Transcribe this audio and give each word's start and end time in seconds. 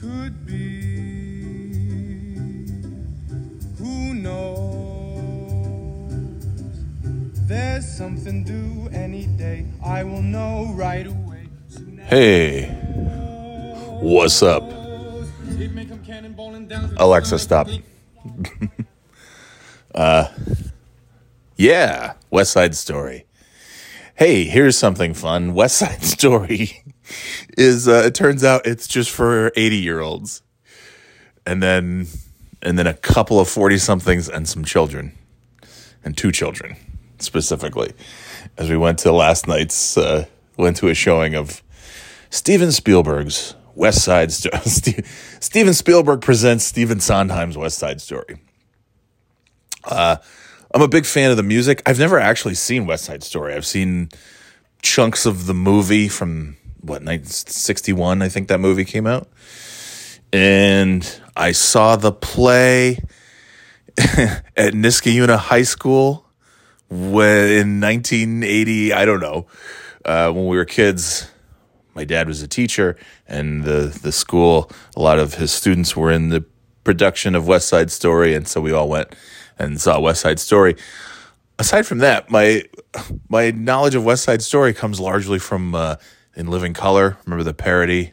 could 0.00 0.46
be. 0.46 0.56
Who 3.78 4.14
knows? 4.14 4.52
There's 7.46 7.86
something 7.86 8.44
due 8.44 8.88
any 8.92 9.26
day. 9.26 9.66
I 9.84 10.04
will 10.04 10.22
know 10.22 10.72
right 10.74 11.06
away. 11.06 11.48
Hey, 12.06 12.66
what's 14.00 14.42
up? 14.42 14.62
Alexa, 16.98 17.38
stop. 17.38 17.66
blink. 17.66 17.84
Uh, 19.94 20.28
yeah, 21.56 22.12
West 22.30 22.52
Side 22.52 22.74
Story. 22.74 23.24
Hey, 24.14 24.44
here's 24.44 24.76
something 24.76 25.14
fun. 25.14 25.54
West 25.54 25.78
Side 25.78 26.02
Story 26.16 26.82
is 27.56 27.88
uh, 27.88 28.02
it 28.06 28.14
turns 28.14 28.44
out 28.44 28.66
it's 28.66 28.86
just 28.86 29.10
for 29.10 29.52
80 29.56 29.76
year 29.76 30.00
olds. 30.00 30.42
And 31.46 31.62
then 31.62 32.06
and 32.62 32.78
then 32.78 32.86
a 32.86 32.94
couple 32.94 33.38
of 33.38 33.48
40 33.48 33.78
somethings 33.78 34.28
and 34.28 34.48
some 34.48 34.64
children. 34.64 35.12
And 36.04 36.16
two 36.16 36.32
children 36.32 36.76
specifically. 37.18 37.92
As 38.56 38.70
we 38.70 38.76
went 38.76 38.98
to 39.00 39.12
last 39.12 39.48
night's 39.48 39.96
uh, 39.96 40.26
went 40.56 40.76
to 40.78 40.88
a 40.88 40.94
showing 40.94 41.34
of 41.34 41.62
Steven 42.30 42.72
Spielberg's 42.72 43.54
West 43.74 44.02
Side 44.04 44.32
Story. 44.32 44.58
Steven 45.40 45.74
Spielberg 45.74 46.22
presents 46.22 46.64
Stephen 46.64 46.98
Sondheim's 46.98 47.56
West 47.56 47.78
Side 47.78 48.00
Story. 48.00 48.38
I'm 50.76 50.82
a 50.82 50.88
big 50.88 51.06
fan 51.06 51.30
of 51.30 51.36
the 51.36 51.42
music. 51.42 51.82
I've 51.86 51.98
never 51.98 52.18
actually 52.18 52.54
seen 52.54 52.86
West 52.86 53.04
Side 53.04 53.22
Story. 53.22 53.54
I've 53.54 53.66
seen 53.66 54.10
chunks 54.82 55.24
of 55.24 55.46
the 55.46 55.54
movie 55.54 56.08
from 56.08 56.56
what 56.86 57.02
1961 57.02 58.22
I 58.22 58.28
think 58.28 58.48
that 58.48 58.60
movie 58.60 58.84
came 58.84 59.06
out. 59.06 59.28
And 60.32 61.20
I 61.36 61.52
saw 61.52 61.96
the 61.96 62.12
play 62.12 62.98
at 63.98 64.74
Niskayuna 64.74 65.36
High 65.36 65.62
School 65.62 66.26
when, 66.88 67.48
in 67.48 67.80
1980, 67.80 68.92
I 68.92 69.04
don't 69.04 69.20
know, 69.20 69.46
uh, 70.04 70.30
when 70.32 70.46
we 70.46 70.56
were 70.56 70.64
kids. 70.64 71.30
My 71.94 72.04
dad 72.04 72.28
was 72.28 72.42
a 72.42 72.48
teacher, 72.48 72.96
and 73.26 73.64
the, 73.64 73.98
the 74.02 74.12
school, 74.12 74.70
a 74.94 75.00
lot 75.00 75.18
of 75.18 75.34
his 75.34 75.50
students 75.50 75.96
were 75.96 76.10
in 76.10 76.28
the 76.28 76.44
production 76.84 77.34
of 77.34 77.48
West 77.48 77.68
Side 77.68 77.90
Story, 77.90 78.34
and 78.34 78.46
so 78.46 78.60
we 78.60 78.72
all 78.72 78.88
went 78.88 79.14
and 79.58 79.80
saw 79.80 79.98
West 79.98 80.20
Side 80.20 80.38
Story. 80.38 80.76
Aside 81.58 81.86
from 81.86 81.98
that, 81.98 82.30
my 82.30 82.64
my 83.28 83.50
knowledge 83.50 83.94
of 83.94 84.04
West 84.04 84.24
Side 84.24 84.42
Story 84.42 84.74
comes 84.74 85.00
largely 85.00 85.38
from 85.38 85.74
uh, 85.74 85.96
In 86.36 86.48
Living 86.48 86.74
Color. 86.74 87.16
Remember 87.24 87.42
the 87.42 87.54
parody? 87.54 88.12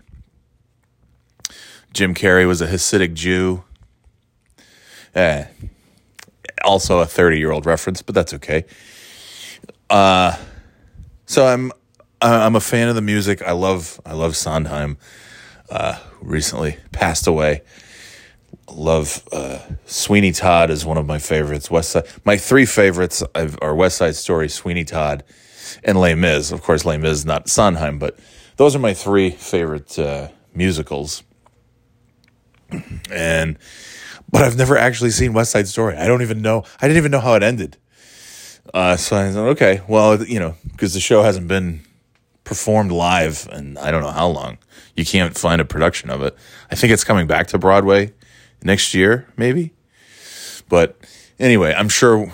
Jim 1.92 2.16
Carrey 2.16 2.48
was 2.48 2.62
a 2.62 2.68
Hasidic 2.68 3.14
Jew. 3.14 3.64
Eh, 5.14 5.46
also 6.64 7.00
a 7.00 7.06
30 7.06 7.38
year 7.38 7.52
old 7.52 7.66
reference, 7.66 8.02
but 8.02 8.16
that's 8.16 8.34
okay. 8.34 8.66
Uh, 9.90 10.36
so 11.26 11.46
I'm 11.46 11.72
I'm 12.22 12.56
a 12.56 12.62
fan 12.62 12.88
of 12.88 12.96
the 12.96 13.02
music. 13.02 13.42
I 13.42 13.52
love 13.52 14.00
I 14.06 14.14
love 14.14 14.36
Sondheim. 14.36 14.98
Uh, 15.70 16.00
recently 16.22 16.78
passed 16.92 17.28
away. 17.28 17.62
Love 18.72 19.28
uh, 19.32 19.60
Sweeney 19.86 20.32
Todd 20.32 20.70
is 20.70 20.86
one 20.86 20.98
of 20.98 21.06
my 21.06 21.20
favorites. 21.20 21.70
West 21.70 21.92
Side, 21.92 22.08
my 22.24 22.38
three 22.38 22.66
favorites 22.66 23.22
are 23.62 23.76
West 23.76 23.98
Side 23.98 24.16
Story, 24.16 24.50
Sweeney 24.50 24.86
Todd, 24.86 25.24
and 25.84 26.00
Les 26.00 26.16
Mis. 26.16 26.52
Of 26.52 26.62
course, 26.62 26.86
Les 26.86 26.98
Mis 26.98 27.26
not 27.26 27.50
Sondheim, 27.50 28.00
but 28.00 28.18
those 28.58 28.76
are 28.76 28.80
my 28.80 28.94
three 28.94 29.30
favorite 29.32 29.98
uh, 29.98 30.30
musicals. 30.54 31.24
And 33.12 33.58
but 34.32 34.42
I've 34.42 34.58
never 34.58 34.76
actually 34.76 35.12
seen 35.12 35.34
West 35.34 35.52
Side 35.52 35.68
Story. 35.68 35.96
I 35.96 36.08
don't 36.08 36.24
even 36.24 36.42
know. 36.42 36.64
I 36.82 36.88
didn't 36.88 36.98
even 36.98 37.12
know 37.12 37.20
how 37.20 37.36
it 37.36 37.44
ended. 37.44 37.78
Uh, 38.74 38.98
so 38.98 39.16
I 39.16 39.32
thought, 39.32 39.50
okay, 39.50 39.82
well, 39.88 40.24
you 40.24 40.40
know, 40.40 40.56
because 40.72 40.96
the 40.96 41.00
show 41.00 41.22
hasn't 41.22 41.48
been 41.48 41.82
performed 42.44 42.92
live 42.92 43.48
and 43.52 43.78
I 43.78 43.92
don't 43.92 44.02
know 44.02 44.12
how 44.12 44.28
long. 44.28 44.58
You 44.96 45.06
can't 45.06 45.38
find 45.38 45.62
a 45.62 45.66
production 45.66 46.10
of 46.10 46.24
it. 46.24 46.36
I 46.72 46.76
think 46.76 46.92
it's 46.92 47.04
coming 47.04 47.28
back 47.28 47.48
to 47.48 47.60
Broadway 47.60 48.14
next 48.64 48.94
year, 48.94 49.28
maybe. 49.38 49.74
But 50.68 50.98
anyway, 51.40 51.74
I'm 51.78 51.90
sure 51.90 52.32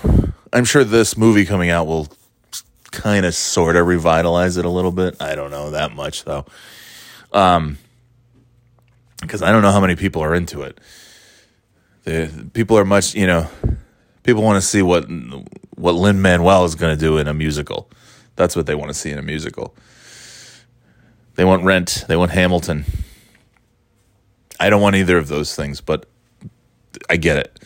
I'm 0.54 0.66
sure 0.66 0.84
this 0.84 1.18
movie 1.18 1.46
coming 1.46 1.70
out 1.70 1.88
will 1.88 2.08
kind 2.92 3.26
of 3.26 3.36
sort 3.36 3.76
of 3.76 3.88
revitalize 3.88 4.58
it 4.58 4.66
a 4.66 4.70
little 4.70 4.92
bit. 4.92 5.22
I 5.22 5.36
don't 5.36 5.52
know 5.52 5.72
that 5.72 5.94
much 5.94 6.24
though. 6.26 6.46
Um 7.32 7.78
because 9.22 9.42
I 9.42 9.52
don't 9.52 9.62
know 9.62 9.72
how 9.72 9.82
many 9.82 9.96
people 9.96 10.24
are 10.24 10.34
into 10.34 10.62
it. 10.62 10.80
The 12.04 12.50
people 12.54 12.78
are 12.78 12.86
much, 12.86 13.16
you 13.16 13.28
know, 13.28 13.48
people 14.24 14.44
want 14.44 14.62
to 14.62 14.68
see 14.68 14.82
what 14.82 15.06
what 15.76 15.96
Lin 15.96 16.22
Manuel 16.22 16.66
is 16.66 16.76
going 16.76 16.96
to 16.96 17.00
do 17.00 17.18
in 17.18 17.28
a 17.28 17.34
musical. 17.34 17.90
That's 18.36 18.56
what 18.56 18.66
they 18.66 18.76
want 18.76 18.90
to 18.90 18.94
see 18.94 19.12
in 19.12 19.18
a 19.18 19.22
musical. 19.22 19.76
They 21.36 21.46
want 21.46 21.64
Rent. 21.64 22.06
They 22.08 22.18
want 22.18 22.32
Hamilton. 22.32 22.86
I 24.60 24.70
don't 24.70 24.82
want 24.82 24.98
either 24.98 25.18
of 25.18 25.28
those 25.30 25.56
things, 25.56 25.80
but 25.80 26.06
I 27.10 27.16
get 27.16 27.38
it. 27.38 27.60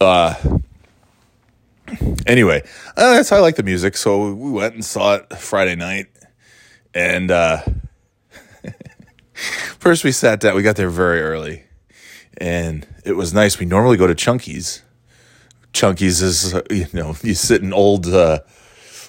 Uh, 0.00 0.34
anyway, 2.26 2.62
uh, 2.96 3.14
that's 3.14 3.30
how 3.30 3.36
I 3.36 3.40
like 3.40 3.56
the 3.56 3.62
music. 3.62 3.96
So 3.96 4.32
we 4.32 4.50
went 4.50 4.74
and 4.74 4.84
saw 4.84 5.16
it 5.16 5.36
Friday 5.38 5.76
night, 5.76 6.06
and 6.94 7.30
uh, 7.30 7.62
first 9.78 10.04
we 10.04 10.12
sat 10.12 10.40
down. 10.40 10.54
We 10.54 10.62
got 10.62 10.76
there 10.76 10.90
very 10.90 11.20
early, 11.20 11.64
and 12.38 12.86
it 13.04 13.12
was 13.12 13.34
nice. 13.34 13.58
We 13.58 13.66
normally 13.66 13.96
go 13.96 14.06
to 14.06 14.14
Chunky's. 14.14 14.82
Chunky's 15.72 16.22
is 16.22 16.54
you 16.70 16.86
know 16.92 17.16
you 17.22 17.34
sit 17.34 17.62
in 17.62 17.72
old 17.72 18.06
uh, 18.06 18.40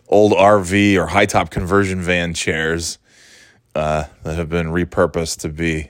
old 0.07 0.33
RV 0.33 0.97
or 0.97 1.07
high 1.07 1.25
top 1.25 1.49
conversion 1.49 2.01
van 2.01 2.33
chairs 2.33 2.99
uh, 3.75 4.05
that 4.23 4.35
have 4.35 4.49
been 4.49 4.67
repurposed 4.67 5.39
to 5.39 5.49
be 5.49 5.89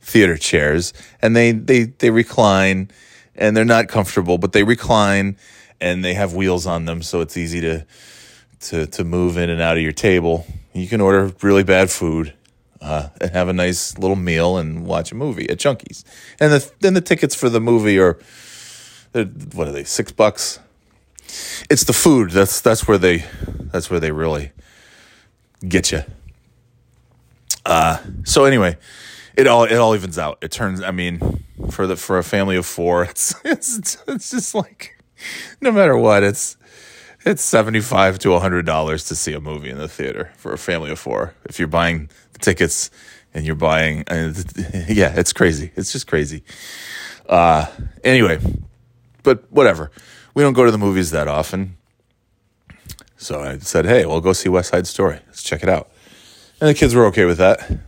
theater 0.00 0.36
chairs, 0.36 0.92
and 1.20 1.34
they 1.34 1.52
they 1.52 1.84
they 1.84 2.10
recline, 2.10 2.90
and 3.34 3.56
they're 3.56 3.64
not 3.64 3.88
comfortable, 3.88 4.38
but 4.38 4.52
they 4.52 4.64
recline, 4.64 5.36
and 5.82 6.04
they 6.04 6.14
have 6.14 6.34
wheels 6.34 6.66
on 6.66 6.84
them, 6.86 7.02
so 7.02 7.20
it's 7.20 7.36
easy 7.36 7.60
to 7.60 7.86
to 8.60 8.86
to 8.86 9.04
move 9.04 9.36
in 9.36 9.50
and 9.50 9.60
out 9.60 9.76
of 9.76 9.82
your 9.82 9.92
table. 9.92 10.46
You 10.72 10.86
can 10.88 11.00
order 11.00 11.32
really 11.42 11.64
bad 11.64 11.90
food. 11.90 12.34
Uh, 12.80 13.10
and 13.20 13.30
have 13.30 13.46
a 13.46 13.52
nice 13.52 13.96
little 13.96 14.16
meal 14.16 14.56
and 14.56 14.84
watch 14.84 15.12
a 15.12 15.14
movie 15.14 15.48
at 15.48 15.56
Chunky's, 15.60 16.04
and 16.40 16.52
the 16.52 16.72
then 16.80 16.94
the 16.94 17.00
tickets 17.00 17.32
for 17.32 17.48
the 17.48 17.60
movie 17.60 17.96
are, 17.96 18.18
what 19.12 19.68
are 19.68 19.70
they 19.70 19.84
six 19.84 20.10
bucks? 20.10 20.58
It's 21.70 21.84
the 21.84 21.92
food 21.92 22.32
that's 22.32 22.60
that's 22.60 22.88
where 22.88 22.98
they 22.98 23.24
that's 23.70 23.88
where 23.88 24.00
they 24.00 24.10
really 24.10 24.50
get 25.68 25.92
you. 25.92 26.02
So 28.24 28.44
anyway, 28.44 28.76
it 29.36 29.46
all 29.46 29.64
it 29.64 29.76
all 29.76 29.94
evens 29.94 30.18
out. 30.18 30.38
It 30.42 30.50
turns. 30.50 30.80
I 30.82 30.90
mean, 30.90 31.44
for 31.70 31.86
the 31.86 31.96
for 31.96 32.18
a 32.18 32.22
family 32.24 32.56
of 32.56 32.66
four, 32.66 33.04
it's 33.10 33.34
it's 33.44 33.98
it's 34.06 34.30
just 34.30 34.54
like 34.54 34.98
no 35.60 35.72
matter 35.72 35.96
what, 35.96 36.22
it's 36.22 36.56
it's 37.24 37.42
seventy 37.42 37.80
five 37.80 38.18
to 38.20 38.38
hundred 38.38 38.66
dollars 38.66 39.04
to 39.06 39.14
see 39.14 39.32
a 39.32 39.40
movie 39.40 39.70
in 39.70 39.78
the 39.78 39.88
theater 39.88 40.32
for 40.36 40.52
a 40.52 40.58
family 40.58 40.90
of 40.90 40.98
four. 40.98 41.34
If 41.44 41.58
you're 41.58 41.68
buying 41.68 42.10
the 42.32 42.38
tickets 42.38 42.90
and 43.34 43.44
you're 43.44 43.54
buying, 43.54 44.04
uh, 44.08 44.32
yeah, 44.88 45.14
it's 45.16 45.32
crazy. 45.32 45.72
It's 45.76 45.92
just 45.92 46.06
crazy. 46.06 46.42
Uh, 47.28 47.66
anyway, 48.04 48.38
but 49.22 49.50
whatever. 49.50 49.90
We 50.34 50.42
don't 50.42 50.54
go 50.54 50.64
to 50.64 50.70
the 50.70 50.78
movies 50.78 51.10
that 51.10 51.28
often. 51.28 51.76
So 53.16 53.40
I 53.40 53.58
said, 53.58 53.84
hey, 53.84 54.04
well, 54.06 54.20
go 54.20 54.32
see 54.32 54.48
West 54.48 54.70
Side 54.70 54.86
Story. 54.86 55.20
Let's 55.26 55.42
check 55.42 55.62
it 55.62 55.68
out. 55.68 55.90
And 56.60 56.68
the 56.68 56.74
kids 56.74 56.94
were 56.94 57.06
okay 57.06 57.24
with 57.24 57.38
that. 57.38 57.78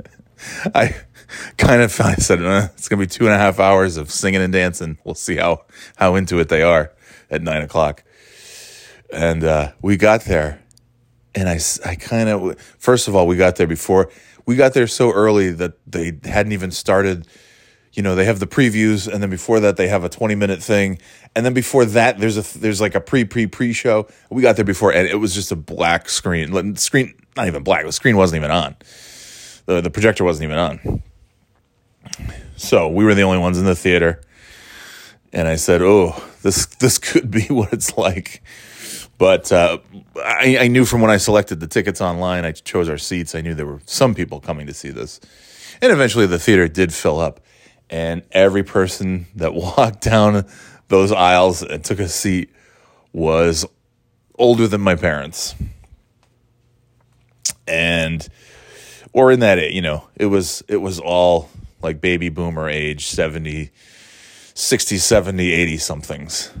I 0.74 0.96
kind 1.58 1.82
of 1.82 2.00
I 2.00 2.14
said 2.14 2.42
uh, 2.44 2.68
it's 2.74 2.88
gonna 2.88 3.00
be 3.00 3.06
two 3.06 3.24
and 3.24 3.34
a 3.34 3.38
half 3.38 3.60
hours 3.60 3.96
of 3.96 4.10
singing 4.10 4.40
and 4.40 4.52
dancing. 4.52 4.98
We'll 5.04 5.14
see 5.14 5.36
how 5.36 5.64
how 5.96 6.14
into 6.14 6.38
it 6.38 6.48
they 6.48 6.62
are 6.62 6.92
at 7.30 7.42
nine 7.42 7.62
o'clock. 7.62 8.04
And 9.12 9.44
uh, 9.44 9.72
we 9.82 9.96
got 9.96 10.22
there, 10.24 10.62
and 11.34 11.48
I 11.48 11.58
I 11.84 11.94
kind 11.96 12.28
of 12.28 12.58
first 12.78 13.08
of 13.08 13.16
all 13.16 13.26
we 13.26 13.36
got 13.36 13.56
there 13.56 13.66
before 13.66 14.10
we 14.46 14.56
got 14.56 14.74
there 14.74 14.86
so 14.86 15.12
early 15.12 15.50
that 15.52 15.74
they 15.86 16.18
hadn't 16.24 16.52
even 16.52 16.70
started. 16.70 17.26
You 17.92 18.02
know 18.02 18.14
they 18.14 18.24
have 18.24 18.40
the 18.40 18.46
previews, 18.46 19.06
and 19.06 19.22
then 19.22 19.28
before 19.28 19.60
that 19.60 19.76
they 19.76 19.88
have 19.88 20.02
a 20.02 20.08
twenty 20.08 20.34
minute 20.34 20.62
thing, 20.62 20.98
and 21.36 21.44
then 21.44 21.52
before 21.52 21.84
that 21.84 22.18
there's 22.18 22.38
a 22.38 22.58
there's 22.58 22.80
like 22.80 22.94
a 22.94 23.00
pre 23.00 23.26
pre 23.26 23.46
pre 23.46 23.74
show. 23.74 24.08
We 24.30 24.40
got 24.40 24.56
there 24.56 24.64
before, 24.64 24.94
and 24.94 25.06
it 25.06 25.16
was 25.16 25.34
just 25.34 25.52
a 25.52 25.56
black 25.56 26.08
screen. 26.08 26.76
Screen 26.76 27.14
not 27.36 27.48
even 27.48 27.62
black. 27.62 27.84
The 27.84 27.92
screen 27.92 28.16
wasn't 28.16 28.40
even 28.40 28.50
on 28.50 28.76
the 29.66 29.80
the 29.80 29.90
projector 29.90 30.24
wasn't 30.24 30.44
even 30.44 30.58
on. 30.58 31.02
So 32.56 32.88
we 32.88 33.04
were 33.04 33.14
the 33.14 33.22
only 33.22 33.38
ones 33.38 33.58
in 33.58 33.64
the 33.64 33.74
theater, 33.74 34.20
and 35.32 35.48
I 35.48 35.56
said, 35.56 35.82
"Oh, 35.82 36.22
this 36.42 36.66
this 36.66 36.98
could 36.98 37.30
be 37.30 37.46
what 37.48 37.72
it's 37.72 37.96
like." 37.96 38.42
But 39.18 39.52
uh, 39.52 39.78
I, 40.16 40.58
I 40.60 40.68
knew 40.68 40.84
from 40.84 41.00
when 41.00 41.10
I 41.10 41.16
selected 41.16 41.60
the 41.60 41.66
tickets 41.66 42.00
online, 42.00 42.44
I 42.44 42.52
chose 42.52 42.88
our 42.88 42.98
seats. 42.98 43.34
I 43.34 43.40
knew 43.40 43.54
there 43.54 43.66
were 43.66 43.80
some 43.86 44.14
people 44.14 44.40
coming 44.40 44.66
to 44.66 44.74
see 44.74 44.90
this, 44.90 45.20
and 45.80 45.92
eventually 45.92 46.26
the 46.26 46.38
theater 46.38 46.68
did 46.68 46.92
fill 46.92 47.20
up, 47.20 47.40
and 47.90 48.22
every 48.32 48.62
person 48.62 49.26
that 49.36 49.54
walked 49.54 50.00
down 50.00 50.46
those 50.88 51.12
aisles 51.12 51.62
and 51.62 51.84
took 51.84 51.98
a 51.98 52.08
seat 52.08 52.50
was 53.12 53.66
older 54.38 54.66
than 54.66 54.80
my 54.80 54.94
parents, 54.94 55.54
and 57.66 58.28
or 59.12 59.30
in 59.30 59.40
that 59.40 59.72
you 59.72 59.82
know 59.82 60.08
it 60.16 60.26
was 60.26 60.62
it 60.68 60.78
was 60.78 60.98
all 60.98 61.48
like 61.82 62.00
baby 62.00 62.28
boomer 62.28 62.68
age 62.68 63.06
70 63.06 63.70
60 64.54 64.98
70 64.98 65.52
80 65.52 65.76
somethings 65.78 66.52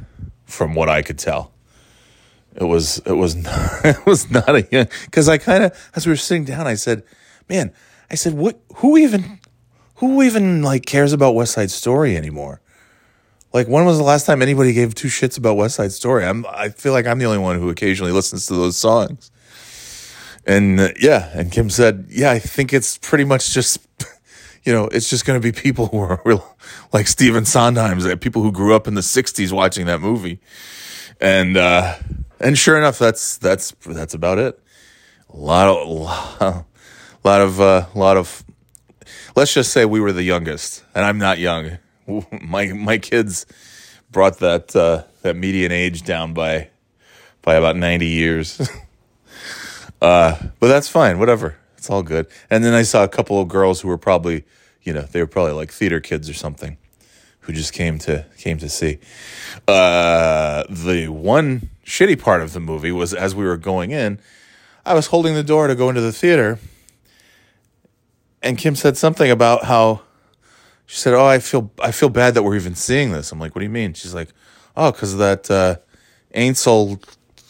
from 0.44 0.74
what 0.74 0.88
i 0.88 1.02
could 1.02 1.18
tell. 1.18 1.52
It 2.54 2.64
was 2.64 2.98
it 3.06 3.12
was 3.12 3.34
not, 3.34 3.70
it 3.84 4.04
was 4.06 4.30
not 4.30 4.48
a 4.48 4.68
young 4.70 4.86
because 5.06 5.28
i 5.28 5.38
kind 5.38 5.64
of 5.64 5.90
as 5.94 6.06
we 6.06 6.12
were 6.12 6.16
sitting 6.16 6.44
down 6.44 6.66
i 6.66 6.74
said 6.74 7.02
man 7.48 7.72
i 8.10 8.14
said 8.14 8.34
what 8.34 8.60
who 8.76 8.98
even 8.98 9.40
who 9.96 10.20
even 10.22 10.62
like 10.62 10.84
cares 10.84 11.12
about 11.12 11.36
west 11.36 11.52
side 11.52 11.70
story 11.70 12.16
anymore? 12.16 12.60
Like 13.52 13.68
when 13.68 13.84
was 13.84 13.98
the 13.98 14.04
last 14.04 14.26
time 14.26 14.42
anybody 14.42 14.72
gave 14.72 14.96
two 14.96 15.06
shits 15.06 15.38
about 15.38 15.56
west 15.56 15.76
side 15.76 15.92
story? 15.92 16.24
I'm 16.24 16.44
i 16.46 16.70
feel 16.70 16.92
like 16.92 17.06
i'm 17.06 17.20
the 17.20 17.24
only 17.26 17.38
one 17.38 17.58
who 17.58 17.70
occasionally 17.70 18.10
listens 18.10 18.46
to 18.48 18.54
those 18.54 18.76
songs. 18.76 19.30
And 20.44 20.80
uh, 20.80 20.88
yeah, 21.00 21.30
and 21.34 21.52
Kim 21.52 21.70
said, 21.70 22.06
yeah, 22.08 22.32
I 22.32 22.40
think 22.40 22.72
it's 22.72 22.98
pretty 22.98 23.22
much 23.22 23.54
just, 23.54 23.78
you 24.64 24.72
know, 24.72 24.84
it's 24.86 25.08
just 25.10 25.24
going 25.24 25.40
to 25.40 25.42
be 25.42 25.52
people 25.52 25.86
who 25.92 25.98
are 25.98 26.20
real, 26.24 26.56
like 26.92 27.06
Stephen 27.06 27.44
Sondheim's, 27.44 28.06
people 28.16 28.42
who 28.42 28.52
grew 28.52 28.74
up 28.74 28.86
in 28.86 28.94
the 28.94 29.00
'60s 29.00 29.52
watching 29.52 29.86
that 29.86 30.00
movie, 30.00 30.40
and 31.20 31.56
uh, 31.56 31.96
and 32.40 32.56
sure 32.56 32.76
enough, 32.76 32.98
that's 32.98 33.38
that's 33.38 33.72
that's 33.86 34.14
about 34.14 34.38
it. 34.38 34.58
A 35.30 35.36
lot 35.36 35.68
of, 35.68 36.64
lot 37.24 37.40
of, 37.40 37.60
uh, 37.60 37.86
lot 37.94 38.16
of. 38.16 38.44
Let's 39.34 39.54
just 39.54 39.72
say 39.72 39.84
we 39.84 40.00
were 40.00 40.12
the 40.12 40.22
youngest, 40.22 40.84
and 40.94 41.04
I'm 41.04 41.18
not 41.18 41.38
young. 41.38 41.78
My 42.42 42.66
my 42.66 42.98
kids 42.98 43.46
brought 44.10 44.40
that 44.40 44.74
uh, 44.76 45.04
that 45.22 45.36
median 45.36 45.72
age 45.72 46.02
down 46.02 46.34
by 46.34 46.68
by 47.42 47.54
about 47.54 47.76
90 47.76 48.06
years. 48.06 48.60
Uh, 50.02 50.36
but 50.58 50.66
that's 50.66 50.88
fine, 50.88 51.20
whatever. 51.20 51.56
It's 51.82 51.90
all 51.90 52.04
good. 52.04 52.28
And 52.48 52.64
then 52.64 52.74
I 52.74 52.82
saw 52.82 53.02
a 53.02 53.08
couple 53.08 53.40
of 53.40 53.48
girls 53.48 53.80
who 53.80 53.88
were 53.88 53.98
probably, 53.98 54.44
you 54.84 54.92
know, 54.92 55.02
they 55.02 55.18
were 55.18 55.26
probably 55.26 55.50
like 55.50 55.72
theater 55.72 55.98
kids 55.98 56.30
or 56.30 56.32
something, 56.32 56.76
who 57.40 57.52
just 57.52 57.72
came 57.72 57.98
to 57.98 58.24
came 58.38 58.56
to 58.58 58.68
see. 58.68 59.00
Uh, 59.66 60.62
the 60.70 61.08
one 61.08 61.70
shitty 61.84 62.20
part 62.20 62.40
of 62.40 62.52
the 62.52 62.60
movie 62.60 62.92
was 62.92 63.12
as 63.12 63.34
we 63.34 63.44
were 63.44 63.56
going 63.56 63.90
in, 63.90 64.20
I 64.86 64.94
was 64.94 65.08
holding 65.08 65.34
the 65.34 65.42
door 65.42 65.66
to 65.66 65.74
go 65.74 65.88
into 65.88 66.00
the 66.00 66.12
theater, 66.12 66.60
and 68.40 68.56
Kim 68.56 68.76
said 68.76 68.96
something 68.96 69.28
about 69.28 69.64
how 69.64 70.02
she 70.86 70.98
said, 70.98 71.14
"Oh, 71.14 71.26
I 71.26 71.40
feel 71.40 71.72
I 71.80 71.90
feel 71.90 72.10
bad 72.10 72.34
that 72.34 72.44
we're 72.44 72.54
even 72.54 72.76
seeing 72.76 73.10
this." 73.10 73.32
I'm 73.32 73.40
like, 73.40 73.56
"What 73.56 73.58
do 73.58 73.64
you 73.64 73.70
mean?" 73.70 73.92
She's 73.94 74.14
like, 74.14 74.28
"Oh, 74.76 74.92
because 74.92 75.16
that 75.16 75.50
uh, 75.50 75.78
Ansel 76.30 77.00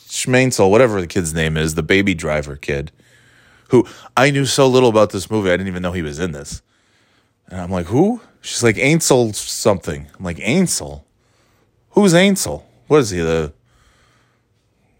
Schmainsel, 0.08 0.70
whatever 0.70 1.02
the 1.02 1.06
kid's 1.06 1.34
name 1.34 1.58
is, 1.58 1.74
the 1.74 1.82
baby 1.82 2.14
driver 2.14 2.56
kid, 2.56 2.92
who 3.72 3.86
I 4.14 4.30
knew 4.30 4.44
so 4.44 4.68
little 4.68 4.90
about 4.90 5.10
this 5.10 5.30
movie, 5.30 5.48
I 5.48 5.54
didn't 5.54 5.68
even 5.68 5.82
know 5.82 5.92
he 5.92 6.02
was 6.02 6.20
in 6.20 6.32
this. 6.32 6.60
And 7.48 7.58
I'm 7.58 7.70
like, 7.70 7.86
who? 7.86 8.20
She's 8.42 8.62
like, 8.62 8.76
Ansel 8.76 9.32
something. 9.32 10.08
I'm 10.16 10.24
like, 10.24 10.38
Ansel? 10.40 11.06
Who's 11.92 12.12
Ansel? 12.12 12.68
What 12.86 12.98
is 12.98 13.10
he, 13.10 13.20
the, 13.20 13.54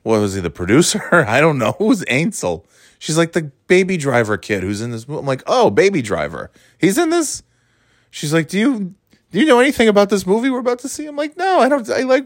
what 0.03 0.21
was 0.21 0.35
he, 0.35 0.41
the 0.41 0.51
producer? 0.51 1.03
I 1.29 1.41
don't 1.41 1.59
know. 1.59 1.73
Who's 1.79 2.03
Ansel? 2.05 2.65
She's 2.99 3.19
like, 3.19 3.33
the 3.33 3.53
baby 3.67 3.99
driver 3.99 4.39
kid 4.39 4.63
who's 4.63 4.81
in 4.81 4.91
this 4.91 5.07
movie. 5.07 5.21
I'm 5.21 5.27
like, 5.27 5.43
oh, 5.47 5.69
baby 5.69 6.01
driver. 6.01 6.51
He's 6.79 6.97
in 6.97 7.11
this? 7.11 7.43
She's 8.11 8.33
like, 8.33 8.49
do 8.49 8.59
you, 8.59 8.95
do 9.33 9.39
you 9.39 9.45
know 9.45 9.61
anything 9.61 9.89
about 9.89 10.09
this 10.09 10.27
movie 10.27 10.49
we're 10.49 10.61
about 10.61 10.79
to 10.79 10.89
see? 10.89 11.07
I'm 11.07 11.17
like, 11.17 11.37
no, 11.37 11.61
I 11.61 11.69
don't, 11.69 11.89
I 11.91 12.05
like, 12.05 12.25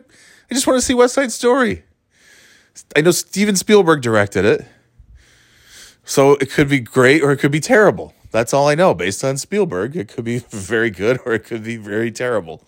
I 0.48 0.54
just 0.54 0.66
want 0.66 0.78
to 0.78 0.86
see 0.86 0.94
West 0.94 1.14
Side 1.14 1.32
Story. 1.32 1.82
I 2.94 3.00
know 3.00 3.10
Steven 3.10 3.56
Spielberg 3.56 4.00
directed 4.00 4.44
it. 4.44 4.64
So 6.06 6.34
it 6.34 6.50
could 6.50 6.68
be 6.68 6.78
great 6.78 7.22
or 7.22 7.32
it 7.32 7.38
could 7.38 7.50
be 7.50 7.60
terrible. 7.60 8.14
That's 8.30 8.54
all 8.54 8.68
I 8.68 8.76
know. 8.76 8.94
Based 8.94 9.24
on 9.24 9.36
Spielberg, 9.36 9.96
it 9.96 10.08
could 10.08 10.24
be 10.24 10.38
very 10.50 10.88
good 10.88 11.20
or 11.26 11.34
it 11.34 11.44
could 11.44 11.64
be 11.64 11.76
very 11.76 12.12
terrible. 12.12 12.62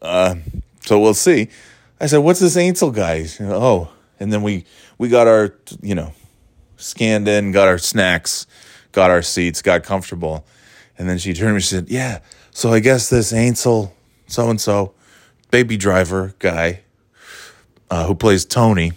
Uh, 0.00 0.36
so 0.82 1.00
we'll 1.00 1.14
see. 1.14 1.48
I 2.00 2.06
said, 2.06 2.18
"What's 2.18 2.40
this 2.40 2.56
Ansel 2.56 2.90
guy?" 2.90 3.26
oh, 3.40 3.90
and 4.18 4.32
then 4.32 4.42
we 4.42 4.64
we 4.98 5.08
got 5.08 5.26
our 5.26 5.54
you 5.80 5.94
know 5.94 6.12
scanned 6.76 7.28
in, 7.28 7.52
got 7.52 7.66
our 7.66 7.78
snacks, 7.78 8.46
got 8.92 9.10
our 9.10 9.22
seats, 9.22 9.62
got 9.62 9.82
comfortable, 9.82 10.46
and 10.98 11.08
then 11.08 11.18
she 11.18 11.32
turned 11.34 11.50
to 11.50 11.54
me. 11.54 11.60
She 11.60 11.68
said, 11.68 11.88
"Yeah, 11.88 12.20
so 12.50 12.72
I 12.72 12.80
guess 12.80 13.08
this 13.08 13.32
Ansel 13.32 13.94
so 14.26 14.50
and 14.50 14.60
so 14.60 14.94
baby 15.50 15.76
driver 15.76 16.34
guy 16.38 16.82
uh, 17.90 18.06
who 18.06 18.14
plays 18.14 18.44
Tony." 18.44 18.92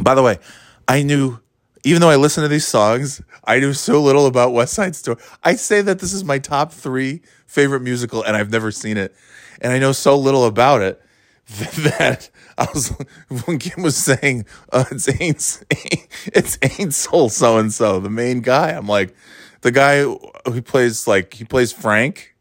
By 0.00 0.14
the 0.14 0.22
way, 0.22 0.38
I 0.86 1.02
knew, 1.02 1.40
even 1.84 2.00
though 2.00 2.10
I 2.10 2.16
listen 2.16 2.42
to 2.42 2.48
these 2.48 2.66
songs, 2.66 3.22
I 3.44 3.60
knew 3.60 3.72
so 3.72 4.00
little 4.00 4.26
about 4.26 4.52
West 4.52 4.74
Side 4.74 4.96
Story. 4.96 5.18
I 5.44 5.54
say 5.54 5.80
that 5.82 5.98
this 5.98 6.12
is 6.12 6.24
my 6.24 6.38
top 6.38 6.72
three 6.72 7.22
favorite 7.46 7.80
musical, 7.80 8.22
and 8.22 8.36
I've 8.36 8.50
never 8.50 8.70
seen 8.70 8.96
it. 8.96 9.14
And 9.60 9.72
I 9.72 9.78
know 9.78 9.92
so 9.92 10.16
little 10.16 10.44
about 10.44 10.82
it 10.82 11.00
that 11.48 12.30
I 12.56 12.66
was 12.74 12.92
when 13.44 13.58
Kim 13.58 13.82
was 13.82 13.96
saying 13.96 14.46
uh, 14.72 14.84
it's 14.90 15.08
ain't 15.20 15.64
it's 16.26 16.58
ain't 16.62 16.94
soul 16.94 17.28
so 17.28 17.58
and 17.58 17.72
so 17.72 18.00
the 18.00 18.10
main 18.10 18.40
guy. 18.40 18.70
I'm 18.70 18.86
like 18.86 19.14
the 19.62 19.72
guy 19.72 20.02
who 20.02 20.62
plays 20.62 21.06
like 21.06 21.34
he 21.34 21.44
plays 21.44 21.72
Frank. 21.72 22.34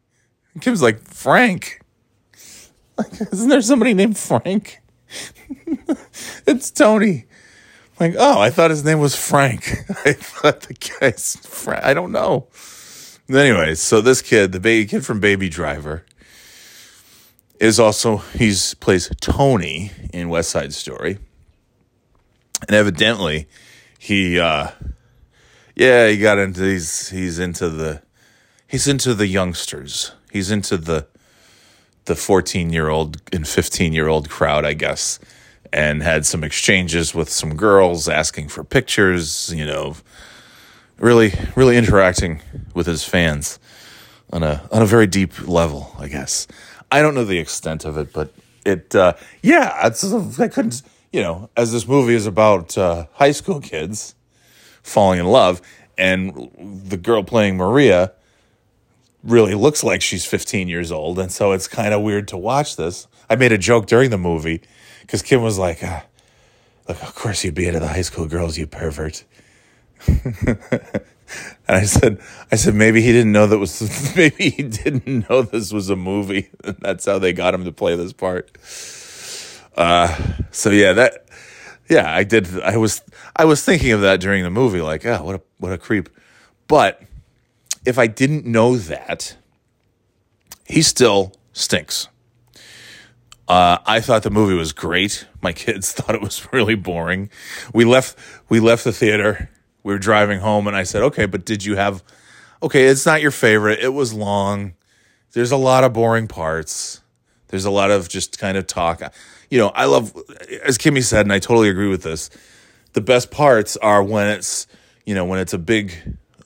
Kim's 0.59 0.81
like 0.81 0.99
Frank. 0.99 1.81
Like, 2.97 3.21
isn't 3.31 3.49
there 3.49 3.61
somebody 3.61 3.93
named 3.93 4.17
Frank? 4.17 4.81
it's 6.47 6.71
Tony. 6.71 7.26
Like, 7.99 8.15
oh, 8.17 8.39
I 8.39 8.51
thought 8.51 8.69
his 8.69 8.85
name 8.85 8.99
was 8.99 9.15
Frank. 9.15 9.67
I 10.05 10.13
thought 10.13 10.61
the 10.61 10.75
guy's 10.75 11.35
Frank. 11.37 11.83
I 11.83 11.93
don't 11.93 12.11
know. 12.11 12.47
Anyways, 13.29 13.81
so 13.81 14.01
this 14.01 14.21
kid, 14.21 14.51
the 14.51 14.59
baby 14.59 14.87
kid 14.87 15.05
from 15.05 15.19
Baby 15.19 15.49
Driver, 15.49 16.05
is 17.59 17.79
also 17.79 18.17
he's 18.17 18.75
plays 18.75 19.11
Tony 19.19 19.91
in 20.13 20.29
West 20.29 20.51
Side 20.51 20.73
Story, 20.73 21.17
and 22.67 22.75
evidently, 22.75 23.47
he, 23.97 24.39
uh, 24.39 24.69
yeah, 25.75 26.07
he 26.07 26.19
got 26.19 26.37
into 26.37 26.61
he's 26.61 27.09
he's 27.09 27.39
into 27.39 27.67
the 27.67 28.03
he's 28.67 28.87
into 28.87 29.13
the 29.13 29.27
youngsters. 29.27 30.11
He's 30.31 30.51
into 30.51 30.77
the 30.77 31.07
the 32.05 32.15
fourteen 32.15 32.71
year 32.71 32.89
old 32.89 33.21
and 33.33 33.45
fifteen 33.45 33.91
year 33.91 34.07
old 34.07 34.29
crowd, 34.29 34.63
I 34.63 34.73
guess 34.73 35.19
and 35.73 36.03
had 36.03 36.25
some 36.25 36.43
exchanges 36.43 37.13
with 37.13 37.29
some 37.29 37.55
girls 37.55 38.07
asking 38.07 38.49
for 38.49 38.63
pictures, 38.63 39.53
you 39.55 39.65
know, 39.65 39.95
really, 40.97 41.33
really 41.55 41.77
interacting 41.77 42.41
with 42.73 42.87
his 42.87 43.03
fans 43.03 43.59
on 44.31 44.43
a 44.43 44.67
on 44.71 44.81
a 44.81 44.85
very 44.85 45.07
deep 45.07 45.47
level, 45.47 45.95
I 45.99 46.07
guess. 46.07 46.47
I 46.91 47.01
don't 47.01 47.15
know 47.15 47.25
the 47.25 47.39
extent 47.39 47.85
of 47.85 47.97
it, 47.97 48.13
but 48.13 48.33
it, 48.65 48.95
uh, 48.95 49.13
yeah, 49.41 49.77
I 49.81 49.89
couldn't, 50.47 50.81
you 51.11 51.21
know, 51.21 51.49
as 51.55 51.71
this 51.71 51.87
movie 51.87 52.15
is 52.15 52.25
about 52.25 52.77
uh, 52.77 53.05
high 53.13 53.31
school 53.31 53.59
kids 53.59 54.15
falling 54.83 55.19
in 55.19 55.25
love, 55.25 55.61
and 55.97 56.51
the 56.85 56.97
girl 56.97 57.23
playing 57.23 57.57
Maria 57.57 58.13
really 59.23 59.55
looks 59.55 59.83
like 59.83 60.01
she's 60.01 60.25
15 60.25 60.67
years 60.67 60.91
old, 60.91 61.19
and 61.19 61.31
so 61.31 61.51
it's 61.51 61.67
kind 61.67 61.93
of 61.93 62.01
weird 62.01 62.27
to 62.29 62.37
watch 62.37 62.75
this. 62.75 63.07
I 63.29 63.35
made 63.35 63.51
a 63.51 63.57
joke 63.57 63.87
during 63.87 64.09
the 64.09 64.17
movie 64.17 64.61
because 65.07 65.21
Kim 65.21 65.41
was 65.41 65.57
like, 65.57 65.79
ah, 65.83 66.03
"Look, 66.87 67.01
of 67.01 67.15
course 67.15 67.43
you'd 67.43 67.55
be 67.55 67.65
into 67.65 67.79
the 67.79 67.87
high 67.87 68.01
school 68.01 68.27
girls, 68.27 68.57
you 68.57 68.67
pervert." 68.67 69.23
and 70.07 70.59
I 71.67 71.85
said, 71.85 72.19
"I 72.51 72.55
said 72.57 72.75
maybe 72.75 73.01
he 73.01 73.13
didn't 73.13 73.31
know 73.31 73.47
that 73.47 73.57
was 73.57 74.13
maybe 74.15 74.49
he 74.49 74.63
didn't 74.63 75.29
know 75.29 75.41
this 75.41 75.71
was 75.71 75.89
a 75.89 75.95
movie, 75.95 76.49
and 76.63 76.77
that's 76.81 77.05
how 77.05 77.17
they 77.17 77.33
got 77.33 77.53
him 77.53 77.63
to 77.63 77.71
play 77.71 77.95
this 77.95 78.13
part." 78.13 78.51
Uh, 79.75 80.15
so 80.51 80.69
yeah, 80.71 80.93
that 80.93 81.25
yeah, 81.89 82.13
I 82.13 82.23
did. 82.23 82.59
I 82.59 82.77
was 82.77 83.01
I 83.35 83.45
was 83.45 83.63
thinking 83.63 83.93
of 83.93 84.01
that 84.01 84.19
during 84.19 84.43
the 84.43 84.49
movie, 84.49 84.81
like, 84.81 85.05
oh, 85.05 85.23
what 85.23 85.35
a 85.35 85.41
what 85.57 85.71
a 85.71 85.77
creep. 85.77 86.09
But 86.67 87.01
if 87.85 87.97
I 87.97 88.07
didn't 88.07 88.45
know 88.45 88.75
that, 88.75 89.37
he 90.65 90.81
still 90.81 91.33
stinks. 91.53 92.09
Uh, 93.47 93.77
I 93.85 94.01
thought 94.01 94.23
the 94.23 94.29
movie 94.29 94.55
was 94.55 94.73
great. 94.73 95.25
My 95.41 95.53
kids 95.65 95.93
thought 95.93 96.15
it 96.15 96.21
was 96.21 96.51
really 96.51 96.75
boring. 96.75 97.29
We 97.73 97.85
left. 97.85 98.17
We 98.49 98.59
left 98.59 98.83
the 98.83 98.91
theater. 98.91 99.49
We 99.83 99.93
were 99.93 99.99
driving 99.99 100.39
home, 100.39 100.67
and 100.67 100.75
I 100.75 100.83
said, 100.83 101.01
"Okay, 101.03 101.25
but 101.25 101.45
did 101.45 101.63
you 101.63 101.75
have? 101.75 102.03
Okay, 102.61 102.85
it's 102.85 103.05
not 103.05 103.21
your 103.21 103.31
favorite. 103.31 103.79
It 103.79 103.93
was 103.93 104.13
long. 104.13 104.73
There's 105.33 105.51
a 105.51 105.57
lot 105.57 105.83
of 105.83 105.93
boring 105.93 106.27
parts. 106.27 107.01
There's 107.49 107.65
a 107.65 107.71
lot 107.71 107.91
of 107.91 108.09
just 108.09 108.39
kind 108.39 108.57
of 108.57 108.67
talk. 108.67 109.01
You 109.49 109.59
know, 109.59 109.69
I 109.69 109.85
love, 109.85 110.13
as 110.63 110.77
Kimmy 110.77 111.03
said, 111.03 111.25
and 111.25 111.31
I 111.31 111.39
totally 111.39 111.69
agree 111.69 111.87
with 111.87 112.03
this. 112.03 112.29
The 112.93 113.01
best 113.01 113.31
parts 113.31 113.77
are 113.77 114.03
when 114.03 114.27
it's, 114.27 114.67
you 115.05 115.15
know, 115.15 115.23
when 115.25 115.39
it's 115.39 115.53
a 115.53 115.57
big, 115.57 115.93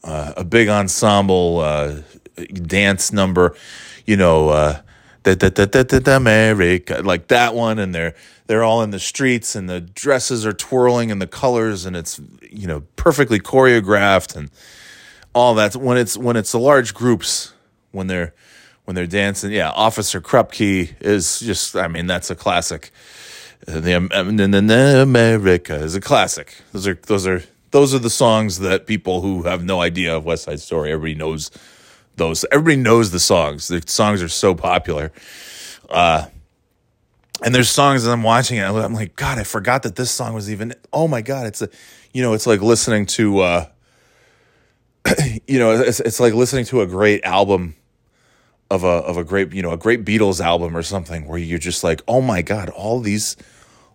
uh, 0.04 0.34
a 0.38 0.44
big 0.44 0.68
ensemble 0.68 1.60
uh, 1.60 2.02
dance 2.54 3.12
number. 3.12 3.56
You 4.06 4.18
know, 4.18 4.50
uh, 4.50 4.82
America, 5.24 7.02
like 7.04 7.28
that 7.28 7.54
one, 7.54 7.80
and 7.80 7.94
they're 7.94 8.16
they're 8.48 8.64
all 8.64 8.82
in 8.82 8.92
the 8.92 9.00
streets, 9.00 9.56
and 9.56 9.70
the 9.70 9.82
dresses 9.82 10.46
are 10.46 10.54
twirling, 10.54 11.12
and 11.12 11.22
the 11.22 11.28
colors, 11.28 11.86
and 11.86 11.96
it's 11.96 12.20
you 12.50 12.68
know 12.68 12.82
perfectly 12.96 13.40
choreographed, 13.40 14.36
and 14.36 14.50
all 15.34 15.56
that. 15.56 15.76
When 15.76 15.98
it's 15.98 16.18
when 16.18 16.36
it's 16.36 16.52
the 16.52 16.60
large 16.60 16.94
groups, 16.94 17.54
when 17.92 18.08
they're 18.08 18.34
when 18.86 18.96
they're 18.96 19.08
dancing, 19.08 19.52
yeah, 19.52 19.70
Officer 19.70 20.20
Krupke 20.20 20.94
is 21.00 21.40
just, 21.40 21.76
I 21.76 21.88
mean, 21.88 22.08
that's 22.08 22.30
a 22.30 22.36
classic. 22.36 22.92
Uh, 23.68 23.80
the 23.80 23.94
um, 23.94 24.10
America 24.12 25.76
is 25.76 25.96
a 25.96 26.02
classic. 26.02 26.56
Those 26.72 26.88
are 26.88 26.96
those 26.96 27.28
are 27.28 27.44
those 27.70 27.94
are 27.94 28.00
the 28.00 28.10
songs 28.10 28.60
that 28.60 28.88
people 28.88 29.22
who 29.22 29.44
have 29.44 29.64
no 29.64 29.82
idea 29.82 30.16
of 30.18 30.26
West 30.26 30.44
Side 30.44 30.60
Story, 30.60 30.92
everybody 30.92 31.16
knows 31.16 31.52
those. 32.22 32.46
Everybody 32.52 32.78
knows 32.78 33.12
the 33.12 33.20
songs. 33.20 33.68
The 33.68 33.84
songs 33.88 34.22
are 34.22 34.30
so 34.30 34.54
popular. 34.54 35.12
Uh, 35.90 36.28
and 37.44 37.54
there's 37.56 37.70
songs 37.70 38.04
that 38.04 38.12
I'm 38.12 38.22
watching 38.22 38.58
it. 38.58 38.64
I'm 38.64 38.94
like, 38.94 39.16
God, 39.16 39.40
I 39.40 39.44
forgot 39.44 39.84
that 39.84 39.96
this 39.96 40.12
song 40.12 40.34
was 40.36 40.52
even. 40.52 40.76
Oh 40.94 41.08
my 41.08 41.22
God, 41.22 41.48
it's 41.48 41.64
a, 41.64 41.70
you 42.14 42.22
know, 42.22 42.34
it's 42.34 42.46
like 42.46 42.62
listening 42.62 43.08
to, 43.08 43.40
uh, 43.40 43.66
you 45.48 45.58
know, 45.58 45.72
it's, 45.72 46.00
it's 46.00 46.20
like 46.20 46.34
listening 46.34 46.66
to 46.66 46.82
a 46.82 46.86
great 46.86 47.24
album 47.24 47.76
of 48.70 48.84
a 48.84 48.88
of 48.88 49.18
a 49.18 49.24
great, 49.24 49.52
you 49.52 49.64
know, 49.64 49.72
a 49.72 49.78
great 49.78 50.06
Beatles 50.06 50.40
album 50.40 50.78
or 50.78 50.84
something 50.84 51.28
where 51.28 51.40
you're 51.40 51.58
just 51.58 51.84
like, 51.84 52.02
oh 52.08 52.22
my 52.22 52.44
God, 52.44 52.70
all 52.70 53.00
these, 53.00 53.36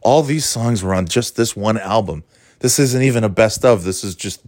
all 0.01 0.25
these 0.25 0.45
songs 0.45 0.83
were 0.83 0.95
on 0.95 1.07
just 1.07 1.37
this 1.37 1.55
one 1.55 1.79
album. 1.79 2.25
This 2.59 2.81
isn't 2.81 3.03
even 3.03 3.23
a 3.23 3.29
best 3.29 3.65
of. 3.65 3.85
This 3.85 4.03
is 4.03 4.17
just, 4.17 4.43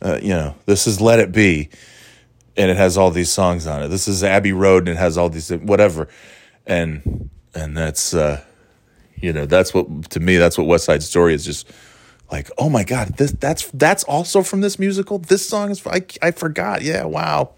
uh, 0.00 0.18
you 0.22 0.30
know, 0.30 0.54
this 0.64 0.86
is 0.86 1.00
Let 1.00 1.18
It 1.18 1.32
Be 1.32 1.68
and 2.56 2.70
it 2.70 2.76
has 2.76 2.98
all 2.98 3.10
these 3.10 3.30
songs 3.30 3.66
on 3.66 3.82
it. 3.82 3.88
This 3.88 4.08
is 4.08 4.22
Abbey 4.22 4.52
Road, 4.52 4.88
and 4.88 4.96
it 4.96 5.00
has 5.00 5.16
all 5.16 5.28
these 5.28 5.50
whatever, 5.50 6.08
and 6.66 7.30
and 7.54 7.76
that's 7.76 8.14
uh, 8.14 8.42
you 9.16 9.32
know 9.32 9.46
that's 9.46 9.72
what 9.72 10.10
to 10.10 10.20
me 10.20 10.36
that's 10.36 10.58
what 10.58 10.66
West 10.66 10.84
Side 10.84 11.02
Story 11.02 11.34
is 11.34 11.44
just 11.44 11.70
like 12.30 12.50
oh 12.56 12.70
my 12.70 12.82
god 12.82 13.16
this 13.18 13.32
that's 13.32 13.70
that's 13.72 14.04
also 14.04 14.42
from 14.42 14.60
this 14.60 14.78
musical. 14.78 15.18
This 15.18 15.48
song 15.48 15.70
is 15.70 15.84
I 15.86 16.02
I 16.20 16.30
forgot. 16.30 16.82
Yeah, 16.82 17.04
wow. 17.04 17.52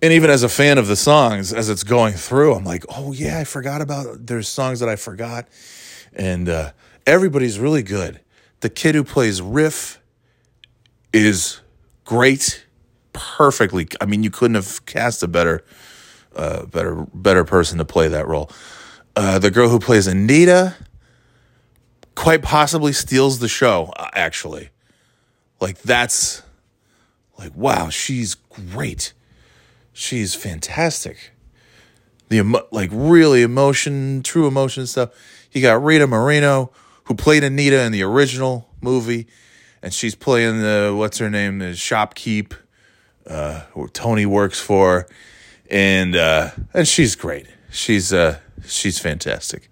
And 0.00 0.12
even 0.12 0.30
as 0.30 0.44
a 0.44 0.48
fan 0.48 0.78
of 0.78 0.86
the 0.86 0.94
songs, 0.94 1.52
as 1.52 1.68
it's 1.68 1.82
going 1.82 2.14
through, 2.14 2.54
I'm 2.54 2.62
like, 2.62 2.84
oh 2.88 3.12
yeah, 3.12 3.40
I 3.40 3.44
forgot 3.44 3.82
about. 3.82 4.26
There's 4.26 4.46
songs 4.46 4.78
that 4.78 4.88
I 4.88 4.94
forgot, 4.94 5.48
and 6.12 6.48
uh, 6.48 6.70
everybody's 7.04 7.58
really 7.58 7.82
good. 7.82 8.20
The 8.60 8.70
kid 8.70 8.94
who 8.94 9.02
plays 9.02 9.42
Riff 9.42 10.00
is 11.12 11.60
great 12.04 12.64
perfectly. 13.18 13.88
I 14.00 14.06
mean, 14.06 14.22
you 14.22 14.30
couldn't 14.30 14.54
have 14.54 14.86
cast 14.86 15.22
a 15.22 15.28
better, 15.28 15.64
uh, 16.34 16.66
better, 16.66 17.06
better 17.12 17.44
person 17.44 17.78
to 17.78 17.84
play 17.84 18.08
that 18.08 18.26
role. 18.26 18.50
Uh, 19.16 19.38
the 19.38 19.50
girl 19.50 19.68
who 19.68 19.80
plays 19.80 20.06
Anita 20.06 20.76
quite 22.14 22.42
possibly 22.42 22.92
steals 22.92 23.40
the 23.40 23.48
show. 23.48 23.92
Uh, 23.96 24.08
actually, 24.14 24.70
like 25.60 25.78
that's 25.82 26.42
like 27.38 27.54
wow, 27.54 27.88
she's 27.88 28.34
great. 28.34 29.12
She's 29.92 30.34
fantastic. 30.34 31.32
The 32.28 32.38
emo- 32.38 32.66
like 32.70 32.90
really 32.92 33.42
emotion, 33.42 34.22
true 34.22 34.46
emotion 34.46 34.86
stuff. 34.86 35.10
You 35.50 35.62
got 35.62 35.82
Rita 35.82 36.06
Moreno 36.06 36.70
who 37.08 37.14
played 37.14 37.42
Anita 37.42 37.80
in 37.80 37.90
the 37.90 38.02
original 38.02 38.68
movie, 38.82 39.26
and 39.82 39.94
she's 39.94 40.14
playing 40.14 40.60
the 40.60 40.94
what's 40.94 41.18
her 41.18 41.30
name, 41.30 41.58
the 41.58 41.72
shopkeep 41.72 42.52
uh, 43.28 43.62
Tony 43.92 44.26
works 44.26 44.60
for, 44.60 45.06
and 45.70 46.16
uh, 46.16 46.50
and 46.72 46.88
she's 46.88 47.14
great. 47.14 47.46
She's 47.70 48.12
uh, 48.12 48.38
she's 48.66 48.98
fantastic. 48.98 49.70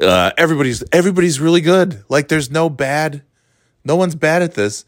Uh, 0.00 0.30
everybody's 0.36 0.84
everybody's 0.92 1.40
really 1.40 1.60
good. 1.60 2.04
Like 2.08 2.28
there's 2.28 2.50
no 2.50 2.68
bad, 2.68 3.22
no 3.84 3.96
one's 3.96 4.14
bad 4.14 4.42
at 4.42 4.54
this. 4.54 4.84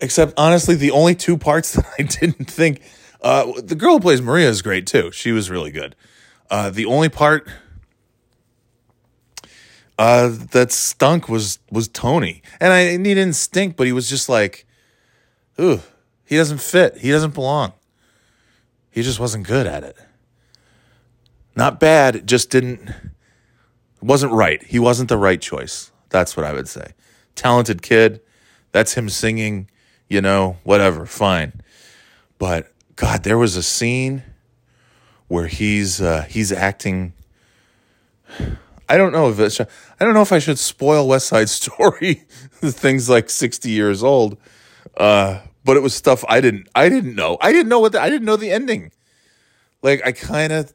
Except 0.00 0.34
honestly, 0.36 0.74
the 0.74 0.90
only 0.90 1.14
two 1.14 1.36
parts 1.36 1.72
that 1.74 1.86
I 1.98 2.02
didn't 2.02 2.50
think. 2.50 2.82
Uh, 3.20 3.52
the 3.60 3.74
girl 3.74 3.94
who 3.94 4.00
plays 4.00 4.20
Maria 4.22 4.48
is 4.48 4.62
great 4.62 4.86
too. 4.86 5.10
She 5.10 5.32
was 5.32 5.50
really 5.50 5.70
good. 5.70 5.96
Uh, 6.50 6.70
the 6.70 6.84
only 6.84 7.08
part 7.08 7.48
uh, 9.98 10.28
that 10.52 10.70
stunk 10.72 11.28
was 11.28 11.58
was 11.70 11.88
Tony, 11.88 12.42
and 12.60 12.72
I 12.72 12.90
he 12.92 12.98
didn't 12.98 13.34
stink, 13.34 13.76
but 13.76 13.86
he 13.86 13.92
was 13.92 14.08
just 14.08 14.28
like 14.28 14.65
ooh, 15.60 15.80
he 16.24 16.36
doesn't 16.36 16.60
fit. 16.60 16.98
He 16.98 17.10
doesn't 17.10 17.34
belong. 17.34 17.72
He 18.90 19.02
just 19.02 19.20
wasn't 19.20 19.46
good 19.46 19.66
at 19.66 19.84
it. 19.84 19.96
Not 21.54 21.80
bad, 21.80 22.16
it 22.16 22.26
just 22.26 22.50
didn't 22.50 22.92
wasn't 24.02 24.32
right. 24.32 24.62
He 24.62 24.78
wasn't 24.78 25.08
the 25.08 25.16
right 25.16 25.40
choice. 25.40 25.90
That's 26.10 26.36
what 26.36 26.46
I 26.46 26.52
would 26.52 26.68
say. 26.68 26.92
Talented 27.34 27.82
kid, 27.82 28.20
that's 28.72 28.94
him 28.94 29.08
singing, 29.08 29.68
you 30.08 30.20
know, 30.20 30.58
whatever, 30.64 31.06
fine. 31.06 31.60
But 32.38 32.72
god, 32.96 33.22
there 33.24 33.38
was 33.38 33.56
a 33.56 33.62
scene 33.62 34.22
where 35.28 35.46
he's 35.46 36.00
uh, 36.00 36.22
he's 36.28 36.52
acting 36.52 37.14
I 38.88 38.96
don't 38.96 39.12
know 39.12 39.28
if 39.30 39.38
it's 39.40 39.60
I 39.60 40.04
don't 40.04 40.14
know 40.14 40.22
if 40.22 40.32
I 40.32 40.38
should 40.38 40.58
spoil 40.58 41.08
West 41.08 41.26
Side 41.26 41.48
Story. 41.48 42.24
the 42.60 42.72
thing's 42.72 43.08
like 43.08 43.30
60 43.30 43.70
years 43.70 44.02
old. 44.02 44.36
Uh, 44.96 45.40
but 45.66 45.76
it 45.76 45.82
was 45.82 45.94
stuff 45.94 46.24
I 46.28 46.40
didn't 46.40 46.68
I 46.74 46.88
didn't 46.88 47.14
know. 47.14 47.36
I 47.40 47.52
didn't 47.52 47.68
know 47.68 47.80
what 47.80 47.92
the, 47.92 48.00
I 48.00 48.08
didn't 48.08 48.24
know 48.24 48.36
the 48.36 48.50
ending. 48.50 48.92
Like 49.82 50.00
I 50.06 50.12
kind 50.12 50.52
of 50.52 50.72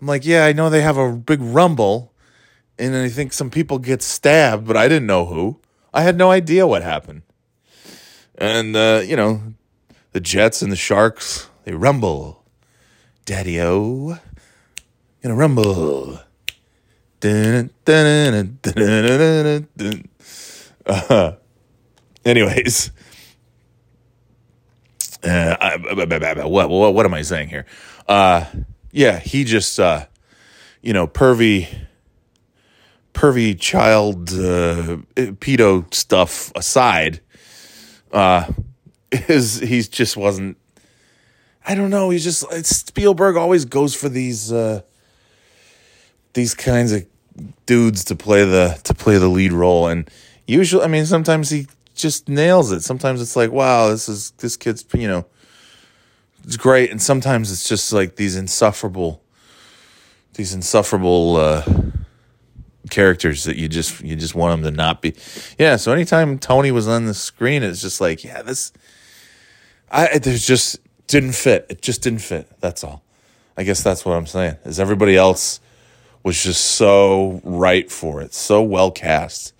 I'm 0.00 0.06
like, 0.06 0.24
yeah, 0.24 0.44
I 0.44 0.52
know 0.52 0.70
they 0.70 0.82
have 0.82 0.98
a 0.98 1.12
big 1.12 1.40
rumble 1.40 2.12
and 2.78 2.94
I 2.94 3.08
think 3.08 3.32
some 3.32 3.50
people 3.50 3.78
get 3.78 4.02
stabbed, 4.02 4.66
but 4.66 4.76
I 4.76 4.86
didn't 4.88 5.06
know 5.06 5.26
who. 5.26 5.60
I 5.94 6.02
had 6.02 6.16
no 6.16 6.30
idea 6.30 6.66
what 6.66 6.82
happened. 6.82 7.22
And 8.36 8.76
uh, 8.76 9.02
you 9.04 9.16
know, 9.16 9.54
the 10.12 10.20
Jets 10.20 10.62
and 10.62 10.70
the 10.70 10.76
Sharks, 10.76 11.48
they 11.64 11.72
rumble. 11.72 12.44
Daddy 13.24 13.60
O 13.60 14.18
gonna 15.22 15.34
rumble. 15.36 16.20
Uh, 20.84 21.32
anyways, 22.24 22.90
uh, 25.24 25.56
I, 25.60 26.44
what, 26.46 26.68
what 26.68 26.94
what 26.94 27.06
am 27.06 27.14
I 27.14 27.22
saying 27.22 27.48
here? 27.48 27.66
Uh, 28.08 28.44
yeah, 28.90 29.18
he 29.18 29.44
just 29.44 29.78
uh, 29.78 30.06
you 30.80 30.92
know 30.92 31.06
pervy 31.06 31.68
pervy 33.14 33.58
child 33.58 34.30
uh, 34.30 34.98
pedo 35.14 35.92
stuff 35.92 36.52
aside, 36.56 37.20
uh, 38.12 38.50
is 39.12 39.60
he's 39.60 39.88
just 39.88 40.16
wasn't. 40.16 40.56
I 41.64 41.76
don't 41.76 41.90
know. 41.90 42.10
He's 42.10 42.24
just 42.24 42.44
Spielberg 42.66 43.36
always 43.36 43.64
goes 43.64 43.94
for 43.94 44.08
these 44.08 44.52
uh, 44.52 44.82
these 46.32 46.54
kinds 46.54 46.92
of 46.92 47.06
dudes 47.66 48.04
to 48.06 48.16
play 48.16 48.44
the 48.44 48.80
to 48.84 48.94
play 48.94 49.18
the 49.18 49.28
lead 49.28 49.52
role, 49.52 49.86
and 49.86 50.10
usually, 50.46 50.84
I 50.84 50.88
mean, 50.88 51.06
sometimes 51.06 51.50
he 51.50 51.68
just 52.02 52.28
nails 52.28 52.72
it. 52.72 52.82
Sometimes 52.82 53.22
it's 53.22 53.36
like, 53.36 53.50
wow, 53.50 53.88
this 53.88 54.08
is 54.08 54.32
this 54.32 54.56
kid's, 54.56 54.84
you 54.92 55.08
know, 55.08 55.24
it's 56.44 56.56
great, 56.56 56.90
and 56.90 57.00
sometimes 57.00 57.50
it's 57.52 57.68
just 57.68 57.92
like 57.92 58.16
these 58.16 58.36
insufferable, 58.36 59.22
these 60.34 60.52
insufferable 60.52 61.36
uh, 61.36 61.64
characters 62.90 63.44
that 63.44 63.56
you 63.56 63.68
just 63.68 64.00
you 64.00 64.16
just 64.16 64.34
want 64.34 64.62
them 64.62 64.70
to 64.70 64.76
not 64.76 65.00
be. 65.00 65.14
Yeah. 65.58 65.76
So 65.76 65.92
anytime 65.92 66.38
Tony 66.38 66.72
was 66.72 66.88
on 66.88 67.06
the 67.06 67.14
screen, 67.14 67.62
it's 67.62 67.80
just 67.80 68.00
like, 68.00 68.24
yeah, 68.24 68.42
this, 68.42 68.72
I 69.90 70.18
there's 70.18 70.46
just 70.46 70.80
didn't 71.06 71.32
fit. 71.32 71.66
It 71.70 71.80
just 71.80 72.02
didn't 72.02 72.20
fit. 72.20 72.50
That's 72.60 72.82
all. 72.82 73.04
I 73.56 73.62
guess 73.62 73.82
that's 73.82 74.04
what 74.04 74.16
I'm 74.16 74.26
saying. 74.26 74.56
Is 74.64 74.80
everybody 74.80 75.16
else 75.16 75.60
was 76.24 76.42
just 76.42 76.64
so 76.64 77.40
right 77.44 77.90
for 77.90 78.20
it, 78.20 78.34
so 78.34 78.62
well 78.62 78.90
cast 78.90 79.52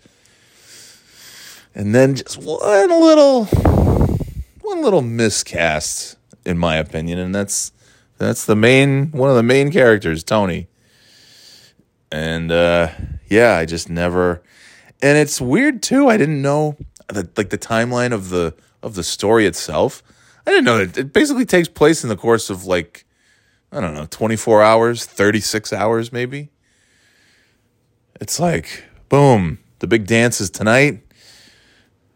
and 1.74 1.94
then 1.94 2.14
just 2.14 2.38
one 2.38 2.90
little 2.90 3.44
one 3.46 4.82
little 4.82 5.02
miscast 5.02 6.16
in 6.44 6.58
my 6.58 6.76
opinion 6.76 7.18
and 7.18 7.34
that's 7.34 7.72
that's 8.18 8.44
the 8.44 8.56
main 8.56 9.10
one 9.12 9.30
of 9.30 9.36
the 9.36 9.42
main 9.42 9.70
characters 9.70 10.22
tony 10.22 10.68
and 12.10 12.50
uh 12.52 12.88
yeah 13.28 13.56
i 13.56 13.64
just 13.64 13.88
never 13.88 14.42
and 15.00 15.18
it's 15.18 15.40
weird 15.40 15.82
too 15.82 16.08
i 16.08 16.16
didn't 16.16 16.42
know 16.42 16.76
that 17.08 17.36
like 17.36 17.50
the 17.50 17.58
timeline 17.58 18.12
of 18.12 18.28
the 18.30 18.54
of 18.82 18.94
the 18.94 19.02
story 19.02 19.46
itself 19.46 20.02
i 20.46 20.50
didn't 20.50 20.64
know 20.64 20.78
it, 20.78 20.96
it 20.96 21.12
basically 21.12 21.44
takes 21.44 21.68
place 21.68 22.02
in 22.02 22.08
the 22.08 22.16
course 22.16 22.50
of 22.50 22.64
like 22.64 23.04
I 23.72 23.80
don't 23.80 23.94
know, 23.94 24.06
24 24.10 24.62
hours, 24.62 25.06
36 25.06 25.72
hours 25.72 26.12
maybe. 26.12 26.50
It's 28.20 28.38
like, 28.38 28.84
boom, 29.08 29.58
the 29.78 29.86
big 29.86 30.06
dance 30.06 30.42
is 30.42 30.50
tonight. 30.50 31.00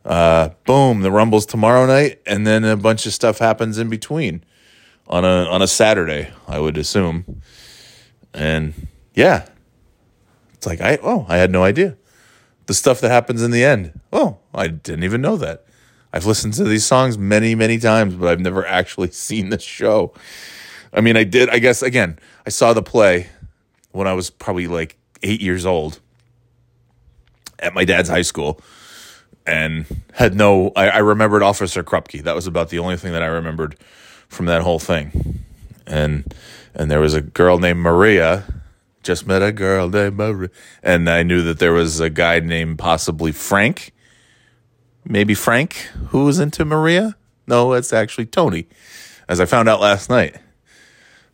Uh, 0.07 0.51
boom, 0.65 1.01
the 1.01 1.11
Rumble's 1.11 1.47
tomorrow 1.47 1.85
night, 1.85 2.21
and 2.27 2.47
then 2.47 2.65
a 2.65 2.77
bunch 2.77 3.07
of 3.07 3.13
stuff 3.13 3.39
happens 3.39 3.77
in 3.77 3.89
between 3.89 4.45
on 5.09 5.25
a 5.25 5.45
on 5.47 5.63
a 5.63 5.67
Saturday, 5.67 6.31
I 6.47 6.61
would 6.61 6.79
assume. 6.79 7.43
And 8.33 8.87
yeah, 9.15 9.49
it's 10.55 10.67
like 10.67 10.81
I 10.81 10.99
oh 11.03 11.27
I 11.29 11.39
had 11.39 11.51
no 11.51 11.65
idea 11.65 11.97
the 12.67 12.75
stuff 12.75 13.01
that 13.01 13.11
happens 13.11 13.43
in 13.43 13.51
the 13.51 13.65
end. 13.65 13.99
Oh, 14.13 14.39
I 14.55 14.69
didn't 14.69 15.05
even 15.05 15.21
know 15.21 15.37
that. 15.37 15.65
I've 16.13 16.27
listened 16.27 16.55
to 16.55 16.65
these 16.65 16.85
songs 16.85 17.19
many 17.19 17.55
many 17.55 17.79
times, 17.79 18.15
but 18.15 18.29
I've 18.29 18.41
never 18.41 18.65
actually 18.67 19.11
seen 19.11 19.49
the 19.51 19.59
show. 19.59 20.13
I 20.93 21.01
mean, 21.01 21.17
I 21.17 21.25
did. 21.25 21.49
I 21.49 21.59
guess 21.59 21.83
again, 21.83 22.19
I 22.47 22.51
saw 22.51 22.73
the 22.73 22.83
play 22.83 23.29
when 23.91 24.07
I 24.07 24.13
was 24.13 24.31
probably 24.31 24.69
like 24.69 24.97
eight 25.23 25.41
years 25.41 25.67
old 25.67 26.01
at 27.59 27.75
my 27.75 27.85
dad's 27.85 28.09
high 28.09 28.23
school 28.23 28.61
and 29.47 29.87
had 30.13 30.35
no 30.35 30.73
I, 30.77 30.89
I, 30.89 30.99
remembered 30.99 31.43
officer 31.43 31.83
krupke. 31.83 32.23
That 32.23 32.35
was 32.35 32.47
about 32.47 32.71
the 32.71 32.79
only 32.79 32.97
thing 32.97 33.13
that 33.13 33.23
i 33.23 33.27
remembered 33.27 33.77
from 34.29 34.47
that 34.47 34.63
whole 34.63 34.79
thing. 34.79 35.45
And 35.87 36.35
and 36.75 36.91
there 36.91 37.01
was 37.01 37.15
a 37.15 37.21
girl 37.21 37.59
named 37.59 37.81
maria. 37.81 38.45
Just 39.03 39.27
met 39.27 39.43
a 39.43 39.53
girl 39.53 39.89
named 39.89 40.17
maria. 40.17 40.51
And 40.83 41.09
i 41.09 41.23
knew 41.23 41.43
that 41.43 41.59
there 41.59 41.73
was 41.73 42.01
a 42.01 42.11
guy 42.11 42.41
named 42.41 42.79
possibly 42.79 43.33
frank. 43.33 43.93
Maybe 45.05 45.35
frank 45.35 45.75
who 46.09 46.25
was 46.25 46.39
into 46.39 46.65
maria? 46.65 47.17
No 47.47 47.73
it's 47.75 47.93
actually 47.93 48.27
tony 48.27 48.67
as 49.29 49.41
i 49.41 49.47
found 49.47 49.69
out 49.69 49.81
last 49.81 50.11
night. 50.11 50.37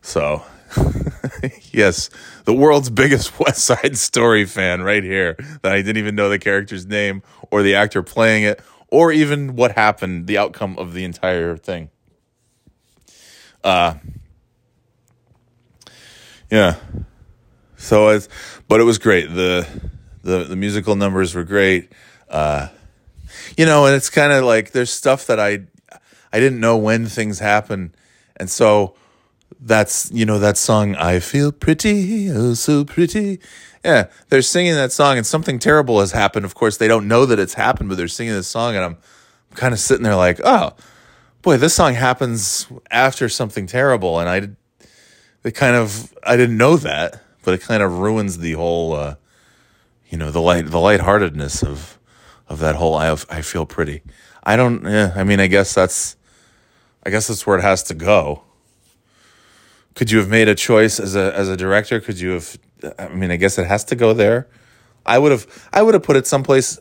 So 0.01 0.43
yes, 1.71 2.09
the 2.45 2.53
world's 2.53 2.89
biggest 2.89 3.39
West 3.39 3.63
Side 3.63 3.97
Story 3.97 4.45
fan 4.45 4.81
right 4.81 5.03
here 5.03 5.35
that 5.61 5.71
I 5.71 5.81
didn't 5.81 5.97
even 5.97 6.15
know 6.15 6.29
the 6.29 6.39
character's 6.39 6.85
name 6.85 7.23
or 7.51 7.63
the 7.63 7.75
actor 7.75 8.03
playing 8.03 8.43
it 8.43 8.61
or 8.89 9.11
even 9.11 9.55
what 9.55 9.71
happened, 9.71 10.27
the 10.27 10.37
outcome 10.37 10.77
of 10.77 10.93
the 10.93 11.03
entire 11.03 11.57
thing. 11.57 11.89
Uh 13.63 13.95
Yeah. 16.51 16.75
So 17.77 18.09
it's 18.09 18.27
but 18.67 18.79
it 18.79 18.83
was 18.83 18.97
great. 18.97 19.33
The 19.33 19.67
the 20.23 20.43
the 20.43 20.55
musical 20.55 20.95
numbers 20.95 21.33
were 21.33 21.43
great. 21.43 21.91
Uh 22.29 22.67
you 23.57 23.65
know, 23.65 23.85
and 23.85 23.95
it's 23.95 24.09
kind 24.09 24.31
of 24.31 24.43
like 24.43 24.71
there's 24.71 24.91
stuff 24.91 25.27
that 25.27 25.39
I 25.39 25.65
I 26.31 26.39
didn't 26.39 26.59
know 26.59 26.77
when 26.77 27.05
things 27.05 27.39
happen. 27.39 27.95
And 28.35 28.49
so 28.49 28.95
that's 29.65 30.11
you 30.11 30.25
know 30.25 30.39
that 30.39 30.57
song 30.57 30.93
i 30.95 31.19
feel 31.19 31.51
pretty 31.51 32.29
oh 32.29 32.53
so 32.53 32.83
pretty. 32.83 33.39
Yeah 33.83 34.07
they're 34.29 34.41
singing 34.41 34.75
that 34.75 34.91
song 34.91 35.17
and 35.17 35.25
something 35.25 35.57
terrible 35.59 35.99
has 36.01 36.11
happened. 36.11 36.45
Of 36.45 36.53
course 36.53 36.77
they 36.77 36.87
don't 36.87 37.07
know 37.07 37.25
that 37.25 37.39
it's 37.39 37.53
happened 37.53 37.89
but 37.89 37.97
they're 37.97 38.07
singing 38.07 38.33
this 38.33 38.47
song 38.47 38.75
and 38.75 38.83
i'm 38.83 38.97
kind 39.55 39.73
of 39.73 39.79
sitting 39.79 40.03
there 40.03 40.15
like 40.15 40.41
oh 40.43 40.73
boy 41.41 41.57
this 41.57 41.73
song 41.73 41.93
happens 41.93 42.67
after 42.91 43.29
something 43.29 43.65
terrible 43.67 44.19
and 44.19 44.29
i 44.29 44.49
it 45.43 45.51
kind 45.51 45.75
of 45.75 46.13
i 46.23 46.35
didn't 46.35 46.57
know 46.57 46.75
that 46.75 47.21
but 47.43 47.53
it 47.53 47.61
kind 47.61 47.83
of 47.83 47.99
ruins 47.99 48.39
the 48.39 48.53
whole 48.53 48.93
uh, 48.93 49.15
you 50.09 50.17
know 50.17 50.31
the 50.31 50.41
light 50.41 50.65
the 50.65 50.79
lightheartedness 50.79 51.63
of 51.63 51.99
of 52.49 52.59
that 52.59 52.75
whole 52.75 52.95
i, 52.95 53.11
I 53.29 53.41
feel 53.41 53.65
pretty. 53.65 54.01
I 54.43 54.55
don't 54.57 54.83
yeah 54.83 55.13
i 55.15 55.23
mean 55.23 55.39
i 55.39 55.47
guess 55.47 55.73
that's 55.73 56.17
i 57.03 57.09
guess 57.09 57.27
that's 57.27 57.47
where 57.47 57.57
it 57.57 57.61
has 57.61 57.83
to 57.83 57.93
go 57.93 58.43
could 59.95 60.11
you 60.11 60.17
have 60.19 60.29
made 60.29 60.47
a 60.47 60.55
choice 60.55 60.99
as 60.99 61.15
a 61.15 61.35
as 61.35 61.49
a 61.49 61.57
director? 61.57 61.99
Could 61.99 62.19
you 62.19 62.31
have? 62.31 62.57
I 62.97 63.07
mean, 63.09 63.31
I 63.31 63.37
guess 63.37 63.57
it 63.57 63.65
has 63.67 63.83
to 63.85 63.95
go 63.95 64.13
there. 64.13 64.47
I 65.05 65.19
would 65.19 65.31
have. 65.31 65.69
I 65.71 65.81
would 65.81 65.93
have 65.93 66.03
put 66.03 66.15
it 66.15 66.27
someplace. 66.27 66.79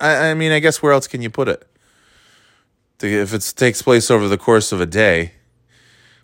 I, 0.00 0.30
I 0.30 0.34
mean, 0.34 0.52
I 0.52 0.58
guess 0.58 0.82
where 0.82 0.92
else 0.92 1.06
can 1.06 1.22
you 1.22 1.30
put 1.30 1.48
it? 1.48 1.66
If 3.00 3.34
it 3.34 3.52
takes 3.56 3.82
place 3.82 4.10
over 4.10 4.28
the 4.28 4.38
course 4.38 4.72
of 4.72 4.80
a 4.80 4.86
day, 4.86 5.32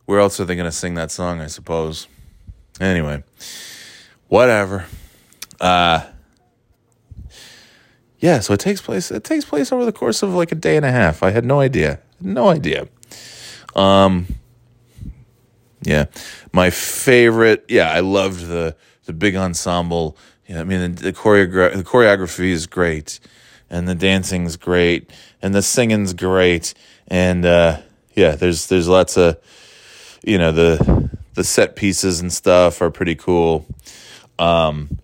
where 0.06 0.20
else 0.20 0.38
are 0.40 0.44
they 0.44 0.54
going 0.54 0.64
to 0.64 0.72
sing 0.72 0.94
that 0.94 1.10
song? 1.10 1.40
I 1.40 1.46
suppose. 1.46 2.06
Anyway, 2.80 3.24
whatever. 4.28 4.86
Uh, 5.60 6.06
yeah, 8.20 8.40
so 8.40 8.54
it 8.54 8.60
takes 8.60 8.80
place. 8.80 9.10
It 9.10 9.24
takes 9.24 9.44
place 9.44 9.70
over 9.72 9.84
the 9.84 9.92
course 9.92 10.22
of 10.22 10.34
like 10.34 10.52
a 10.52 10.56
day 10.56 10.76
and 10.76 10.84
a 10.84 10.90
half. 10.90 11.22
I 11.22 11.30
had 11.30 11.44
no 11.44 11.60
idea. 11.60 12.00
No 12.20 12.48
idea. 12.48 12.88
Um, 13.76 14.26
yeah, 15.82 16.06
my 16.52 16.70
favorite. 16.70 17.64
Yeah, 17.68 17.90
I 17.90 18.00
loved 18.00 18.46
the 18.46 18.76
the 19.04 19.12
big 19.12 19.36
ensemble. 19.36 20.16
Yeah, 20.46 20.60
I 20.60 20.64
mean 20.64 20.94
the, 20.94 21.02
the 21.02 21.12
choreogra- 21.12 21.74
the 21.74 21.84
choreography 21.84 22.50
is 22.50 22.66
great, 22.66 23.20
and 23.70 23.88
the 23.88 23.94
dancing's 23.94 24.56
great, 24.56 25.10
and 25.42 25.54
the 25.54 25.62
singing's 25.62 26.14
great, 26.14 26.74
and 27.06 27.44
uh, 27.44 27.80
yeah, 28.14 28.34
there's 28.36 28.66
there's 28.66 28.88
lots 28.88 29.16
of 29.16 29.38
you 30.22 30.38
know 30.38 30.52
the 30.52 31.10
the 31.34 31.44
set 31.44 31.76
pieces 31.76 32.20
and 32.20 32.32
stuff 32.32 32.82
are 32.82 32.90
pretty 32.90 33.14
cool. 33.14 33.66
Um, 34.38 34.98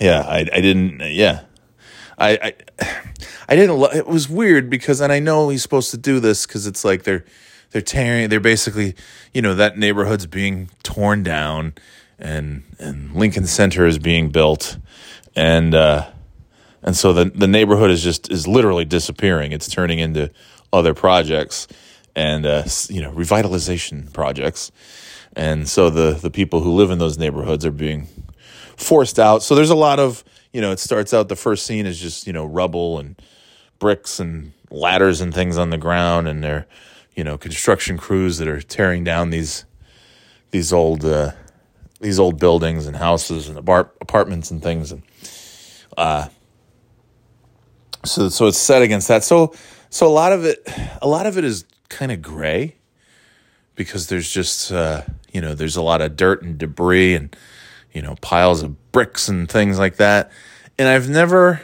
yeah, 0.00 0.20
I 0.20 0.38
I 0.52 0.60
didn't 0.60 1.00
yeah. 1.00 1.42
I, 2.18 2.30
I 2.42 2.54
I 3.48 3.54
didn't. 3.56 3.76
Lo- 3.76 3.90
it 3.92 4.06
was 4.06 4.28
weird 4.28 4.68
because, 4.68 5.00
and 5.00 5.12
I 5.12 5.20
know 5.20 5.48
he's 5.48 5.62
supposed 5.62 5.90
to 5.92 5.96
do 5.96 6.18
this 6.18 6.46
because 6.46 6.66
it's 6.66 6.84
like 6.84 7.04
they're 7.04 7.24
they're 7.76 7.82
tearing 7.82 8.30
they're 8.30 8.40
basically 8.40 8.94
you 9.34 9.42
know 9.42 9.54
that 9.54 9.76
neighborhood's 9.76 10.24
being 10.24 10.70
torn 10.82 11.22
down 11.22 11.74
and 12.18 12.62
and 12.78 13.14
Lincoln 13.14 13.46
Center 13.46 13.84
is 13.84 13.98
being 13.98 14.30
built. 14.30 14.78
And 15.34 15.74
uh 15.74 16.08
and 16.82 16.96
so 16.96 17.12
the 17.12 17.26
the 17.26 17.46
neighborhood 17.46 17.90
is 17.90 18.02
just 18.02 18.32
is 18.32 18.48
literally 18.48 18.86
disappearing. 18.86 19.52
It's 19.52 19.68
turning 19.68 19.98
into 19.98 20.30
other 20.72 20.94
projects 20.94 21.68
and 22.14 22.46
uh 22.46 22.64
you 22.88 23.02
know 23.02 23.12
revitalization 23.12 24.10
projects. 24.10 24.72
And 25.34 25.68
so 25.68 25.90
the 25.90 26.12
the 26.12 26.30
people 26.30 26.60
who 26.60 26.72
live 26.72 26.90
in 26.90 26.96
those 26.98 27.18
neighborhoods 27.18 27.66
are 27.66 27.70
being 27.70 28.08
forced 28.78 29.18
out. 29.18 29.42
So 29.42 29.54
there's 29.54 29.68
a 29.68 29.76
lot 29.76 30.00
of 30.00 30.24
you 30.50 30.62
know 30.62 30.72
it 30.72 30.78
starts 30.78 31.12
out 31.12 31.28
the 31.28 31.36
first 31.36 31.66
scene 31.66 31.84
is 31.84 32.00
just 32.00 32.26
you 32.26 32.32
know 32.32 32.46
rubble 32.46 32.98
and 32.98 33.20
bricks 33.78 34.18
and 34.18 34.54
ladders 34.70 35.20
and 35.20 35.34
things 35.34 35.58
on 35.58 35.68
the 35.68 35.76
ground 35.76 36.26
and 36.26 36.42
they're 36.42 36.66
you 37.16 37.24
know 37.24 37.36
construction 37.36 37.96
crews 37.96 38.38
that 38.38 38.46
are 38.46 38.60
tearing 38.60 39.02
down 39.02 39.30
these 39.30 39.64
these 40.52 40.72
old 40.72 41.04
uh, 41.04 41.32
these 42.00 42.20
old 42.20 42.38
buildings 42.38 42.86
and 42.86 42.96
houses 42.96 43.48
and 43.48 43.58
apart- 43.58 43.96
apartments 44.00 44.50
and 44.50 44.62
things 44.62 44.92
and 44.92 45.02
uh, 45.96 46.28
so 48.04 48.28
so 48.28 48.46
it's 48.46 48.58
set 48.58 48.82
against 48.82 49.08
that. 49.08 49.24
So 49.24 49.54
so 49.90 50.06
a 50.06 50.10
lot 50.12 50.32
of 50.32 50.44
it 50.44 50.66
a 51.02 51.08
lot 51.08 51.26
of 51.26 51.38
it 51.38 51.44
is 51.44 51.64
kind 51.88 52.12
of 52.12 52.22
gray 52.22 52.76
because 53.74 54.08
there's 54.08 54.30
just 54.30 54.70
uh, 54.70 55.02
you 55.32 55.40
know 55.40 55.54
there's 55.54 55.76
a 55.76 55.82
lot 55.82 56.00
of 56.00 56.16
dirt 56.16 56.42
and 56.42 56.58
debris 56.58 57.14
and 57.14 57.34
you 57.92 58.02
know 58.02 58.16
piles 58.20 58.62
of 58.62 58.92
bricks 58.92 59.28
and 59.28 59.50
things 59.50 59.78
like 59.78 59.96
that. 59.96 60.30
And 60.78 60.88
I've 60.88 61.08
never 61.08 61.62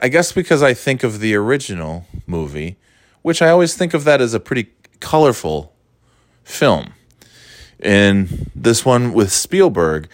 I 0.00 0.08
guess 0.08 0.32
because 0.32 0.62
I 0.62 0.74
think 0.74 1.02
of 1.04 1.20
the 1.20 1.34
original 1.34 2.06
movie 2.26 2.76
which 3.22 3.42
I 3.42 3.50
always 3.50 3.74
think 3.74 3.94
of 3.94 4.04
that 4.04 4.20
as 4.20 4.34
a 4.34 4.40
pretty 4.40 4.70
colorful 5.00 5.72
film. 6.44 6.94
In 7.82 8.50
this 8.54 8.84
one 8.84 9.12
with 9.12 9.32
Spielberg, 9.32 10.08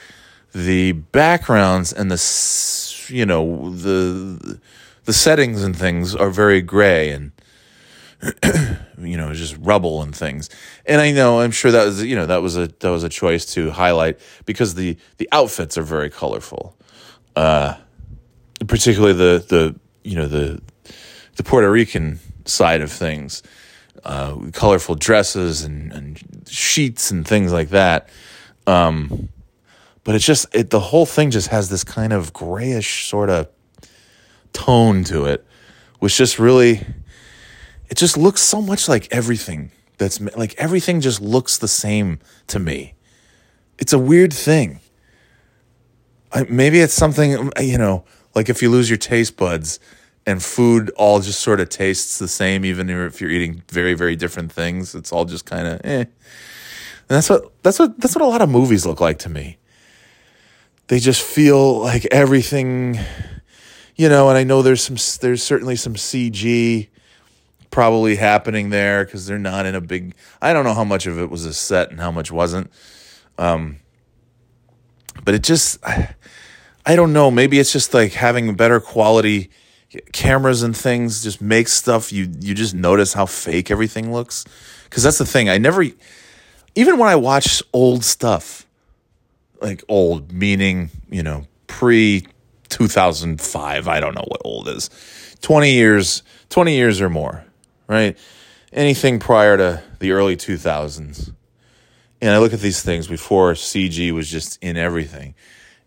the 0.52 0.92
backgrounds 0.92 1.92
and 1.92 2.10
the 2.10 3.14
you 3.14 3.26
know 3.26 3.70
the 3.70 4.58
the 5.04 5.12
settings 5.12 5.62
and 5.62 5.76
things 5.76 6.14
are 6.14 6.30
very 6.30 6.62
gray 6.62 7.10
and 7.10 7.32
you 8.98 9.16
know 9.16 9.34
just 9.34 9.56
rubble 9.60 10.00
and 10.00 10.16
things 10.16 10.48
and 10.86 11.00
i 11.00 11.12
know 11.12 11.40
i'm 11.40 11.50
sure 11.50 11.70
that 11.70 11.84
was 11.84 12.02
you 12.02 12.16
know 12.16 12.24
that 12.24 12.40
was 12.40 12.56
a 12.56 12.68
that 12.80 12.88
was 12.88 13.04
a 13.04 13.08
choice 13.08 13.44
to 13.44 13.70
highlight 13.70 14.18
because 14.46 14.74
the 14.74 14.96
the 15.18 15.28
outfits 15.30 15.76
are 15.76 15.82
very 15.82 16.08
colorful 16.08 16.74
uh 17.36 17.74
particularly 18.66 19.12
the 19.12 19.44
the 19.48 19.78
you 20.02 20.16
know 20.16 20.26
the 20.26 20.60
the 21.36 21.42
puerto 21.42 21.70
rican 21.70 22.18
side 22.46 22.80
of 22.80 22.90
things, 22.90 23.42
uh, 24.04 24.36
colorful 24.52 24.94
dresses 24.94 25.62
and, 25.62 25.92
and, 25.92 26.20
sheets 26.48 27.10
and 27.10 27.26
things 27.26 27.52
like 27.52 27.70
that. 27.70 28.08
Um, 28.66 29.28
but 30.04 30.14
it's 30.14 30.24
just 30.24 30.46
it, 30.54 30.70
the 30.70 30.80
whole 30.80 31.06
thing 31.06 31.30
just 31.32 31.48
has 31.48 31.68
this 31.68 31.82
kind 31.82 32.12
of 32.12 32.32
grayish 32.32 33.08
sort 33.08 33.28
of 33.30 33.48
tone 34.52 35.02
to 35.04 35.24
it, 35.24 35.44
which 35.98 36.16
just 36.16 36.38
really 36.38 36.86
it 37.88 37.96
just 37.96 38.16
looks 38.16 38.42
so 38.42 38.62
much 38.62 38.88
like 38.88 39.08
everything 39.10 39.72
that's 39.98 40.20
like 40.20 40.54
everything 40.58 41.00
just 41.00 41.20
looks 41.20 41.58
the 41.58 41.68
same 41.68 42.20
to 42.46 42.58
me. 42.58 42.94
It's 43.78 43.92
a 43.92 43.98
weird 43.98 44.32
thing. 44.32 44.80
I, 46.32 46.44
maybe 46.48 46.80
it's 46.80 46.94
something 46.94 47.50
you 47.60 47.78
know, 47.78 48.04
like 48.34 48.48
if 48.48 48.62
you 48.62 48.70
lose 48.70 48.88
your 48.88 48.98
taste 48.98 49.36
buds 49.36 49.80
and 50.26 50.42
food 50.42 50.90
all 50.96 51.20
just 51.20 51.40
sort 51.40 51.60
of 51.60 51.68
tastes 51.68 52.18
the 52.18 52.28
same, 52.28 52.64
even 52.64 52.90
if 52.90 53.20
you're 53.20 53.30
eating 53.30 53.62
very, 53.68 53.94
very 53.94 54.16
different 54.16 54.50
things. 54.50 54.94
It's 54.94 55.12
all 55.12 55.24
just 55.24 55.46
kind 55.46 55.66
of 55.66 55.80
eh. 55.84 56.00
And 56.00 56.08
that's 57.08 57.30
what 57.30 57.52
that's 57.62 57.78
what 57.78 57.98
that's 58.00 58.14
what 58.14 58.22
a 58.22 58.26
lot 58.26 58.42
of 58.42 58.48
movies 58.48 58.84
look 58.84 59.00
like 59.00 59.18
to 59.20 59.28
me. 59.28 59.58
They 60.88 60.98
just 60.98 61.22
feel 61.22 61.80
like 61.80 62.06
everything, 62.10 62.98
you 63.94 64.08
know. 64.08 64.28
And 64.28 64.36
I 64.36 64.44
know 64.44 64.62
there's 64.62 64.82
some 64.82 64.96
there's 65.20 65.42
certainly 65.42 65.76
some 65.76 65.94
CG 65.94 66.88
probably 67.70 68.16
happening 68.16 68.70
there 68.70 69.04
because 69.04 69.26
they're 69.26 69.38
not 69.38 69.66
in 69.66 69.74
a 69.74 69.80
big. 69.80 70.14
I 70.42 70.52
don't 70.52 70.64
know 70.64 70.74
how 70.74 70.84
much 70.84 71.06
of 71.06 71.18
it 71.18 71.30
was 71.30 71.44
a 71.44 71.54
set 71.54 71.90
and 71.90 72.00
how 72.00 72.10
much 72.10 72.32
wasn't. 72.32 72.70
Um, 73.38 73.78
but 75.24 75.34
it 75.34 75.42
just, 75.42 75.84
I, 75.84 76.14
I 76.84 76.96
don't 76.96 77.12
know. 77.12 77.30
Maybe 77.30 77.58
it's 77.58 77.72
just 77.72 77.94
like 77.94 78.12
having 78.12 78.54
better 78.54 78.80
quality 78.80 79.50
cameras 80.12 80.62
and 80.62 80.76
things 80.76 81.22
just 81.22 81.40
makes 81.40 81.72
stuff 81.72 82.12
you 82.12 82.30
you 82.40 82.54
just 82.54 82.74
notice 82.74 83.12
how 83.12 83.26
fake 83.26 83.70
everything 83.70 84.12
looks. 84.12 84.44
Because 84.84 85.02
that's 85.02 85.18
the 85.18 85.26
thing 85.26 85.48
i 85.48 85.58
never 85.58 85.84
even 86.74 86.98
when 86.98 87.08
i 87.08 87.16
watch 87.16 87.62
old 87.72 88.04
stuff 88.04 88.66
like 89.60 89.82
old 89.88 90.32
meaning 90.32 90.90
you 91.10 91.22
know 91.22 91.46
pre 91.66 92.26
2005 92.68 93.88
i 93.88 94.00
don't 94.00 94.14
know 94.14 94.24
what 94.28 94.40
old 94.44 94.68
is 94.68 94.90
20 95.42 95.72
years 95.72 96.22
20 96.50 96.74
years 96.74 97.00
or 97.00 97.10
more 97.10 97.44
right? 97.88 98.18
Anything 98.72 99.20
prior 99.20 99.56
to 99.56 99.82
the 100.00 100.12
early 100.12 100.36
2000s 100.36 101.32
and 102.20 102.30
i 102.30 102.38
look 102.38 102.52
at 102.52 102.60
these 102.60 102.82
things 102.82 103.06
before 103.06 103.52
cg 103.52 104.12
was 104.12 104.30
just 104.30 104.58
in 104.62 104.76
everything. 104.76 105.34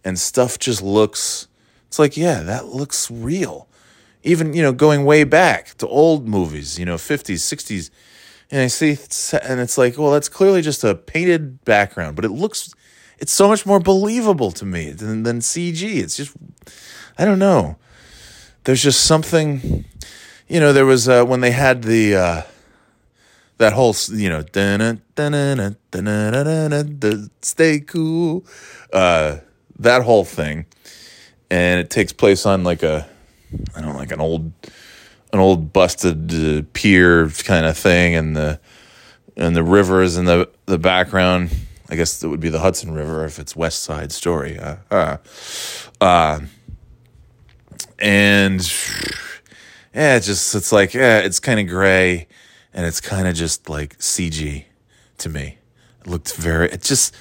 And 0.04 0.20
stuff 0.20 0.60
just 0.60 0.82
looks 0.82 1.48
it's 1.88 2.00
like 2.00 2.18
yeah 2.18 2.42
that 2.44 2.68
looks 2.68 3.10
real 3.10 3.69
even 4.24 4.54
you 4.54 4.62
know 4.62 4.72
going 4.72 5.06
way 5.06 5.24
back 5.24 5.76
to 5.78 5.88
old 5.88 6.28
movies 6.28 6.78
you 6.78 6.86
know 6.86 6.96
50s 6.96 7.36
60s 7.36 7.90
and 8.52 8.62
i 8.62 8.68
see 8.68 8.98
and 9.42 9.60
it's 9.60 9.78
like 9.78 9.98
well 9.98 10.12
that's 10.12 10.30
clearly 10.30 10.62
just 10.62 10.84
a 10.84 10.96
painted 10.96 11.64
background 11.66 12.16
but 12.16 12.26
it 12.26 12.32
looks 12.32 12.74
it's 13.18 13.32
so 13.32 13.48
much 13.48 13.66
more 13.66 13.80
believable 13.80 14.52
to 14.52 14.66
me 14.66 14.92
than, 14.92 15.24
than 15.24 15.40
cg 15.40 15.82
it's 15.98 16.18
just 16.18 16.36
i 17.18 17.26
don't 17.26 17.40
know. 17.40 17.78
There's 18.66 18.84
just 18.84 19.06
something 19.06 19.86
you 20.48 20.60
know 20.60 20.74
there 20.74 20.86
was 20.86 21.08
uh, 21.08 21.24
when 21.26 21.42
they 21.42 21.52
had 21.52 21.84
the 21.84 22.16
uh, 22.16 22.42
that 23.58 23.74
whole 23.74 23.96
you 24.12 24.30
know 24.30 24.44
stay 27.42 27.80
cool 27.80 28.46
uh, 28.94 29.38
that 29.80 30.04
whole 30.04 30.26
thing. 30.26 30.66
And 31.52 31.80
it 31.80 31.90
takes 31.90 32.14
place 32.14 32.46
on 32.46 32.64
like 32.64 32.84
a 32.84 33.10
I 33.76 33.82
don't 33.82 33.94
know, 33.94 33.98
like 33.98 34.12
an 34.12 34.22
old 34.22 34.52
an 35.32 35.40
old 35.40 35.74
busted 35.74 36.34
uh, 36.34 36.64
pier 36.74 37.30
kind 37.30 37.66
of 37.66 37.78
thing, 37.78 38.16
and 38.16 38.36
the 38.36 38.60
and 39.36 39.56
the 39.56 39.64
river 39.64 40.02
is 40.02 40.18
in 40.18 40.26
the 40.26 40.50
the 40.66 40.80
background. 40.80 41.52
I 41.90 41.96
guess 41.96 42.24
it 42.24 42.28
would 42.28 42.40
be 42.40 42.50
the 42.50 42.60
Hudson 42.60 42.92
River 42.92 43.26
if 43.26 43.40
it's 43.40 43.56
West 43.56 43.82
Side 43.82 44.12
Story. 44.12 44.60
Uh, 44.60 44.76
uh, 44.92 45.18
uh, 46.00 46.40
and 47.98 48.62
yeah, 49.94 50.16
it's 50.16 50.28
just 50.28 50.54
it's 50.54 50.72
like 50.72 50.94
yeah, 50.94 51.20
it's 51.20 51.40
kind 51.40 51.60
of 51.60 51.68
gray, 51.68 52.28
and 52.74 52.86
it's 52.86 53.02
kind 53.02 53.28
of 53.28 53.36
just 53.36 53.70
like 53.70 53.98
CG 53.98 54.66
to 55.18 55.30
me. 55.30 55.58
It 56.02 56.08
looked 56.08 56.36
very. 56.36 56.70
It 56.72 56.84
just. 56.84 57.16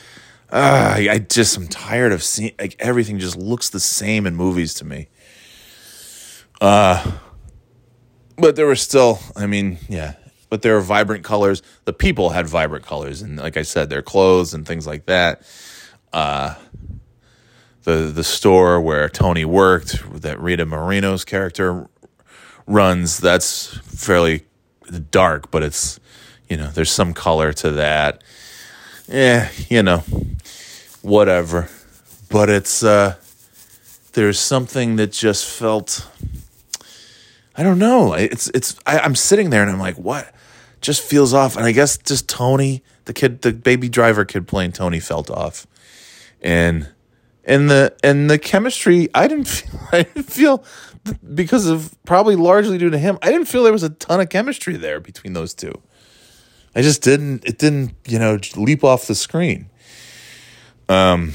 Uh, 0.50 0.94
I, 0.96 1.08
I 1.10 1.18
just 1.18 1.58
am 1.58 1.68
tired 1.68 2.10
of 2.10 2.22
seeing 2.22 2.52
like 2.58 2.74
everything 2.78 3.18
just 3.18 3.36
looks 3.36 3.68
the 3.68 3.80
same 3.80 4.26
in 4.26 4.34
movies 4.34 4.72
to 4.74 4.86
me. 4.86 5.08
Uh, 6.60 7.12
but 8.36 8.56
there 8.56 8.66
were 8.66 8.76
still, 8.76 9.20
I 9.36 9.46
mean, 9.46 9.78
yeah, 9.88 10.14
but 10.50 10.62
there 10.62 10.74
were 10.74 10.80
vibrant 10.80 11.24
colors. 11.24 11.62
The 11.84 11.92
people 11.92 12.30
had 12.30 12.46
vibrant 12.46 12.84
colors, 12.84 13.22
and 13.22 13.36
like 13.36 13.56
I 13.56 13.62
said, 13.62 13.90
their 13.90 14.02
clothes 14.02 14.54
and 14.54 14.66
things 14.66 14.86
like 14.86 15.06
that. 15.06 15.42
Uh, 16.12 16.54
the 17.84 18.12
the 18.12 18.24
store 18.24 18.80
where 18.80 19.08
Tony 19.08 19.44
worked, 19.44 20.22
that 20.22 20.40
Rita 20.40 20.66
Moreno's 20.66 21.24
character 21.24 21.88
runs, 22.66 23.18
that's 23.18 23.76
fairly 23.78 24.46
dark, 25.10 25.50
but 25.50 25.62
it's 25.62 26.00
you 26.48 26.56
know 26.56 26.68
there's 26.70 26.90
some 26.90 27.14
color 27.14 27.52
to 27.54 27.72
that. 27.72 28.22
Yeah, 29.06 29.50
you 29.68 29.82
know, 29.82 29.98
whatever. 31.02 31.68
But 32.28 32.50
it's 32.50 32.82
uh, 32.82 33.16
there's 34.12 34.38
something 34.38 34.96
that 34.96 35.12
just 35.12 35.46
felt 35.46 36.06
I 37.58 37.64
don't 37.64 37.80
know. 37.80 38.12
It's 38.12 38.48
it's 38.50 38.78
I, 38.86 39.00
I'm 39.00 39.16
sitting 39.16 39.50
there 39.50 39.62
and 39.62 39.70
I'm 39.70 39.80
like, 39.80 39.96
what? 39.96 40.32
Just 40.80 41.02
feels 41.02 41.34
off. 41.34 41.56
And 41.56 41.66
I 41.66 41.72
guess 41.72 41.98
just 41.98 42.28
Tony, 42.28 42.84
the 43.06 43.12
kid, 43.12 43.42
the 43.42 43.52
baby 43.52 43.88
driver 43.88 44.24
kid 44.24 44.46
playing 44.46 44.72
Tony 44.72 45.00
felt 45.00 45.28
off. 45.28 45.66
And 46.40 46.88
and 47.42 47.68
the 47.68 47.96
and 48.04 48.30
the 48.30 48.38
chemistry, 48.38 49.08
I 49.12 49.26
didn't 49.26 49.48
feel 49.48 49.80
I 49.90 50.02
didn't 50.04 50.30
feel 50.30 50.64
because 51.34 51.66
of 51.66 51.96
probably 52.04 52.36
largely 52.36 52.78
due 52.78 52.90
to 52.90 52.98
him. 52.98 53.18
I 53.22 53.32
didn't 53.32 53.48
feel 53.48 53.64
there 53.64 53.72
was 53.72 53.82
a 53.82 53.90
ton 53.90 54.20
of 54.20 54.28
chemistry 54.28 54.76
there 54.76 55.00
between 55.00 55.32
those 55.32 55.52
two. 55.52 55.72
I 56.76 56.82
just 56.82 57.02
didn't 57.02 57.44
it 57.44 57.58
didn't, 57.58 57.92
you 58.06 58.20
know, 58.20 58.38
leap 58.54 58.84
off 58.84 59.08
the 59.08 59.16
screen. 59.16 59.68
Um 60.88 61.34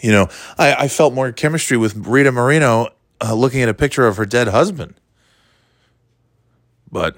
you 0.00 0.12
know, 0.12 0.28
I, 0.56 0.74
I 0.74 0.88
felt 0.88 1.14
more 1.14 1.30
chemistry 1.32 1.76
with 1.76 1.94
Rita 2.06 2.30
Moreno 2.32 2.90
uh, 3.20 3.34
looking 3.34 3.62
at 3.62 3.68
a 3.68 3.74
picture 3.74 4.06
of 4.06 4.16
her 4.16 4.26
dead 4.26 4.48
husband. 4.48 4.94
But 6.90 7.16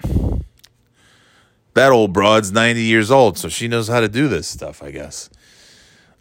that 1.75 1.93
old 1.93 2.12
broad's 2.12 2.53
90 2.53 2.83
years 2.83 3.11
old, 3.11 3.38
so 3.38 3.49
she 3.49 3.69
knows 3.69 3.88
how 3.88 4.01
to 4.01 4.09
do 4.09 4.29
this 4.29 4.47
stuff, 4.47 4.83
I 4.83 4.91
guess. 4.91 5.31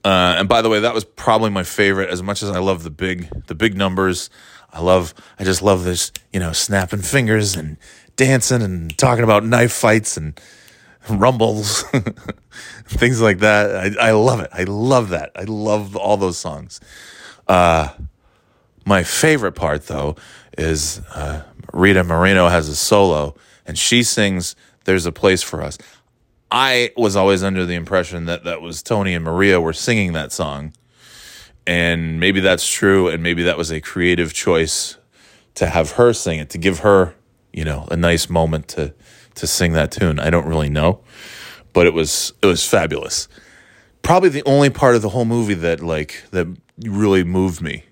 Uh, 0.03 0.35
and 0.37 0.49
by 0.49 0.61
the 0.61 0.69
way, 0.69 0.79
that 0.79 0.93
was 0.93 1.03
probably 1.03 1.49
my 1.49 1.63
favorite. 1.63 2.09
As 2.09 2.23
much 2.23 2.41
as 2.41 2.49
I 2.49 2.59
love 2.59 2.83
the 2.83 2.89
big, 2.89 3.29
the 3.47 3.55
big 3.55 3.75
numbers, 3.75 4.29
I 4.71 4.81
love, 4.81 5.13
I 5.37 5.43
just 5.43 5.61
love 5.61 5.83
this, 5.83 6.11
you 6.31 6.39
know, 6.39 6.53
snapping 6.53 7.01
fingers 7.01 7.55
and 7.55 7.77
dancing 8.15 8.61
and 8.61 8.97
talking 8.97 9.23
about 9.23 9.45
knife 9.45 9.73
fights 9.73 10.17
and 10.17 10.39
rumbles, 11.09 11.83
things 12.85 13.21
like 13.21 13.39
that. 13.39 13.97
I, 13.99 14.09
I 14.09 14.11
love 14.11 14.39
it. 14.39 14.49
I 14.53 14.63
love 14.63 15.09
that. 15.09 15.31
I 15.35 15.43
love 15.43 15.95
all 15.95 16.17
those 16.17 16.37
songs. 16.37 16.79
Uh, 17.47 17.89
my 18.85 19.03
favorite 19.03 19.53
part, 19.53 19.87
though, 19.87 20.15
is 20.57 20.99
uh, 21.13 21.43
Rita 21.73 22.03
Moreno 22.03 22.49
has 22.49 22.67
a 22.67 22.75
solo 22.75 23.35
and 23.65 23.77
she 23.77 24.03
sings 24.03 24.55
There's 24.85 25.05
a 25.05 25.11
Place 25.11 25.43
for 25.43 25.61
Us. 25.61 25.77
I 26.51 26.91
was 26.97 27.15
always 27.15 27.43
under 27.43 27.65
the 27.65 27.75
impression 27.75 28.25
that 28.25 28.43
that 28.43 28.61
was 28.61 28.83
Tony 28.83 29.13
and 29.13 29.23
Maria 29.23 29.61
were 29.61 29.73
singing 29.73 30.13
that 30.13 30.31
song. 30.31 30.73
And 31.65 32.19
maybe 32.19 32.39
that's 32.39 32.67
true. 32.67 33.07
And 33.07 33.23
maybe 33.23 33.43
that 33.43 33.57
was 33.57 33.71
a 33.71 33.79
creative 33.79 34.33
choice 34.33 34.97
to 35.55 35.67
have 35.67 35.91
her 35.91 36.11
sing 36.11 36.39
it, 36.39 36.49
to 36.49 36.57
give 36.57 36.79
her, 36.79 37.15
you 37.53 37.63
know, 37.63 37.87
a 37.91 37.95
nice 37.95 38.29
moment 38.29 38.67
to, 38.69 38.93
to 39.35 39.47
sing 39.47 39.73
that 39.73 39.91
tune. 39.91 40.19
I 40.19 40.29
don't 40.29 40.47
really 40.47 40.69
know, 40.69 41.01
but 41.71 41.87
it 41.87 41.93
was, 41.93 42.33
it 42.41 42.47
was 42.47 42.67
fabulous. 42.67 43.27
Probably 44.01 44.29
the 44.29 44.43
only 44.45 44.69
part 44.69 44.95
of 44.95 45.01
the 45.01 45.09
whole 45.09 45.25
movie 45.25 45.53
that 45.53 45.81
like, 45.81 46.23
that 46.31 46.47
really 46.79 47.23
moved 47.23 47.61
me 47.61 47.85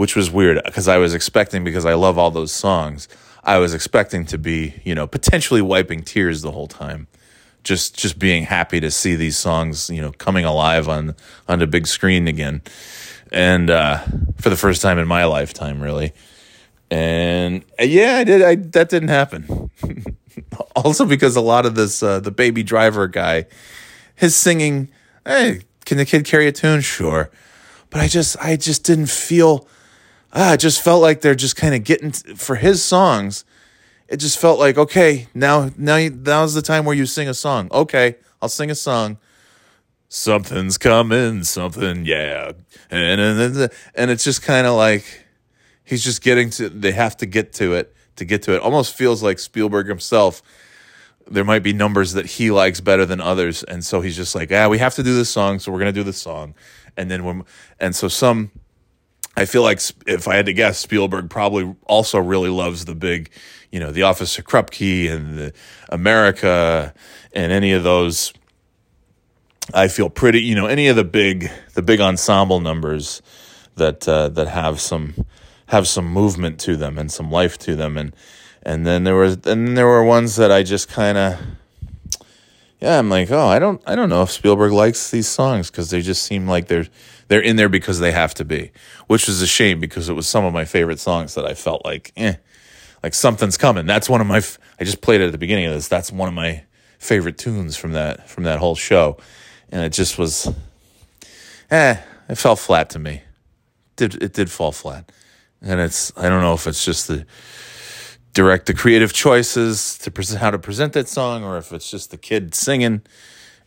which 0.00 0.16
was 0.16 0.30
weird 0.30 0.58
because 0.64 0.88
I 0.88 0.96
was 0.96 1.12
expecting 1.12 1.62
because 1.62 1.84
I 1.84 1.92
love 1.92 2.16
all 2.16 2.30
those 2.30 2.52
songs. 2.52 3.06
I 3.44 3.58
was 3.58 3.74
expecting 3.74 4.24
to 4.26 4.38
be, 4.38 4.80
you 4.82 4.94
know, 4.94 5.06
potentially 5.06 5.60
wiping 5.60 6.04
tears 6.04 6.40
the 6.40 6.52
whole 6.52 6.68
time. 6.68 7.06
Just 7.64 7.98
just 7.98 8.18
being 8.18 8.44
happy 8.44 8.80
to 8.80 8.90
see 8.90 9.14
these 9.14 9.36
songs, 9.36 9.90
you 9.90 10.00
know, 10.00 10.12
coming 10.12 10.46
alive 10.46 10.88
on 10.88 11.14
on 11.48 11.58
the 11.58 11.66
big 11.66 11.86
screen 11.86 12.28
again. 12.28 12.62
And 13.30 13.68
uh, 13.68 13.98
for 14.38 14.48
the 14.48 14.56
first 14.56 14.80
time 14.80 14.98
in 14.98 15.06
my 15.06 15.26
lifetime, 15.26 15.82
really. 15.82 16.14
And 16.90 17.62
uh, 17.78 17.84
yeah, 17.84 18.16
I 18.16 18.24
did 18.24 18.40
I 18.40 18.54
that 18.54 18.88
didn't 18.88 19.10
happen. 19.10 19.70
also 20.76 21.04
because 21.04 21.36
a 21.36 21.42
lot 21.42 21.66
of 21.66 21.74
this 21.74 22.02
uh, 22.02 22.20
the 22.20 22.30
baby 22.30 22.62
driver 22.62 23.06
guy 23.06 23.44
his 24.14 24.34
singing, 24.34 24.88
hey, 25.26 25.60
can 25.84 25.98
the 25.98 26.06
kid 26.06 26.24
carry 26.24 26.46
a 26.46 26.52
tune? 26.52 26.80
Sure. 26.80 27.30
But 27.90 28.00
I 28.00 28.08
just 28.08 28.38
I 28.40 28.56
just 28.56 28.82
didn't 28.82 29.10
feel 29.10 29.68
ah, 30.32 30.54
it 30.54 30.60
just 30.60 30.82
felt 30.82 31.02
like 31.02 31.20
they're 31.20 31.34
just 31.34 31.56
kind 31.56 31.74
of 31.74 31.84
getting 31.84 32.12
t- 32.12 32.34
for 32.34 32.56
his 32.56 32.82
songs. 32.82 33.44
It 34.08 34.18
just 34.18 34.38
felt 34.38 34.58
like 34.58 34.76
okay, 34.76 35.28
now 35.34 35.70
now 35.76 36.08
now's 36.08 36.54
the 36.54 36.62
time 36.62 36.84
where 36.84 36.96
you 36.96 37.06
sing 37.06 37.28
a 37.28 37.34
song. 37.34 37.68
Okay, 37.72 38.16
I'll 38.42 38.48
sing 38.48 38.70
a 38.70 38.74
song. 38.74 39.18
Something's 40.08 40.76
coming, 40.78 41.44
something, 41.44 42.04
yeah, 42.04 42.52
and 42.90 43.20
and 43.20 43.70
and 43.94 44.10
it's 44.10 44.24
just 44.24 44.42
kind 44.42 44.66
of 44.66 44.74
like 44.74 45.26
he's 45.84 46.02
just 46.02 46.22
getting 46.22 46.50
to. 46.50 46.68
They 46.68 46.92
have 46.92 47.16
to 47.18 47.26
get 47.26 47.52
to 47.54 47.74
it 47.74 47.94
to 48.16 48.24
get 48.24 48.42
to 48.42 48.54
it. 48.54 48.62
Almost 48.62 48.94
feels 48.94 49.22
like 49.22 49.38
Spielberg 49.38 49.86
himself. 49.86 50.42
There 51.28 51.44
might 51.44 51.62
be 51.62 51.72
numbers 51.72 52.14
that 52.14 52.26
he 52.26 52.50
likes 52.50 52.80
better 52.80 53.06
than 53.06 53.20
others, 53.20 53.62
and 53.62 53.84
so 53.84 54.00
he's 54.00 54.16
just 54.16 54.34
like, 54.34 54.50
ah, 54.52 54.68
we 54.68 54.78
have 54.78 54.96
to 54.96 55.04
do 55.04 55.14
this 55.14 55.30
song, 55.30 55.60
so 55.60 55.70
we're 55.70 55.78
gonna 55.78 55.92
do 55.92 56.02
this 56.02 56.20
song, 56.20 56.54
and 56.96 57.08
then 57.08 57.24
when 57.24 57.44
and 57.78 57.94
so 57.94 58.08
some 58.08 58.50
I 59.36 59.44
feel 59.46 59.62
like 59.62 59.80
if 60.06 60.28
I 60.28 60.36
had 60.36 60.46
to 60.46 60.52
guess, 60.52 60.78
Spielberg 60.78 61.30
probably 61.30 61.74
also 61.86 62.18
really 62.18 62.50
loves 62.50 62.84
the 62.84 62.94
big, 62.94 63.30
you 63.70 63.80
know, 63.80 63.92
the 63.92 64.02
Officer 64.02 64.42
Krupke 64.42 65.10
and 65.10 65.38
the 65.38 65.52
America 65.88 66.92
and 67.32 67.52
any 67.52 67.72
of 67.72 67.82
those. 67.82 68.32
I 69.72 69.88
feel 69.88 70.10
pretty, 70.10 70.42
you 70.42 70.56
know, 70.56 70.66
any 70.66 70.88
of 70.88 70.96
the 70.96 71.04
big 71.04 71.50
the 71.74 71.82
big 71.82 72.00
ensemble 72.00 72.60
numbers 72.60 73.22
that 73.76 74.08
uh, 74.08 74.28
that 74.30 74.48
have 74.48 74.80
some 74.80 75.26
have 75.66 75.86
some 75.86 76.06
movement 76.06 76.58
to 76.60 76.76
them 76.76 76.98
and 76.98 77.10
some 77.10 77.30
life 77.30 77.56
to 77.58 77.76
them, 77.76 77.96
and 77.96 78.14
and 78.64 78.84
then 78.84 79.04
there 79.04 79.14
was 79.14 79.34
and 79.34 79.68
then 79.68 79.74
there 79.74 79.86
were 79.86 80.04
ones 80.04 80.36
that 80.36 80.50
I 80.50 80.64
just 80.64 80.88
kind 80.88 81.16
of 81.16 81.38
yeah, 82.80 82.98
I'm 82.98 83.10
like, 83.10 83.30
oh, 83.30 83.46
I 83.46 83.58
don't, 83.58 83.82
I 83.86 83.94
don't 83.94 84.08
know 84.08 84.22
if 84.22 84.30
Spielberg 84.30 84.72
likes 84.72 85.10
these 85.10 85.28
songs 85.28 85.70
because 85.70 85.90
they 85.90 86.00
just 86.00 86.22
seem 86.22 86.48
like 86.48 86.66
they're 86.66 86.86
they're 87.30 87.40
in 87.40 87.54
there 87.54 87.68
because 87.68 88.00
they 88.00 88.10
have 88.10 88.34
to 88.34 88.44
be, 88.44 88.72
which 89.06 89.28
is 89.28 89.40
a 89.40 89.46
shame 89.46 89.78
because 89.78 90.08
it 90.08 90.14
was 90.14 90.26
some 90.26 90.44
of 90.44 90.52
my 90.52 90.64
favorite 90.64 90.98
songs 90.98 91.36
that 91.36 91.46
I 91.46 91.54
felt 91.54 91.84
like, 91.84 92.12
eh, 92.16 92.34
like 93.04 93.14
something's 93.14 93.56
coming. 93.56 93.86
That's 93.86 94.10
one 94.10 94.20
of 94.20 94.26
my. 94.26 94.42
I 94.80 94.84
just 94.84 95.00
played 95.00 95.20
it 95.20 95.26
at 95.26 95.32
the 95.32 95.38
beginning 95.38 95.66
of 95.66 95.72
this. 95.72 95.86
That's 95.86 96.10
one 96.10 96.26
of 96.26 96.34
my 96.34 96.64
favorite 96.98 97.38
tunes 97.38 97.76
from 97.76 97.92
that 97.92 98.28
from 98.28 98.42
that 98.44 98.58
whole 98.58 98.74
show, 98.74 99.16
and 99.70 99.80
it 99.80 99.92
just 99.92 100.18
was, 100.18 100.52
eh, 101.70 101.98
it 102.28 102.34
fell 102.34 102.56
flat 102.56 102.90
to 102.90 102.98
me. 102.98 103.22
Did 103.94 104.20
it 104.20 104.32
did 104.32 104.50
fall 104.50 104.72
flat, 104.72 105.12
and 105.62 105.78
it's 105.78 106.12
I 106.16 106.28
don't 106.28 106.42
know 106.42 106.54
if 106.54 106.66
it's 106.66 106.84
just 106.84 107.06
the 107.06 107.26
direct 108.32 108.66
the 108.66 108.74
creative 108.74 109.12
choices 109.12 109.96
to 109.98 110.10
present 110.10 110.40
how 110.40 110.50
to 110.50 110.58
present 110.58 110.94
that 110.94 111.08
song 111.08 111.44
or 111.44 111.58
if 111.58 111.72
it's 111.72 111.88
just 111.90 112.10
the 112.10 112.16
kid 112.16 112.54
singing 112.54 113.02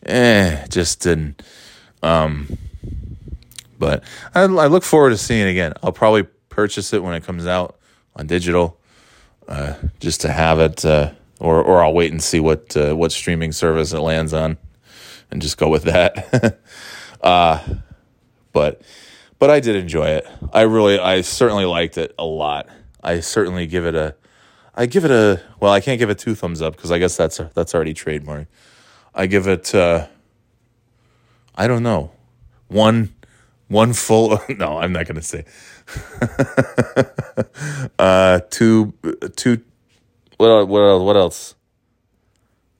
eh 0.06 0.66
just 0.68 1.02
didn't 1.02 1.42
um 2.02 2.56
but 3.84 4.02
I, 4.34 4.42
I 4.42 4.66
look 4.66 4.82
forward 4.82 5.10
to 5.10 5.18
seeing 5.18 5.46
it 5.46 5.50
again 5.50 5.74
i'll 5.82 5.92
probably 5.92 6.22
purchase 6.48 6.92
it 6.92 7.02
when 7.02 7.14
it 7.14 7.22
comes 7.24 7.46
out 7.46 7.78
on 8.16 8.26
digital 8.26 8.80
uh, 9.46 9.74
just 10.00 10.22
to 10.22 10.32
have 10.32 10.58
it 10.58 10.84
uh, 10.84 11.12
or 11.38 11.62
or 11.62 11.84
i'll 11.84 11.92
wait 11.92 12.10
and 12.12 12.22
see 12.22 12.40
what 12.40 12.74
uh, 12.76 12.94
what 12.94 13.12
streaming 13.12 13.52
service 13.52 13.92
it 13.92 14.00
lands 14.00 14.32
on 14.32 14.56
and 15.30 15.42
just 15.42 15.58
go 15.58 15.68
with 15.68 15.82
that 15.82 16.58
uh 17.20 17.62
but 18.52 18.80
but 19.38 19.50
i 19.50 19.60
did 19.60 19.76
enjoy 19.76 20.06
it 20.06 20.26
i 20.52 20.62
really 20.62 20.98
i 20.98 21.20
certainly 21.20 21.66
liked 21.66 21.98
it 21.98 22.14
a 22.18 22.24
lot 22.24 22.68
i 23.02 23.20
certainly 23.20 23.66
give 23.66 23.84
it 23.84 23.94
a 23.94 24.14
I 24.76 24.86
give 24.86 25.04
it 25.04 25.10
a 25.12 25.40
well. 25.60 25.72
I 25.72 25.80
can't 25.80 26.00
give 26.00 26.10
it 26.10 26.18
two 26.18 26.34
thumbs 26.34 26.60
up 26.60 26.74
because 26.74 26.90
I 26.90 26.98
guess 26.98 27.16
that's 27.16 27.40
that's 27.54 27.76
already 27.76 27.94
trademark. 27.94 28.48
I 29.14 29.26
give 29.26 29.46
it. 29.46 29.72
Uh, 29.72 30.08
I 31.54 31.68
don't 31.68 31.84
know. 31.84 32.10
One, 32.66 33.14
one 33.68 33.92
full. 33.92 34.40
No, 34.48 34.78
I'm 34.78 34.92
not 34.92 35.06
going 35.06 35.16
to 35.16 35.22
say. 35.22 35.44
uh, 37.98 38.40
two, 38.50 38.94
two. 39.36 39.62
What 40.36 40.68
what 40.68 41.00
what 41.00 41.16
else? 41.16 41.54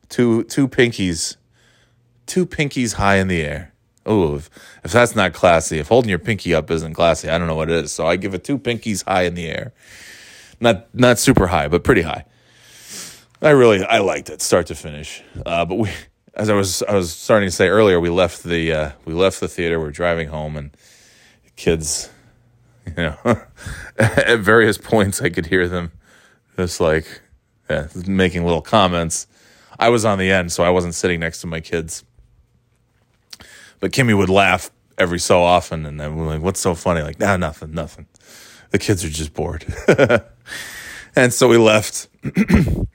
Two 0.08 0.44
two 0.44 0.68
pinkies, 0.68 1.36
two 2.26 2.46
pinkies 2.46 2.94
high 2.94 3.16
in 3.16 3.28
the 3.28 3.42
air. 3.42 3.72
Oh, 4.06 4.36
if, 4.36 4.50
if 4.84 4.92
that's 4.92 5.16
not 5.16 5.32
classy, 5.32 5.78
if 5.78 5.88
holding 5.88 6.10
your 6.10 6.18
pinky 6.18 6.54
up 6.54 6.70
isn't 6.70 6.92
classy, 6.92 7.30
I 7.30 7.38
don't 7.38 7.46
know 7.46 7.54
what 7.54 7.70
it 7.70 7.84
is. 7.84 7.92
So 7.92 8.06
I 8.06 8.16
give 8.16 8.34
it 8.34 8.44
two 8.44 8.58
pinkies 8.58 9.04
high 9.04 9.22
in 9.22 9.34
the 9.34 9.46
air 9.46 9.72
not 10.60 10.92
not 10.94 11.18
super 11.18 11.46
high, 11.46 11.68
but 11.68 11.84
pretty 11.84 12.02
high. 12.02 12.24
I 13.40 13.50
really 13.50 13.84
I 13.84 13.98
liked 13.98 14.30
it 14.30 14.42
start 14.42 14.66
to 14.66 14.74
finish. 14.74 15.22
Uh, 15.44 15.64
but 15.64 15.76
we, 15.76 15.90
as 16.36 16.50
I 16.50 16.54
was 16.54 16.82
I 16.82 16.94
was 16.94 17.12
starting 17.12 17.48
to 17.48 17.54
say 17.54 17.68
earlier, 17.68 18.00
we 18.00 18.10
left 18.10 18.42
the 18.42 18.72
uh, 18.72 18.90
we 19.04 19.14
left 19.14 19.40
the 19.40 19.48
theater. 19.48 19.78
We're 19.78 19.90
driving 19.90 20.28
home, 20.28 20.56
and 20.56 20.76
kids, 21.56 22.10
you 22.86 22.94
know, 22.94 23.16
at 23.98 24.40
various 24.40 24.78
points 24.78 25.22
I 25.22 25.30
could 25.30 25.46
hear 25.46 25.68
them 25.68 25.92
just 26.56 26.80
like 26.80 27.22
yeah, 27.68 27.88
making 28.06 28.44
little 28.44 28.62
comments. 28.62 29.26
I 29.78 29.88
was 29.88 30.04
on 30.04 30.18
the 30.18 30.30
end, 30.30 30.52
so 30.52 30.62
I 30.62 30.70
wasn't 30.70 30.94
sitting 30.94 31.20
next 31.20 31.40
to 31.40 31.46
my 31.46 31.60
kids. 31.60 32.04
But 33.80 33.92
Kimmy 33.92 34.16
would 34.16 34.28
laugh 34.28 34.70
every 34.96 35.18
so 35.18 35.42
often, 35.42 35.84
and 35.86 35.98
then 35.98 36.16
we're 36.16 36.26
like, 36.26 36.42
"What's 36.42 36.60
so 36.60 36.74
funny?" 36.74 37.02
Like, 37.02 37.18
nah, 37.18 37.36
nothing, 37.36 37.72
nothing. 37.72 38.06
The 38.70 38.78
kids 38.78 39.04
are 39.04 39.08
just 39.08 39.34
bored. 39.34 39.64
and 41.16 41.32
so 41.32 41.48
we 41.48 41.58
left. 41.58 42.08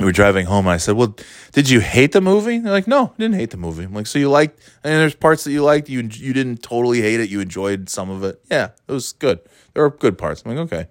we 0.00 0.06
were 0.06 0.12
driving 0.12 0.46
home. 0.46 0.66
I 0.66 0.78
said, 0.78 0.96
"Well, 0.96 1.14
did 1.52 1.68
you 1.68 1.80
hate 1.80 2.12
the 2.12 2.20
movie?" 2.20 2.58
They're 2.58 2.72
like, 2.72 2.88
"No, 2.88 3.12
I 3.14 3.18
didn't 3.18 3.36
hate 3.36 3.50
the 3.50 3.56
movie." 3.56 3.84
I'm 3.84 3.92
like, 3.92 4.06
"So 4.06 4.18
you 4.18 4.30
liked? 4.30 4.58
And 4.82 4.94
there's 4.94 5.14
parts 5.14 5.44
that 5.44 5.52
you 5.52 5.62
liked. 5.62 5.88
You 5.88 6.00
you 6.00 6.32
didn't 6.32 6.62
totally 6.62 7.02
hate 7.02 7.20
it. 7.20 7.28
You 7.28 7.40
enjoyed 7.40 7.88
some 7.88 8.10
of 8.10 8.24
it. 8.24 8.40
Yeah, 8.50 8.70
it 8.88 8.92
was 8.92 9.12
good. 9.12 9.40
There 9.74 9.82
were 9.82 9.90
good 9.90 10.16
parts." 10.16 10.42
I'm 10.44 10.56
like, 10.56 10.64
"Okay." 10.66 10.88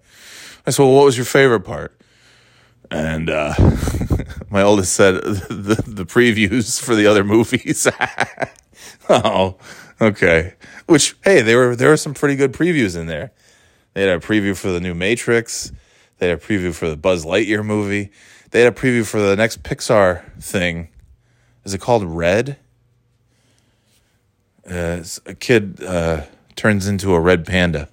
I 0.66 0.72
said, 0.72 0.84
"Well, 0.84 0.94
what 0.94 1.06
was 1.06 1.18
your 1.18 1.26
favorite 1.26 1.62
part?" 1.62 2.00
And 2.92 3.30
uh, 3.30 3.54
my 4.50 4.62
oldest 4.62 4.94
said 4.94 5.16
the 5.24 5.82
the 5.86 6.06
previews 6.06 6.82
for 6.82 6.96
the 6.96 7.08
other 7.08 7.24
movies. 7.24 7.88
oh, 9.10 9.58
okay. 10.02 10.56
Which 10.88 11.16
hey, 11.24 11.42
there 11.42 11.58
were 11.58 11.76
there 11.76 11.90
were 11.90 11.98
some 11.98 12.14
pretty 12.14 12.36
good 12.36 12.54
previews 12.54 12.98
in 13.00 13.08
there. 13.08 13.32
They 13.94 14.02
had 14.08 14.18
a 14.18 14.20
preview 14.20 14.56
for 14.56 14.70
the 14.70 14.80
new 14.80 14.94
Matrix. 14.94 15.72
They 16.18 16.30
had 16.30 16.38
a 16.38 16.42
preview 16.42 16.74
for 16.74 16.90
the 16.90 16.98
Buzz 16.98 17.26
Lightyear 17.26 17.66
movie. 17.66 18.12
They 18.52 18.62
had 18.62 18.74
a 18.74 18.76
preview 18.76 19.06
for 19.06 19.22
the 19.22 19.36
next 19.36 19.64
Pixar 19.64 20.24
thing. 20.42 20.90
Is 21.64 21.74
it 21.74 21.82
called 21.82 22.04
Red? 22.04 22.58
Uh, 24.70 25.04
a 25.26 25.34
kid 25.34 25.84
uh, 25.84 26.24
turns 26.56 26.88
into 26.88 27.14
a 27.14 27.20
red 27.20 27.46
panda 27.46 27.90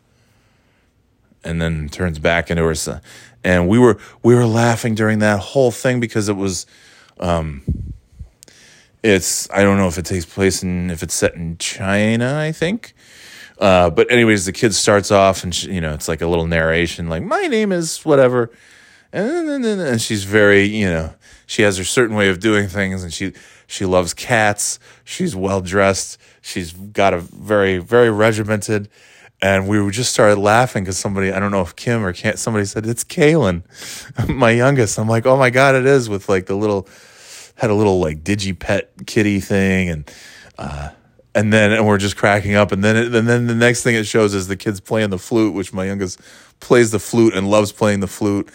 and 1.42 1.62
then 1.62 1.88
turns 1.88 2.18
back 2.18 2.50
into 2.50 2.62
her. 2.62 3.00
And 3.44 3.68
we 3.68 3.78
were 3.78 3.98
we 4.22 4.34
were 4.34 4.46
laughing 4.46 4.94
during 4.94 5.20
that 5.20 5.38
whole 5.38 5.70
thing 5.70 6.00
because 6.00 6.28
it 6.28 6.36
was 6.36 6.66
um, 7.20 7.62
it's 9.02 9.48
I 9.50 9.62
don't 9.62 9.78
know 9.78 9.88
if 9.88 9.98
it 9.98 10.04
takes 10.04 10.24
place 10.24 10.62
in 10.62 10.90
if 10.90 11.02
it's 11.02 11.14
set 11.14 11.34
in 11.34 11.56
China, 11.58 12.38
I 12.38 12.52
think. 12.52 12.94
Uh, 13.58 13.88
but 13.88 14.10
anyways, 14.10 14.44
the 14.44 14.52
kid 14.52 14.74
starts 14.74 15.10
off 15.10 15.44
and 15.44 15.54
she, 15.54 15.72
you 15.72 15.80
know 15.80 15.94
it's 15.94 16.08
like 16.08 16.20
a 16.20 16.26
little 16.26 16.46
narration, 16.46 17.08
like 17.08 17.22
my 17.22 17.46
name 17.46 17.72
is 17.72 18.04
whatever, 18.04 18.50
and 19.16 20.00
she's 20.00 20.24
very 20.24 20.64
you 20.64 20.86
know 20.86 21.14
she 21.46 21.62
has 21.62 21.78
her 21.78 21.84
certain 21.84 22.16
way 22.16 22.28
of 22.28 22.40
doing 22.40 22.68
things, 22.68 23.02
and 23.02 23.12
she 23.12 23.32
she 23.66 23.84
loves 23.84 24.14
cats. 24.14 24.78
She's 25.04 25.34
well 25.34 25.60
dressed. 25.60 26.18
She's 26.42 26.72
got 26.72 27.14
a 27.14 27.18
very 27.18 27.78
very 27.78 28.10
regimented. 28.10 28.88
And 29.42 29.68
we 29.68 29.90
just 29.90 30.14
started 30.14 30.38
laughing 30.38 30.84
because 30.84 30.96
somebody, 30.96 31.30
I 31.30 31.38
don't 31.38 31.50
know 31.50 31.60
if 31.60 31.76
Kim 31.76 32.02
or 32.02 32.14
can't, 32.14 32.38
somebody 32.38 32.64
said, 32.64 32.86
it's 32.86 33.04
Kaylin, 33.04 33.64
my 34.34 34.50
youngest. 34.50 34.98
I'm 34.98 35.08
like, 35.08 35.26
oh 35.26 35.36
my 35.36 35.50
God, 35.50 35.74
it 35.74 35.84
is 35.84 36.08
with 36.08 36.30
like 36.30 36.46
the 36.46 36.54
little, 36.54 36.88
had 37.54 37.68
a 37.68 37.74
little 37.74 38.00
like 38.00 38.24
digi 38.24 38.58
pet 38.58 38.90
kitty 39.06 39.40
thing. 39.40 39.90
And, 39.90 40.10
uh, 40.56 40.88
and 41.34 41.52
then 41.52 41.70
and 41.70 41.86
we're 41.86 41.98
just 41.98 42.16
cracking 42.16 42.54
up 42.54 42.72
and 42.72 42.82
then 42.82 42.96
it, 42.96 43.14
and 43.14 43.28
then 43.28 43.46
the 43.46 43.54
next 43.54 43.82
thing 43.82 43.94
it 43.94 44.06
shows 44.06 44.32
is 44.32 44.48
the 44.48 44.56
kids 44.56 44.80
playing 44.80 45.10
the 45.10 45.18
flute 45.18 45.52
which 45.52 45.70
my 45.70 45.84
youngest 45.84 46.18
plays 46.60 46.90
the 46.90 46.98
flute 46.98 47.34
and 47.34 47.50
loves 47.50 47.72
playing 47.72 48.00
the 48.00 48.06
flute 48.06 48.48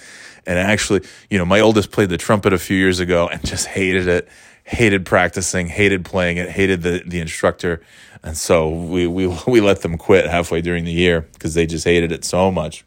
and 0.46 0.58
actually 0.58 1.02
you 1.30 1.38
know 1.38 1.46
my 1.46 1.60
oldest 1.60 1.92
played 1.92 2.10
the 2.10 2.18
trumpet 2.18 2.54
a 2.54 2.58
few 2.58 2.78
years 2.78 3.00
ago 3.00 3.28
and 3.28 3.46
just 3.46 3.68
hated 3.68 4.08
it 4.08 4.28
hated 4.64 5.06
practicing 5.06 5.68
hated 5.68 6.06
playing 6.06 6.38
it 6.38 6.50
hated 6.50 6.82
the 6.82 7.04
the 7.06 7.20
instructor. 7.20 7.82
And 8.24 8.38
so 8.38 8.70
we 8.70 9.08
we 9.08 9.28
we 9.48 9.62
let 9.62 9.82
them 9.82 9.98
quit 9.98 10.26
halfway 10.28 10.62
during 10.62 10.86
the 10.86 10.92
year 10.92 11.22
because 11.34 11.54
they 11.54 11.66
just 11.66 11.86
hated 11.86 12.12
it 12.12 12.24
so 12.24 12.52
much. 12.52 12.86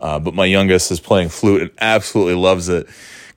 Uh, 0.00 0.18
but 0.18 0.34
my 0.34 0.44
youngest 0.44 0.90
is 0.90 1.00
playing 1.00 1.28
flute 1.30 1.62
and 1.62 1.70
absolutely 1.80 2.34
loves 2.34 2.68
it. 2.68 2.86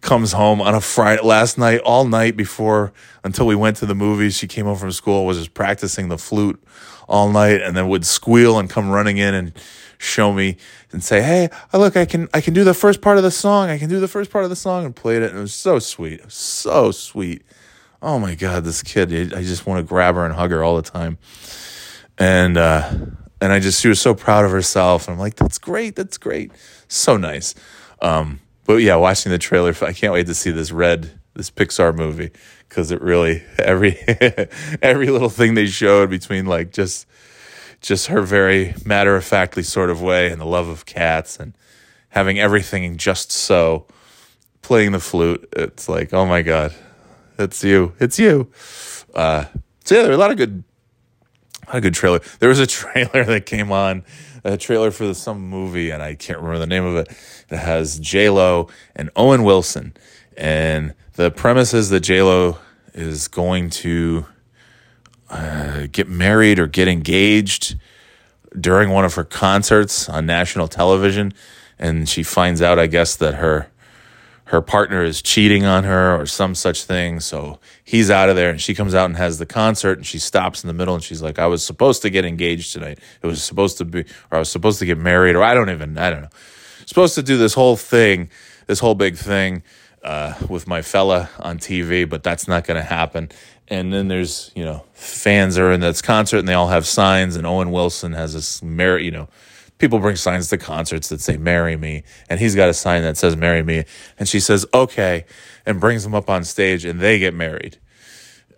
Comes 0.01 0.31
home 0.31 0.61
on 0.61 0.75
a 0.75 0.81
Friday 0.81 1.21
last 1.23 1.57
night, 1.57 1.79
all 1.81 2.05
night 2.05 2.37
before 2.37 2.93
until 3.23 3.47
we 3.47 3.55
went 3.55 3.77
to 3.77 3.85
the 3.85 3.95
movies. 3.95 4.35
She 4.35 4.47
came 4.47 4.65
home 4.65 4.77
from 4.77 4.91
school, 4.91 5.25
was 5.25 5.37
just 5.37 5.53
practicing 5.53 6.09
the 6.09 6.17
flute 6.17 6.61
all 7.07 7.31
night, 7.31 7.61
and 7.61 7.75
then 7.75 7.87
would 7.89 8.05
squeal 8.05 8.59
and 8.59 8.69
come 8.69 8.89
running 8.89 9.17
in 9.17 9.33
and 9.33 9.53
show 9.97 10.31
me 10.33 10.57
and 10.91 11.03
say, 11.03 11.21
"Hey, 11.21 11.49
look, 11.73 11.97
I 11.97 12.05
can 12.05 12.27
I 12.33 12.41
can 12.41 12.53
do 12.53 12.63
the 12.63 12.73
first 12.73 13.01
part 13.01 13.17
of 13.17 13.23
the 13.23 13.31
song. 13.31 13.69
I 13.69 13.77
can 13.77 13.89
do 13.89 13.99
the 13.99 14.07
first 14.07 14.31
part 14.31 14.43
of 14.43 14.49
the 14.49 14.55
song," 14.55 14.85
and 14.85 14.95
played 14.95 15.21
it. 15.21 15.31
And 15.31 15.39
it 15.39 15.41
was 15.41 15.53
so 15.53 15.79
sweet, 15.79 16.23
was 16.23 16.33
so 16.33 16.91
sweet. 16.91 17.43
Oh 18.01 18.19
my 18.19 18.35
God, 18.35 18.63
this 18.63 18.83
kid! 18.83 19.33
I 19.33 19.43
just 19.43 19.65
want 19.65 19.79
to 19.79 19.87
grab 19.87 20.15
her 20.15 20.25
and 20.25 20.33
hug 20.33 20.51
her 20.51 20.63
all 20.63 20.75
the 20.75 20.89
time. 20.89 21.17
And 22.17 22.57
uh, 22.57 22.89
and 23.41 23.51
I 23.53 23.59
just 23.59 23.81
she 23.81 23.87
was 23.87 24.01
so 24.01 24.13
proud 24.13 24.45
of 24.45 24.51
herself. 24.51 25.07
And 25.07 25.13
I'm 25.13 25.19
like, 25.19 25.35
"That's 25.35 25.57
great. 25.57 25.95
That's 25.95 26.17
great. 26.17 26.51
So 26.87 27.17
nice." 27.17 27.55
Um, 28.01 28.39
but 28.65 28.75
yeah, 28.75 28.95
watching 28.95 29.31
the 29.31 29.37
trailer, 29.37 29.73
I 29.81 29.93
can't 29.93 30.13
wait 30.13 30.27
to 30.27 30.35
see 30.35 30.51
this 30.51 30.71
red 30.71 31.19
this 31.37 31.51
Pixar 31.51 31.95
movie 31.95 32.31
because 32.67 32.91
it 32.91 33.01
really 33.01 33.43
every 33.59 33.97
every 34.81 35.07
little 35.07 35.29
thing 35.29 35.53
they 35.53 35.67
showed 35.67 36.09
between 36.09 36.45
like 36.45 36.71
just 36.71 37.07
just 37.81 38.07
her 38.07 38.21
very 38.21 38.73
matter 38.85 39.15
of 39.15 39.23
factly 39.23 39.63
sort 39.63 39.89
of 39.89 40.01
way 40.01 40.31
and 40.31 40.41
the 40.41 40.45
love 40.45 40.67
of 40.67 40.85
cats 40.85 41.39
and 41.39 41.53
having 42.09 42.39
everything 42.39 42.97
just 42.97 43.31
so 43.31 43.85
playing 44.61 44.91
the 44.91 44.99
flute 44.99 45.47
it's 45.53 45.87
like 45.87 46.13
oh 46.13 46.25
my 46.25 46.41
god 46.41 46.73
it's 47.37 47.63
you 47.63 47.93
it's 47.99 48.17
you 48.17 48.51
uh 49.13 49.45
so 49.85 49.95
yeah 49.95 50.01
there 50.01 50.09
were 50.09 50.15
a 50.15 50.17
lot 50.17 50.31
of 50.31 50.37
good 50.37 50.63
a 51.63 51.67
lot 51.67 51.75
of 51.77 51.83
good 51.83 51.93
trailer 51.93 52.19
there 52.39 52.49
was 52.49 52.59
a 52.59 52.67
trailer 52.77 53.23
that 53.23 53.45
came 53.45 53.71
on 53.71 54.03
a 54.47 54.57
trailer 54.57 54.91
for 54.91 55.13
some 55.13 55.41
movie, 55.49 55.89
and 55.89 56.01
I 56.01 56.15
can't 56.15 56.39
remember 56.39 56.59
the 56.59 56.67
name 56.67 56.85
of 56.85 56.95
it. 56.95 57.09
That 57.49 57.57
has 57.57 57.99
J 57.99 58.29
Lo 58.29 58.69
and 58.95 59.09
Owen 59.15 59.43
Wilson, 59.43 59.93
and 60.35 60.93
the 61.13 61.31
premise 61.31 61.73
is 61.73 61.89
that 61.89 62.01
J 62.01 62.21
Lo 62.21 62.57
is 62.93 63.27
going 63.27 63.69
to 63.69 64.25
uh, 65.29 65.87
get 65.91 66.07
married 66.07 66.59
or 66.59 66.67
get 66.67 66.87
engaged 66.87 67.77
during 68.59 68.89
one 68.89 69.05
of 69.05 69.13
her 69.15 69.23
concerts 69.23 70.07
on 70.09 70.25
national 70.25 70.67
television, 70.67 71.33
and 71.77 72.07
she 72.07 72.23
finds 72.23 72.61
out, 72.61 72.79
I 72.79 72.87
guess, 72.87 73.15
that 73.17 73.35
her 73.35 73.69
her 74.47 74.61
partner 74.61 75.03
is 75.03 75.21
cheating 75.21 75.65
on 75.65 75.83
her 75.83 76.15
or 76.15 76.25
some 76.25 76.55
such 76.55 76.85
thing. 76.85 77.19
So 77.19 77.59
he's 77.83 78.09
out 78.09 78.29
of 78.29 78.37
there 78.37 78.49
and 78.49 78.61
she 78.61 78.73
comes 78.73 78.95
out 78.95 79.05
and 79.05 79.17
has 79.17 79.39
the 79.39 79.45
concert 79.45 79.97
and 79.97 80.07
she 80.07 80.19
stops 80.19 80.63
in 80.63 80.69
the 80.69 80.73
middle 80.73 80.95
and 80.95 81.03
she's 81.03 81.21
like, 81.21 81.37
I 81.37 81.47
was 81.47 81.65
supposed 81.65 82.01
to 82.03 82.09
get 82.09 82.23
engaged 82.23 82.71
tonight. 82.71 82.99
It 83.21 83.27
was 83.27 83.43
supposed 83.43 83.77
to 83.79 83.85
be, 83.85 84.05
or 84.31 84.37
I 84.37 84.39
was 84.39 84.49
supposed 84.49 84.79
to 84.79 84.85
get 84.85 84.97
married, 84.97 85.35
or 85.35 85.43
I 85.43 85.53
don't 85.53 85.69
even, 85.69 85.97
I 85.97 86.09
don't 86.09 86.21
know. 86.21 86.29
Supposed 86.85 87.15
to 87.15 87.23
do 87.23 87.37
this 87.37 87.53
whole 87.53 87.75
thing, 87.75 88.29
this 88.67 88.79
whole 88.79 88.95
big 88.95 89.17
thing 89.17 89.63
uh, 90.01 90.35
with 90.47 90.65
my 90.65 90.81
fella 90.81 91.29
on 91.39 91.59
TV, 91.59 92.07
but 92.07 92.23
that's 92.23 92.47
not 92.47 92.63
going 92.63 92.77
to 92.77 92.87
happen. 92.87 93.29
And 93.69 93.91
then 93.91 94.07
there's, 94.07 94.51
you 94.55 94.63
know, 94.63 94.83
fans 94.93 95.57
are 95.57 95.71
in 95.71 95.81
this 95.81 96.01
concert 96.01 96.39
and 96.39 96.47
they 96.47 96.53
all 96.53 96.69
have 96.69 96.85
signs 96.85 97.35
and 97.35 97.45
Owen 97.45 97.71
Wilson 97.71 98.13
has 98.13 98.33
this 98.33 98.63
merit, 98.63 99.03
you 99.03 99.11
know, 99.11 99.27
people 99.77 99.99
bring 99.99 100.15
signs 100.15 100.49
to 100.49 100.57
concerts 100.57 101.09
that 101.09 101.21
say 101.21 101.37
marry 101.37 101.75
me. 101.75 102.03
And 102.29 102.39
he's 102.39 102.55
got 102.55 102.69
a 102.69 102.73
sign 102.73 103.01
that 103.03 103.17
says 103.17 103.35
marry 103.35 103.63
me. 103.63 103.83
And 104.17 104.27
she 104.27 104.39
says 104.39 104.65
okay 104.73 105.25
and 105.65 105.79
brings 105.79 106.03
them 106.03 106.15
up 106.15 106.29
on 106.29 106.43
stage 106.43 106.85
and 106.85 106.99
they 106.99 107.19
get 107.19 107.33
married. 107.33 107.77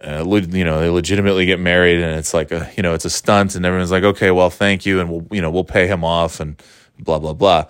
Uh, 0.02 0.24
you 0.24 0.64
know 0.64 0.80
they 0.80 0.88
legitimately 0.90 1.46
get 1.46 1.60
married 1.60 2.00
and 2.00 2.18
it's 2.18 2.34
like 2.34 2.54
a 2.54 2.72
you 2.78 2.82
know 2.82 2.94
it's 2.94 3.04
a 3.04 3.10
stunt 3.10 3.56
and 3.56 3.66
everyone's 3.66 3.92
like 3.92 4.06
okay 4.06 4.32
well 4.32 4.50
thank 4.50 4.86
you 4.86 5.02
and 5.02 5.10
we'll 5.10 5.28
you 5.30 5.42
know 5.42 5.52
we'll 5.52 5.66
pay 5.66 5.88
him 5.88 6.06
off 6.06 6.40
and 6.40 6.62
blah 6.98 7.20
blah 7.20 7.34
blah. 7.34 7.66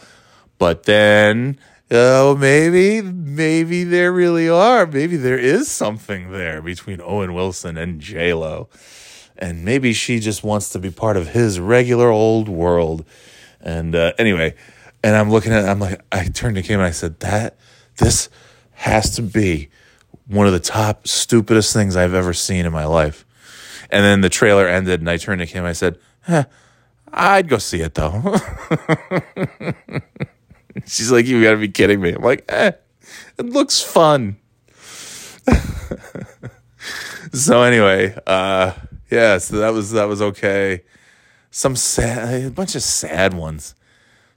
But 0.59 0.83
then 0.83 1.57
oh 1.91 2.35
maybe 2.35 3.01
maybe 3.01 3.83
there 3.83 4.11
really 4.11 4.47
are 4.47 4.85
maybe 4.85 5.17
there 5.17 5.39
is 5.39 5.69
something 5.69 6.31
there 6.31 6.61
between 6.61 7.01
owen 7.01 7.33
wilson 7.33 7.77
and 7.77 7.99
j 7.99 8.33
lo 8.33 8.69
and 9.37 9.63
maybe 9.63 9.93
she 9.93 10.19
just 10.19 10.43
wants 10.43 10.69
to 10.69 10.79
be 10.79 10.91
part 10.91 11.17
of 11.17 11.29
his 11.29 11.59
regular 11.59 12.09
old 12.09 12.47
world 12.49 13.05
and 13.61 13.95
uh, 13.95 14.13
anyway, 14.17 14.55
and 15.03 15.15
I'm 15.15 15.29
looking 15.29 15.51
at, 15.51 15.67
I'm 15.67 15.79
like, 15.79 16.01
I 16.11 16.25
turned 16.25 16.55
to 16.55 16.61
Kim 16.61 16.79
and 16.79 16.87
I 16.87 16.91
said, 16.91 17.19
that 17.21 17.57
this 17.97 18.29
has 18.73 19.15
to 19.15 19.21
be 19.21 19.69
one 20.27 20.47
of 20.47 20.53
the 20.53 20.59
top 20.59 21.07
stupidest 21.07 21.73
things 21.73 21.95
I've 21.95 22.13
ever 22.13 22.33
seen 22.33 22.65
in 22.65 22.71
my 22.71 22.85
life. 22.85 23.25
And 23.89 24.03
then 24.03 24.21
the 24.21 24.29
trailer 24.29 24.67
ended, 24.67 24.99
and 24.99 25.09
I 25.09 25.17
turned 25.17 25.39
to 25.39 25.47
Kim 25.47 25.65
I 25.65 25.73
said, 25.73 25.97
eh, 26.27 26.43
I'd 27.11 27.49
go 27.49 27.57
see 27.57 27.81
it 27.81 27.95
though. 27.95 28.35
She's 30.87 31.11
like, 31.11 31.25
you 31.25 31.43
gotta 31.43 31.57
be 31.57 31.69
kidding 31.69 32.01
me. 32.01 32.13
I'm 32.13 32.21
like, 32.21 32.45
eh, 32.49 32.71
it 33.37 33.45
looks 33.45 33.81
fun. 33.81 34.37
so 37.33 37.61
anyway, 37.63 38.17
uh, 38.27 38.73
yeah, 39.09 39.37
so 39.39 39.57
that 39.57 39.73
was 39.73 39.91
that 39.91 40.05
was 40.05 40.21
okay 40.21 40.81
some 41.51 41.75
sad, 41.75 42.45
a 42.45 42.51
bunch 42.51 42.75
of 42.75 42.83
sad 42.83 43.33
ones. 43.33 43.75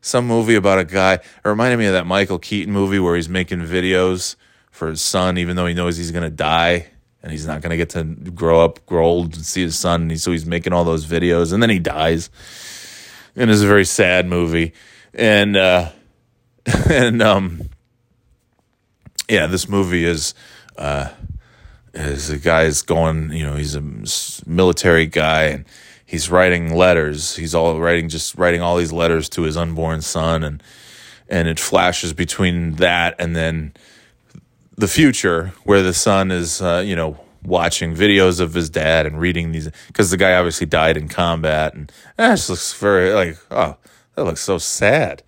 Some 0.00 0.26
movie 0.26 0.56
about 0.56 0.78
a 0.78 0.84
guy. 0.84 1.14
It 1.14 1.24
reminded 1.44 1.78
me 1.78 1.86
of 1.86 1.92
that 1.92 2.06
Michael 2.06 2.38
Keaton 2.38 2.72
movie 2.72 2.98
where 2.98 3.14
he's 3.14 3.28
making 3.28 3.60
videos 3.60 4.36
for 4.70 4.88
his 4.88 5.00
son, 5.00 5.38
even 5.38 5.54
though 5.54 5.66
he 5.66 5.74
knows 5.74 5.96
he's 5.96 6.10
to 6.24 6.30
die 6.30 6.88
and 7.22 7.30
he's 7.30 7.46
not 7.46 7.62
to 7.70 7.76
get 7.76 7.90
to 7.90 8.02
grow 8.02 8.64
up, 8.64 8.84
grow 8.84 9.04
old, 9.06 9.34
and 9.34 9.46
see 9.46 9.62
his 9.62 9.78
son. 9.78 10.02
And 10.02 10.10
he, 10.10 10.16
so 10.16 10.32
he's 10.32 10.44
making 10.44 10.72
all 10.72 10.82
those 10.82 11.06
videos, 11.06 11.52
and 11.52 11.62
then 11.62 11.70
he 11.70 11.78
dies. 11.78 12.30
And 13.36 13.48
it's 13.48 13.60
a 13.60 13.66
very 13.66 13.84
sad 13.84 14.26
movie. 14.26 14.72
And 15.14 15.56
uh, 15.56 15.92
and 16.90 17.22
um, 17.22 17.68
yeah, 19.28 19.46
this 19.46 19.68
movie 19.68 20.04
is 20.04 20.34
uh, 20.76 21.10
is 21.94 22.30
a 22.30 22.38
guy's 22.38 22.82
going. 22.82 23.32
You 23.32 23.44
know, 23.44 23.56
he's 23.56 23.74
a 23.74 23.82
military 24.46 25.06
guy, 25.06 25.44
and 25.44 25.64
he's 26.04 26.30
writing 26.30 26.74
letters. 26.74 27.36
He's 27.36 27.54
all 27.54 27.80
writing, 27.80 28.08
just 28.08 28.36
writing 28.36 28.60
all 28.60 28.76
these 28.76 28.92
letters 28.92 29.28
to 29.30 29.42
his 29.42 29.56
unborn 29.56 30.02
son, 30.02 30.44
and 30.44 30.62
and 31.28 31.48
it 31.48 31.58
flashes 31.58 32.12
between 32.12 32.74
that 32.74 33.14
and 33.18 33.34
then 33.34 33.72
the 34.76 34.88
future, 34.88 35.52
where 35.64 35.82
the 35.82 35.94
son 35.94 36.30
is, 36.30 36.60
uh, 36.60 36.82
you 36.84 36.96
know, 36.96 37.18
watching 37.42 37.94
videos 37.94 38.40
of 38.40 38.54
his 38.54 38.70
dad 38.70 39.06
and 39.06 39.20
reading 39.20 39.52
these 39.52 39.70
because 39.88 40.10
the 40.10 40.16
guy 40.16 40.34
obviously 40.34 40.66
died 40.66 40.96
in 40.96 41.08
combat, 41.08 41.74
and 41.74 41.90
that 42.16 42.30
just 42.36 42.50
looks 42.50 42.72
very 42.74 43.12
like, 43.12 43.38
oh, 43.50 43.76
that 44.14 44.24
looks 44.24 44.42
so 44.42 44.58
sad. 44.58 45.22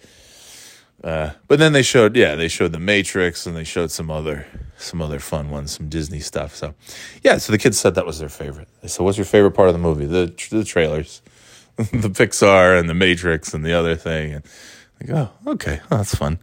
Uh, 1.03 1.31
but 1.49 1.59
then 1.59 1.73
they 1.73 1.83
showed, 1.83 2.17
yeah, 2.17 2.35
they 2.35 2.49
showed 2.49 2.73
the 2.73 2.79
Matrix 2.79 3.47
and 3.47 3.57
they 3.57 3.65
showed 3.65 3.91
some 3.91 4.11
other 4.11 4.47
some 4.77 5.01
other 5.01 5.19
fun 5.19 5.51
ones, 5.51 5.73
some 5.73 5.89
Disney 5.89 6.21
stuff. 6.21 6.55
So, 6.55 6.75
yeah, 7.23 7.39
so 7.39 7.53
the 7.53 7.59
kids 7.59 7.79
said 7.79 7.95
that 7.95 8.07
was 8.07 8.19
their 8.19 8.29
favorite. 8.29 8.69
So, 8.87 9.05
what's 9.05 9.19
your 9.19 9.25
favorite 9.25 9.53
part 9.53 9.69
of 9.69 9.75
the 9.75 9.81
movie? 9.81 10.07
The 10.07 10.33
the 10.51 10.65
trailers, 10.65 11.23
the 11.77 12.09
Pixar 12.11 12.79
and 12.79 12.89
the 12.89 12.95
Matrix 12.95 13.55
and 13.55 13.65
the 13.65 13.73
other 13.73 13.97
thing. 13.97 14.35
And 14.35 14.45
I 15.01 15.05
go, 15.05 15.31
oh, 15.47 15.53
okay, 15.53 15.81
oh, 15.91 15.99
that's 15.99 16.15
fun. 16.15 16.39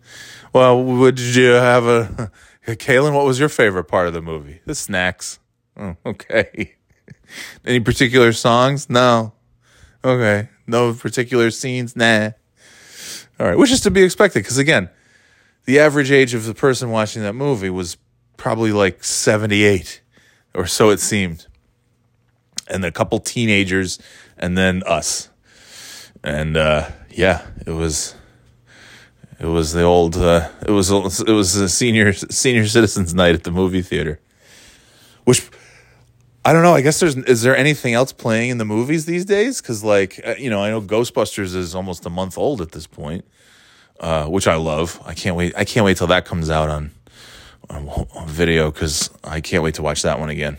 Well, 0.53 0.83
would 0.83 1.19
you 1.19 1.51
have 1.51 1.85
a, 1.85 2.31
Kaylin? 2.67 3.13
What 3.13 3.25
was 3.25 3.39
your 3.39 3.49
favorite 3.49 3.85
part 3.85 4.07
of 4.07 4.13
the 4.13 4.21
movie? 4.21 4.61
The 4.65 4.75
snacks. 4.75 5.39
Oh, 5.77 5.95
okay. 6.05 6.75
Any 7.65 7.79
particular 7.79 8.33
songs? 8.33 8.89
No. 8.89 9.33
Okay. 10.03 10.49
No 10.67 10.93
particular 10.93 11.49
scenes? 11.51 11.95
Nah. 11.95 12.31
All 13.41 13.47
right, 13.47 13.57
which 13.57 13.71
is 13.71 13.81
to 13.81 13.89
be 13.89 14.03
expected 14.03 14.41
because 14.43 14.59
again, 14.59 14.91
the 15.65 15.79
average 15.79 16.11
age 16.11 16.35
of 16.35 16.45
the 16.45 16.53
person 16.53 16.91
watching 16.91 17.23
that 17.23 17.33
movie 17.33 17.71
was 17.71 17.97
probably 18.37 18.71
like 18.71 19.03
78 19.03 19.99
or 20.53 20.67
so 20.67 20.91
it 20.91 20.99
seemed. 20.99 21.47
And 22.67 22.85
a 22.85 22.91
couple 22.91 23.17
teenagers 23.17 23.97
and 24.37 24.55
then 24.55 24.83
us. 24.85 25.31
And 26.23 26.55
uh, 26.55 26.91
yeah, 27.09 27.47
it 27.65 27.71
was 27.71 28.13
it 29.39 29.47
was 29.47 29.73
the 29.73 29.81
old 29.81 30.17
uh, 30.17 30.49
it 30.67 30.69
was 30.69 30.91
it 30.91 31.33
was 31.33 31.55
a 31.55 31.67
senior 31.67 32.13
senior 32.13 32.67
citizens 32.67 33.15
night 33.15 33.33
at 33.33 33.43
the 33.43 33.51
movie 33.51 33.81
theater. 33.81 34.19
Which 35.23 35.49
I 36.43 36.53
don't 36.53 36.63
know. 36.63 36.73
I 36.73 36.81
guess 36.81 36.99
there's 36.99 37.15
is 37.15 37.43
there 37.43 37.55
anything 37.55 37.93
else 37.93 38.11
playing 38.11 38.49
in 38.49 38.57
the 38.57 38.65
movies 38.65 39.05
these 39.05 39.25
days? 39.25 39.61
Because 39.61 39.83
like 39.83 40.19
uh, 40.25 40.35
you 40.37 40.49
know, 40.49 40.63
I 40.63 40.71
know 40.71 40.81
Ghostbusters 40.81 41.55
is 41.55 41.75
almost 41.75 42.05
a 42.05 42.09
month 42.09 42.37
old 42.37 42.61
at 42.61 42.71
this 42.71 42.87
point, 42.87 43.25
uh, 43.99 44.25
which 44.25 44.47
I 44.47 44.55
love. 44.55 44.99
I 45.05 45.13
can't 45.13 45.35
wait. 45.35 45.53
I 45.55 45.65
can't 45.65 45.85
wait 45.85 45.97
till 45.97 46.07
that 46.07 46.25
comes 46.25 46.49
out 46.49 46.69
on 46.69 46.91
on, 47.69 47.87
on 47.87 48.27
video 48.27 48.71
because 48.71 49.11
I 49.23 49.39
can't 49.39 49.63
wait 49.63 49.75
to 49.75 49.83
watch 49.83 50.01
that 50.01 50.19
one 50.19 50.29
again. 50.29 50.57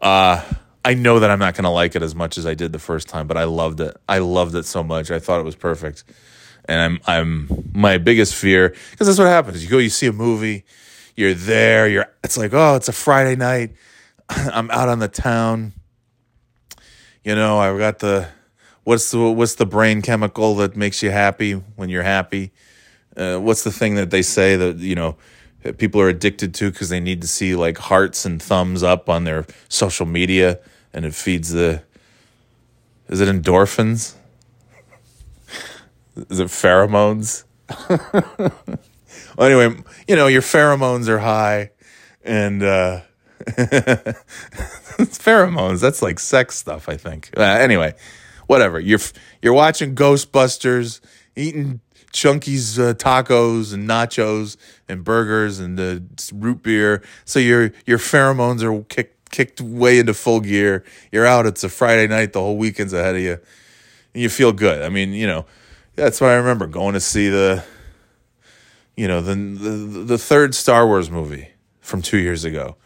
Uh, 0.00 0.44
I 0.84 0.92
know 0.92 1.20
that 1.20 1.30
I'm 1.30 1.38
not 1.38 1.54
gonna 1.54 1.72
like 1.72 1.96
it 1.96 2.02
as 2.02 2.14
much 2.14 2.36
as 2.36 2.44
I 2.44 2.52
did 2.52 2.72
the 2.72 2.78
first 2.78 3.08
time, 3.08 3.26
but 3.26 3.38
I 3.38 3.44
loved 3.44 3.80
it. 3.80 3.96
I 4.06 4.18
loved 4.18 4.54
it 4.54 4.66
so 4.66 4.82
much. 4.82 5.10
I 5.10 5.18
thought 5.20 5.40
it 5.40 5.44
was 5.44 5.56
perfect, 5.56 6.04
and 6.66 6.78
I'm 6.78 7.00
I'm 7.06 7.70
my 7.72 7.96
biggest 7.96 8.34
fear 8.34 8.74
because 8.90 9.06
that's 9.06 9.18
what 9.18 9.28
happens. 9.28 9.64
You 9.64 9.70
go, 9.70 9.78
you 9.78 9.88
see 9.88 10.06
a 10.06 10.12
movie, 10.12 10.66
you're 11.16 11.32
there. 11.32 11.88
You're. 11.88 12.08
It's 12.22 12.36
like 12.36 12.52
oh, 12.52 12.74
it's 12.76 12.88
a 12.88 12.92
Friday 12.92 13.36
night 13.36 13.74
I'm 14.28 14.70
out 14.70 14.88
on 14.88 14.98
the 14.98 15.08
town. 15.08 15.72
You 17.24 17.34
know, 17.34 17.58
I've 17.58 17.78
got 17.78 17.98
the 17.98 18.28
what's 18.84 19.10
the 19.10 19.18
what's 19.30 19.56
the 19.56 19.66
brain 19.66 20.00
chemical 20.00 20.54
that 20.56 20.76
makes 20.76 21.02
you 21.02 21.10
happy 21.10 21.52
when 21.52 21.88
you're 21.88 22.02
happy? 22.02 22.52
Uh, 23.16 23.38
what's 23.38 23.64
the 23.64 23.72
thing 23.72 23.96
that 23.96 24.10
they 24.10 24.22
say 24.22 24.56
that 24.56 24.78
you 24.78 24.94
know 24.94 25.16
people 25.78 26.00
are 26.00 26.08
addicted 26.08 26.54
to 26.54 26.70
because 26.70 26.88
they 26.88 27.00
need 27.00 27.20
to 27.22 27.28
see 27.28 27.56
like 27.56 27.78
hearts 27.78 28.24
and 28.24 28.40
thumbs 28.40 28.82
up 28.82 29.08
on 29.08 29.24
their 29.24 29.46
social 29.68 30.06
media, 30.06 30.60
and 30.92 31.04
it 31.04 31.14
feeds 31.14 31.50
the. 31.50 31.82
Is 33.08 33.20
it 33.20 33.28
endorphins? 33.28 34.14
Is 36.30 36.40
it 36.40 36.48
pheromones? 36.48 37.44
well, 39.36 39.48
anyway, 39.50 39.76
you 40.08 40.16
know 40.16 40.28
your 40.28 40.42
pheromones 40.42 41.08
are 41.08 41.18
high, 41.18 41.70
and 42.24 42.62
uh, 42.62 43.00
pheromones. 45.14 45.80
That's 45.80 46.02
like 46.02 46.18
sex 46.18 46.56
stuff, 46.56 46.88
I 46.88 46.96
think. 46.96 47.30
Uh, 47.36 47.42
anyway, 47.42 47.94
whatever. 48.46 48.80
You're 48.80 49.00
you're 49.42 49.52
watching 49.52 49.94
Ghostbusters, 49.94 51.00
eating 51.36 51.80
Chunky's 52.12 52.78
uh, 52.78 52.94
tacos 52.94 53.74
and 53.74 53.88
nachos 53.88 54.56
and 54.88 55.04
burgers 55.04 55.58
and 55.58 55.78
uh, 55.78 56.00
root 56.32 56.62
beer. 56.62 57.02
So 57.24 57.38
your 57.38 57.72
your 57.84 57.98
pheromones 57.98 58.62
are 58.62 58.82
kicked 58.84 59.30
kicked 59.30 59.60
way 59.60 59.98
into 59.98 60.14
full 60.14 60.40
gear. 60.40 60.84
You're 61.12 61.26
out. 61.26 61.46
It's 61.46 61.62
a 61.64 61.68
Friday 61.68 62.06
night. 62.06 62.32
The 62.32 62.40
whole 62.40 62.56
weekend's 62.56 62.92
ahead 62.92 63.16
of 63.16 63.20
you. 63.20 63.38
And 64.14 64.22
you 64.22 64.30
feel 64.30 64.52
good. 64.52 64.82
I 64.82 64.88
mean, 64.88 65.12
you 65.12 65.26
know, 65.26 65.44
that's 65.94 66.20
why 66.20 66.28
I 66.28 66.34
remember 66.36 66.66
going 66.66 66.94
to 66.94 67.00
see 67.00 67.28
the, 67.28 67.62
you 68.96 69.06
know, 69.08 69.20
the 69.20 69.34
the, 69.34 70.04
the 70.04 70.18
third 70.18 70.54
Star 70.54 70.86
Wars 70.86 71.10
movie 71.10 71.50
from 71.80 72.02
two 72.02 72.18
years 72.18 72.44
ago 72.44 72.76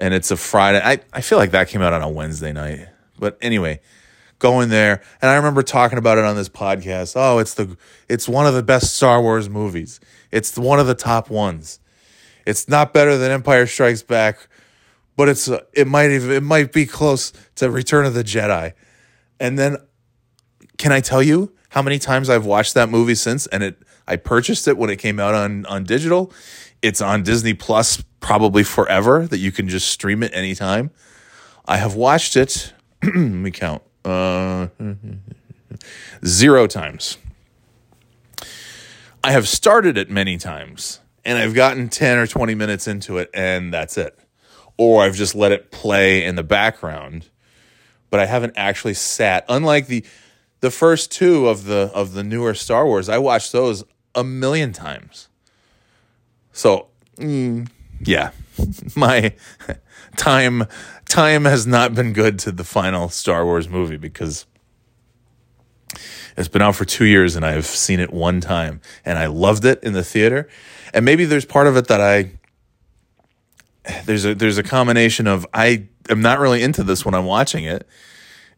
and 0.00 0.14
it's 0.14 0.30
a 0.30 0.36
Friday. 0.36 0.80
I, 0.82 0.98
I 1.12 1.20
feel 1.20 1.38
like 1.38 1.52
that 1.52 1.68
came 1.68 1.82
out 1.82 1.92
on 1.92 2.02
a 2.02 2.08
Wednesday 2.08 2.52
night. 2.52 2.88
But 3.18 3.38
anyway, 3.42 3.80
going 4.38 4.70
there, 4.70 5.02
and 5.20 5.30
I 5.30 5.36
remember 5.36 5.62
talking 5.62 5.98
about 5.98 6.16
it 6.16 6.24
on 6.24 6.34
this 6.34 6.48
podcast. 6.48 7.12
Oh, 7.14 7.38
it's 7.38 7.54
the 7.54 7.76
it's 8.08 8.28
one 8.28 8.46
of 8.46 8.54
the 8.54 8.62
best 8.62 8.96
Star 8.96 9.22
Wars 9.22 9.48
movies. 9.48 10.00
It's 10.32 10.56
one 10.58 10.80
of 10.80 10.86
the 10.86 10.94
top 10.94 11.30
ones. 11.30 11.78
It's 12.46 12.66
not 12.66 12.94
better 12.94 13.18
than 13.18 13.30
Empire 13.30 13.66
Strikes 13.66 14.02
Back, 14.02 14.48
but 15.16 15.28
it's 15.28 15.48
uh, 15.48 15.60
it 15.74 15.86
might 15.86 16.10
even 16.10 16.30
it 16.30 16.42
might 16.42 16.72
be 16.72 16.86
close 16.86 17.32
to 17.56 17.70
Return 17.70 18.06
of 18.06 18.14
the 18.14 18.24
Jedi. 18.24 18.72
And 19.38 19.58
then 19.58 19.76
can 20.78 20.92
I 20.92 21.00
tell 21.00 21.22
you 21.22 21.52
how 21.68 21.82
many 21.82 21.98
times 21.98 22.30
I've 22.30 22.46
watched 22.46 22.72
that 22.74 22.88
movie 22.88 23.14
since 23.14 23.46
and 23.48 23.62
it 23.62 23.82
I 24.08 24.16
purchased 24.16 24.66
it 24.66 24.78
when 24.78 24.88
it 24.88 24.96
came 24.96 25.20
out 25.20 25.34
on 25.34 25.66
on 25.66 25.84
digital. 25.84 26.32
It's 26.82 27.00
on 27.00 27.22
Disney 27.22 27.54
Plus 27.54 28.02
probably 28.20 28.62
forever 28.62 29.26
that 29.26 29.38
you 29.38 29.52
can 29.52 29.68
just 29.68 29.88
stream 29.88 30.22
it 30.22 30.32
anytime. 30.34 30.90
I 31.66 31.76
have 31.76 31.94
watched 31.94 32.36
it 32.36 32.72
let 33.02 33.14
me 33.14 33.50
count. 33.50 33.82
Uh, 34.04 34.68
zero 36.24 36.66
times. 36.66 37.16
I 39.24 39.32
have 39.32 39.48
started 39.48 39.96
it 39.96 40.10
many 40.10 40.36
times 40.36 41.00
and 41.24 41.38
I've 41.38 41.54
gotten 41.54 41.88
10 41.88 42.18
or 42.18 42.26
20 42.26 42.54
minutes 42.54 42.86
into 42.86 43.16
it 43.18 43.30
and 43.32 43.72
that's 43.72 43.96
it. 43.96 44.18
Or 44.76 45.02
I've 45.02 45.14
just 45.14 45.34
let 45.34 45.52
it 45.52 45.70
play 45.70 46.24
in 46.24 46.36
the 46.36 46.42
background, 46.42 47.28
but 48.10 48.20
I 48.20 48.26
haven't 48.26 48.54
actually 48.56 48.94
sat. 48.94 49.44
Unlike 49.48 49.86
the 49.86 50.04
the 50.60 50.70
first 50.70 51.10
two 51.10 51.48
of 51.48 51.64
the 51.64 51.90
of 51.94 52.12
the 52.12 52.22
newer 52.22 52.52
Star 52.52 52.86
Wars, 52.86 53.08
I 53.08 53.16
watched 53.16 53.52
those 53.52 53.82
a 54.14 54.24
million 54.24 54.72
times. 54.72 55.28
So, 56.60 56.88
mm, 57.16 57.66
yeah. 58.00 58.32
My 58.94 59.32
time 60.18 60.66
time 61.08 61.46
has 61.46 61.66
not 61.66 61.94
been 61.94 62.12
good 62.12 62.38
to 62.40 62.52
the 62.52 62.64
final 62.64 63.08
Star 63.08 63.46
Wars 63.46 63.66
movie 63.66 63.96
because 63.96 64.44
it's 66.36 66.48
been 66.48 66.60
out 66.60 66.74
for 66.74 66.84
2 66.84 67.06
years 67.06 67.34
and 67.34 67.46
I've 67.46 67.64
seen 67.64 67.98
it 67.98 68.12
one 68.12 68.42
time 68.42 68.82
and 69.06 69.18
I 69.18 69.26
loved 69.26 69.64
it 69.64 69.82
in 69.82 69.94
the 69.94 70.04
theater 70.04 70.50
and 70.92 71.02
maybe 71.02 71.24
there's 71.24 71.46
part 71.46 71.66
of 71.66 71.78
it 71.78 71.88
that 71.88 72.02
I 72.02 72.32
there's 74.04 74.26
a 74.26 74.34
there's 74.34 74.58
a 74.58 74.62
combination 74.62 75.26
of 75.26 75.46
I 75.54 75.88
am 76.10 76.20
not 76.20 76.40
really 76.40 76.62
into 76.62 76.82
this 76.82 77.06
when 77.06 77.14
I'm 77.14 77.24
watching 77.24 77.64
it, 77.64 77.88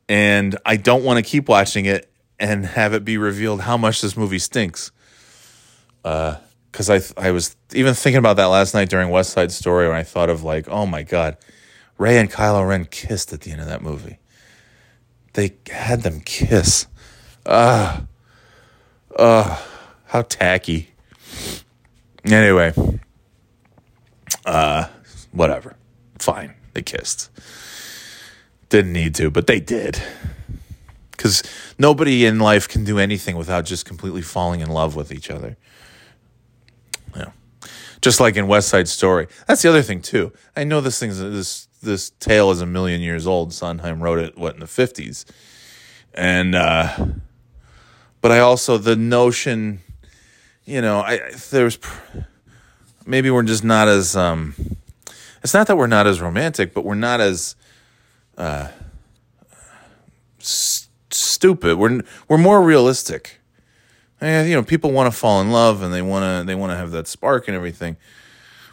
and 0.09 0.59
I 0.67 0.77
don't 0.77 1.05
want 1.05 1.19
to 1.19 1.23
keep 1.23 1.49
watching 1.49 1.87
it 1.87 2.13
and 2.41 2.67
have 2.67 2.95
it 2.95 3.05
be 3.05 3.17
revealed 3.17 3.61
how 3.61 3.77
much 3.77 4.01
this 4.01 4.17
movie 4.17 4.41
stinks. 4.41 4.91
Because 6.73 6.91
I 6.91 7.01
I 7.17 7.31
was 7.31 7.55
even 7.75 7.95
thinking 7.95 8.19
about 8.19 8.37
that 8.39 8.47
last 8.47 8.75
night 8.75 8.89
during 8.89 9.11
West 9.11 9.31
Side 9.31 9.53
Story, 9.53 9.87
when 9.87 9.97
I 9.97 10.03
thought 10.03 10.31
of 10.31 10.43
like, 10.43 10.69
oh 10.69 10.87
my 10.87 11.03
god, 11.03 11.37
Rey 11.99 12.19
and 12.19 12.31
Kylo 12.31 12.67
Ren 12.67 12.87
kissed 12.87 13.33
at 13.33 13.43
the 13.43 13.53
end 13.53 13.61
of 13.61 13.67
that 13.67 13.83
movie. 13.83 14.19
They 15.35 15.55
had 15.71 16.03
them 16.03 16.21
kiss. 16.21 16.87
Uh, 17.47 18.01
uh, 19.17 19.63
how 20.07 20.23
tacky. 20.23 20.91
Anyway, 22.25 22.73
uh, 24.45 24.87
whatever. 25.33 25.77
Fine. 26.19 26.55
They 26.75 26.83
kissed. 26.83 27.31
Didn't 28.69 28.93
need 28.93 29.15
to, 29.17 29.31
but 29.31 29.47
they 29.47 29.61
did. 29.61 30.03
Because 31.11 31.43
nobody 31.79 32.25
in 32.25 32.39
life 32.39 32.69
can 32.69 32.85
do 32.85 32.99
anything 32.99 33.37
without 33.37 33.65
just 33.65 33.85
completely 33.85 34.23
falling 34.23 34.61
in 34.61 34.71
love 34.71 34.97
with 34.97 35.13
each 35.13 35.31
other. 35.31 35.57
Just 38.03 38.21
like 38.21 38.37
in 38.37 38.47
West 38.49 38.69
Side 38.69 38.89
Story. 38.89 39.29
That's 39.47 39.63
the 39.63 39.71
other 39.71 39.83
thing 39.83 40.03
too. 40.03 40.33
I 40.57 40.65
know 40.65 40.81
this 40.81 40.99
thing's 40.99 41.19
this 41.19 41.69
this 41.83 42.11
tale 42.11 42.51
is 42.51 42.61
a 42.61 42.67
million 42.67 43.01
years 43.01 43.27
old. 43.27 43.53
Sondheim 43.55 44.03
wrote 44.03 44.19
it 44.19 44.37
what 44.37 44.55
in 44.55 44.61
the 44.61 44.67
fifties, 44.67 45.25
and 46.13 46.55
uh, 46.55 47.07
but 48.21 48.33
I 48.33 48.41
also 48.41 48.77
the 48.77 48.97
notion 48.97 49.81
you 50.65 50.81
know, 50.81 51.01
I 51.01 51.33
there's 51.51 51.79
maybe 53.07 53.31
we're 53.31 53.43
just 53.43 53.65
not 53.65 53.89
as 53.89 54.17
um 54.17 54.55
it's 55.43 55.55
not 55.55 55.67
that 55.67 55.77
we're 55.77 55.87
not 55.87 56.07
as 56.07 56.21
romantic, 56.21 56.73
but 56.73 56.85
we're 56.85 56.95
not 56.95 57.21
as 57.21 57.57
uh 58.39 58.69
s- 60.41 60.89
stupid. 61.11 61.79
We're 61.79 62.03
we're 62.29 62.39
more 62.39 62.63
realistic. 62.63 63.41
And, 64.23 64.49
you 64.49 64.55
know, 64.55 64.63
people 64.63 64.93
want 64.93 65.13
to 65.13 65.19
fall 65.19 65.41
in 65.41 65.51
love 65.51 65.83
and 65.83 65.93
they 65.93 66.01
want 66.01 66.23
to 66.23 66.47
they 66.47 66.55
want 66.55 66.71
to 66.71 66.77
have 66.77 66.93
that 66.93 67.09
spark 67.09 67.49
and 67.49 67.57
everything. 67.57 67.97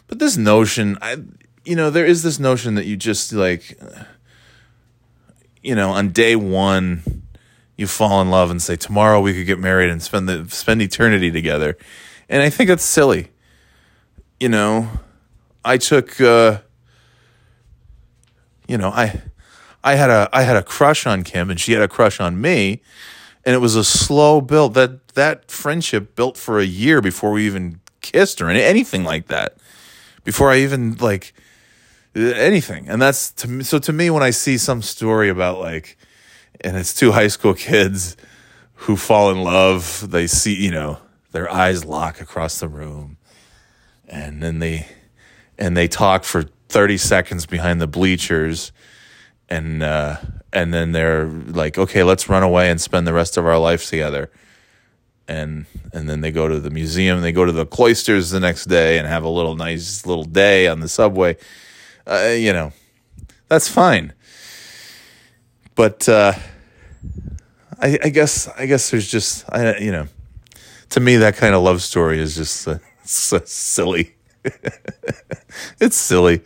But 0.06 0.20
this 0.20 0.36
notion, 0.36 0.96
I 1.02 1.16
you 1.64 1.74
know, 1.74 1.90
there 1.90 2.06
is 2.06 2.22
this 2.22 2.38
notion 2.38 2.76
that 2.76 2.86
you 2.86 2.96
just 2.96 3.32
like 3.32 3.76
you 5.62 5.74
know, 5.74 5.90
on 5.90 6.10
day 6.10 6.36
1 6.36 7.22
you 7.76 7.86
fall 7.86 8.22
in 8.22 8.30
love 8.30 8.50
and 8.50 8.62
say 8.62 8.76
tomorrow 8.76 9.20
we 9.20 9.34
could 9.34 9.46
get 9.46 9.58
married 9.58 9.90
and 9.90 10.00
spend 10.00 10.28
the 10.28 10.48
spend 10.50 10.82
eternity 10.82 11.32
together. 11.32 11.76
And 12.28 12.42
I 12.42 12.48
think 12.48 12.68
that's 12.68 12.84
silly. 12.84 13.32
You 14.38 14.50
know, 14.50 14.88
I 15.64 15.78
took 15.78 16.20
uh 16.20 16.60
you 18.68 18.78
know, 18.78 18.90
I 18.90 19.20
I 19.82 19.96
had 19.96 20.10
a 20.10 20.28
I 20.32 20.42
had 20.42 20.56
a 20.56 20.62
crush 20.62 21.06
on 21.06 21.24
Kim 21.24 21.50
and 21.50 21.58
she 21.58 21.72
had 21.72 21.82
a 21.82 21.88
crush 21.88 22.20
on 22.20 22.40
me 22.40 22.82
and 23.44 23.54
it 23.54 23.58
was 23.58 23.76
a 23.76 23.84
slow 23.84 24.40
build 24.40 24.74
that 24.74 25.08
that 25.08 25.50
friendship 25.50 26.14
built 26.14 26.36
for 26.36 26.58
a 26.58 26.64
year 26.64 27.00
before 27.00 27.32
we 27.32 27.46
even 27.46 27.80
kissed 28.00 28.40
or 28.40 28.48
anything 28.48 29.04
like 29.04 29.28
that. 29.28 29.56
Before 30.24 30.50
I 30.50 30.58
even 30.58 30.96
like 30.96 31.32
anything. 32.14 32.88
And 32.88 33.00
that's 33.00 33.30
to 33.32 33.48
me 33.48 33.64
so 33.64 33.78
to 33.78 33.92
me 33.92 34.10
when 34.10 34.22
I 34.22 34.30
see 34.30 34.58
some 34.58 34.82
story 34.82 35.28
about 35.28 35.58
like 35.58 35.96
and 36.60 36.76
it's 36.76 36.94
two 36.94 37.12
high 37.12 37.28
school 37.28 37.54
kids 37.54 38.16
who 38.74 38.96
fall 38.96 39.30
in 39.30 39.42
love. 39.42 40.10
They 40.10 40.26
see, 40.26 40.54
you 40.54 40.70
know, 40.70 40.98
their 41.32 41.50
eyes 41.50 41.84
lock 41.84 42.20
across 42.20 42.60
the 42.60 42.68
room, 42.68 43.16
and 44.08 44.42
then 44.42 44.58
they 44.58 44.86
and 45.58 45.76
they 45.76 45.88
talk 45.88 46.24
for 46.24 46.44
thirty 46.68 46.96
seconds 46.96 47.46
behind 47.46 47.80
the 47.80 47.86
bleachers, 47.86 48.72
and 49.48 49.82
uh, 49.82 50.16
and 50.52 50.72
then 50.74 50.92
they're 50.92 51.26
like, 51.26 51.78
okay, 51.78 52.02
let's 52.02 52.28
run 52.28 52.42
away 52.42 52.70
and 52.70 52.80
spend 52.80 53.06
the 53.06 53.12
rest 53.12 53.36
of 53.36 53.46
our 53.46 53.58
life 53.58 53.86
together. 53.86 54.30
And 55.28 55.66
and 55.92 56.08
then 56.08 56.22
they 56.22 56.32
go 56.32 56.48
to 56.48 56.58
the 56.58 56.70
museum. 56.70 57.20
They 57.20 57.32
go 57.32 57.44
to 57.44 57.52
the 57.52 57.66
cloisters 57.66 58.30
the 58.30 58.40
next 58.40 58.66
day 58.66 58.98
and 58.98 59.06
have 59.06 59.22
a 59.22 59.28
little 59.28 59.54
nice 59.54 60.04
little 60.04 60.24
day 60.24 60.66
on 60.66 60.80
the 60.80 60.88
subway. 60.88 61.36
Uh, 62.06 62.34
you 62.36 62.52
know, 62.52 62.72
that's 63.48 63.68
fine 63.68 64.12
but 65.80 66.06
uh, 66.10 66.34
I, 67.78 67.98
I, 68.04 68.08
guess 68.10 68.48
I 68.48 68.66
guess 68.66 68.90
there's 68.90 69.10
just 69.10 69.46
I, 69.48 69.78
you 69.78 69.90
know, 69.90 70.08
to 70.90 71.00
me 71.00 71.16
that 71.16 71.36
kind 71.36 71.54
of 71.54 71.62
love 71.62 71.80
story 71.80 72.20
is 72.20 72.36
just 72.36 72.68
uh, 72.68 72.78
so 73.04 73.40
silly. 73.46 74.14
it's 75.80 75.96
silly. 75.96 76.42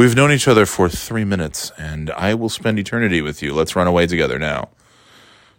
We've 0.00 0.16
known 0.16 0.32
each 0.32 0.48
other 0.48 0.64
for 0.64 0.88
three 0.88 1.26
minutes, 1.26 1.72
and 1.76 2.08
I 2.12 2.32
will 2.32 2.48
spend 2.48 2.78
eternity 2.78 3.20
with 3.20 3.42
you. 3.42 3.52
Let's 3.52 3.76
run 3.76 3.86
away 3.86 4.06
together 4.06 4.38
now. 4.38 4.70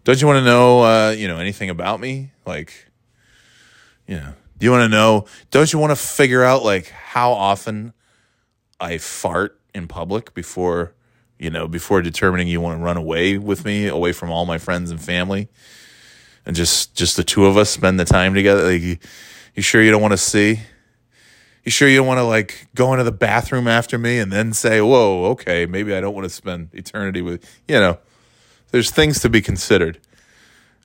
Don't 0.03 0.19
you 0.19 0.25
want 0.25 0.39
to 0.39 0.43
know, 0.43 0.81
uh, 0.81 1.11
you 1.11 1.27
know, 1.27 1.37
anything 1.37 1.69
about 1.69 1.99
me? 1.99 2.31
Like, 2.43 2.87
know, 4.07 4.33
do 4.57 4.65
you 4.65 4.71
want 4.71 4.81
to 4.81 4.89
know? 4.89 5.25
Don't 5.51 5.71
you 5.71 5.77
want 5.77 5.91
to 5.91 5.95
figure 5.95 6.43
out 6.43 6.63
like 6.63 6.89
how 6.89 7.33
often 7.33 7.93
I 8.79 8.97
fart 8.97 9.61
in 9.75 9.87
public 9.87 10.33
before 10.33 10.95
you 11.37 11.51
know, 11.51 11.67
before 11.67 12.01
determining 12.01 12.47
you 12.47 12.61
want 12.61 12.79
to 12.79 12.83
run 12.83 12.97
away 12.97 13.37
with 13.37 13.63
me, 13.63 13.85
away 13.85 14.11
from 14.11 14.31
all 14.31 14.47
my 14.47 14.57
friends 14.57 14.89
and 14.89 14.99
family, 14.99 15.49
and 16.47 16.55
just 16.55 16.95
just 16.95 17.15
the 17.15 17.23
two 17.23 17.45
of 17.45 17.57
us 17.57 17.69
spend 17.69 17.99
the 17.99 18.05
time 18.05 18.33
together. 18.33 18.71
Like, 18.71 18.81
you, 18.81 18.97
you 19.53 19.61
sure 19.61 19.83
you 19.83 19.91
don't 19.91 20.01
want 20.01 20.13
to 20.13 20.17
see? 20.17 20.61
You 21.63 21.71
sure 21.71 21.87
you 21.87 21.97
don't 21.97 22.07
want 22.07 22.19
to 22.19 22.23
like 22.23 22.67
go 22.73 22.91
into 22.93 23.03
the 23.03 23.11
bathroom 23.11 23.67
after 23.67 23.97
me 23.97 24.17
and 24.19 24.31
then 24.31 24.53
say, 24.53 24.81
"Whoa, 24.81 25.25
okay, 25.31 25.65
maybe 25.65 25.93
I 25.93 26.01
don't 26.01 26.15
want 26.15 26.25
to 26.25 26.29
spend 26.29 26.69
eternity 26.73 27.21
with." 27.21 27.43
You 27.67 27.79
know, 27.79 27.99
there's 28.71 28.89
things 28.91 29.19
to 29.21 29.29
be 29.29 29.41
considered, 29.41 29.99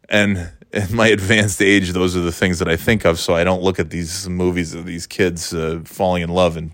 and 0.08 0.52
in 0.72 0.94
my 0.94 1.06
advanced 1.08 1.62
age, 1.62 1.90
those 1.90 2.16
are 2.16 2.20
the 2.20 2.32
things 2.32 2.58
that 2.58 2.68
I 2.68 2.76
think 2.76 3.04
of. 3.04 3.18
So 3.18 3.34
I 3.34 3.44
don't 3.44 3.62
look 3.62 3.78
at 3.78 3.90
these 3.90 4.28
movies 4.28 4.74
of 4.74 4.84
these 4.84 5.06
kids 5.06 5.54
uh, 5.54 5.80
falling 5.84 6.22
in 6.22 6.28
love 6.28 6.56
in 6.56 6.72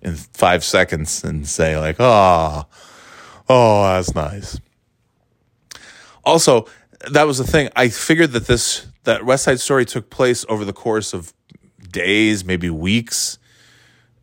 in 0.00 0.14
five 0.16 0.64
seconds 0.64 1.22
and 1.24 1.46
say 1.46 1.78
like, 1.78 1.96
"Oh." 1.98 2.64
Oh, 3.48 3.82
that's 3.82 4.14
nice. 4.14 4.58
Also, 6.24 6.66
that 7.10 7.24
was 7.24 7.38
the 7.38 7.44
thing. 7.44 7.68
I 7.76 7.88
figured 7.88 8.32
that 8.32 8.46
this 8.46 8.86
that 9.04 9.24
West 9.24 9.44
Side 9.44 9.60
Story 9.60 9.84
took 9.84 10.08
place 10.08 10.46
over 10.48 10.64
the 10.64 10.72
course 10.72 11.12
of 11.12 11.34
days, 11.94 12.44
maybe 12.44 12.68
weeks, 12.68 13.38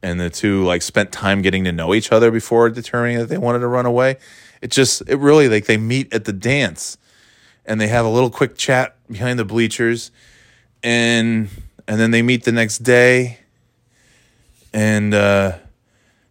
and 0.04 0.20
the 0.20 0.30
two 0.30 0.64
like 0.64 0.84
spent 0.84 1.12
time 1.12 1.42
getting 1.42 1.64
to 1.64 1.72
know 1.72 1.96
each 1.96 2.12
other 2.12 2.30
before 2.30 2.70
determining 2.70 3.18
that 3.18 3.30
they 3.30 3.38
wanted 3.38 3.60
to 3.60 3.68
run 3.68 3.88
away. 3.88 4.18
It 4.62 4.70
just 4.70 5.02
it 5.08 5.18
really 5.18 5.50
like 5.50 5.66
they 5.66 5.78
meet 5.78 6.14
at 6.14 6.26
the 6.26 6.34
dance. 6.34 6.98
And 7.66 7.80
they 7.80 7.88
have 7.88 8.06
a 8.06 8.10
little 8.10 8.30
quick 8.30 8.58
chat 8.58 8.96
behind 9.10 9.40
the 9.40 9.46
bleachers. 9.46 10.12
And 10.84 11.50
and 11.88 12.00
then 12.00 12.12
they 12.12 12.22
meet 12.22 12.44
the 12.44 12.52
next 12.52 12.80
day. 12.80 13.40
And 14.74 15.14
uh 15.14 15.58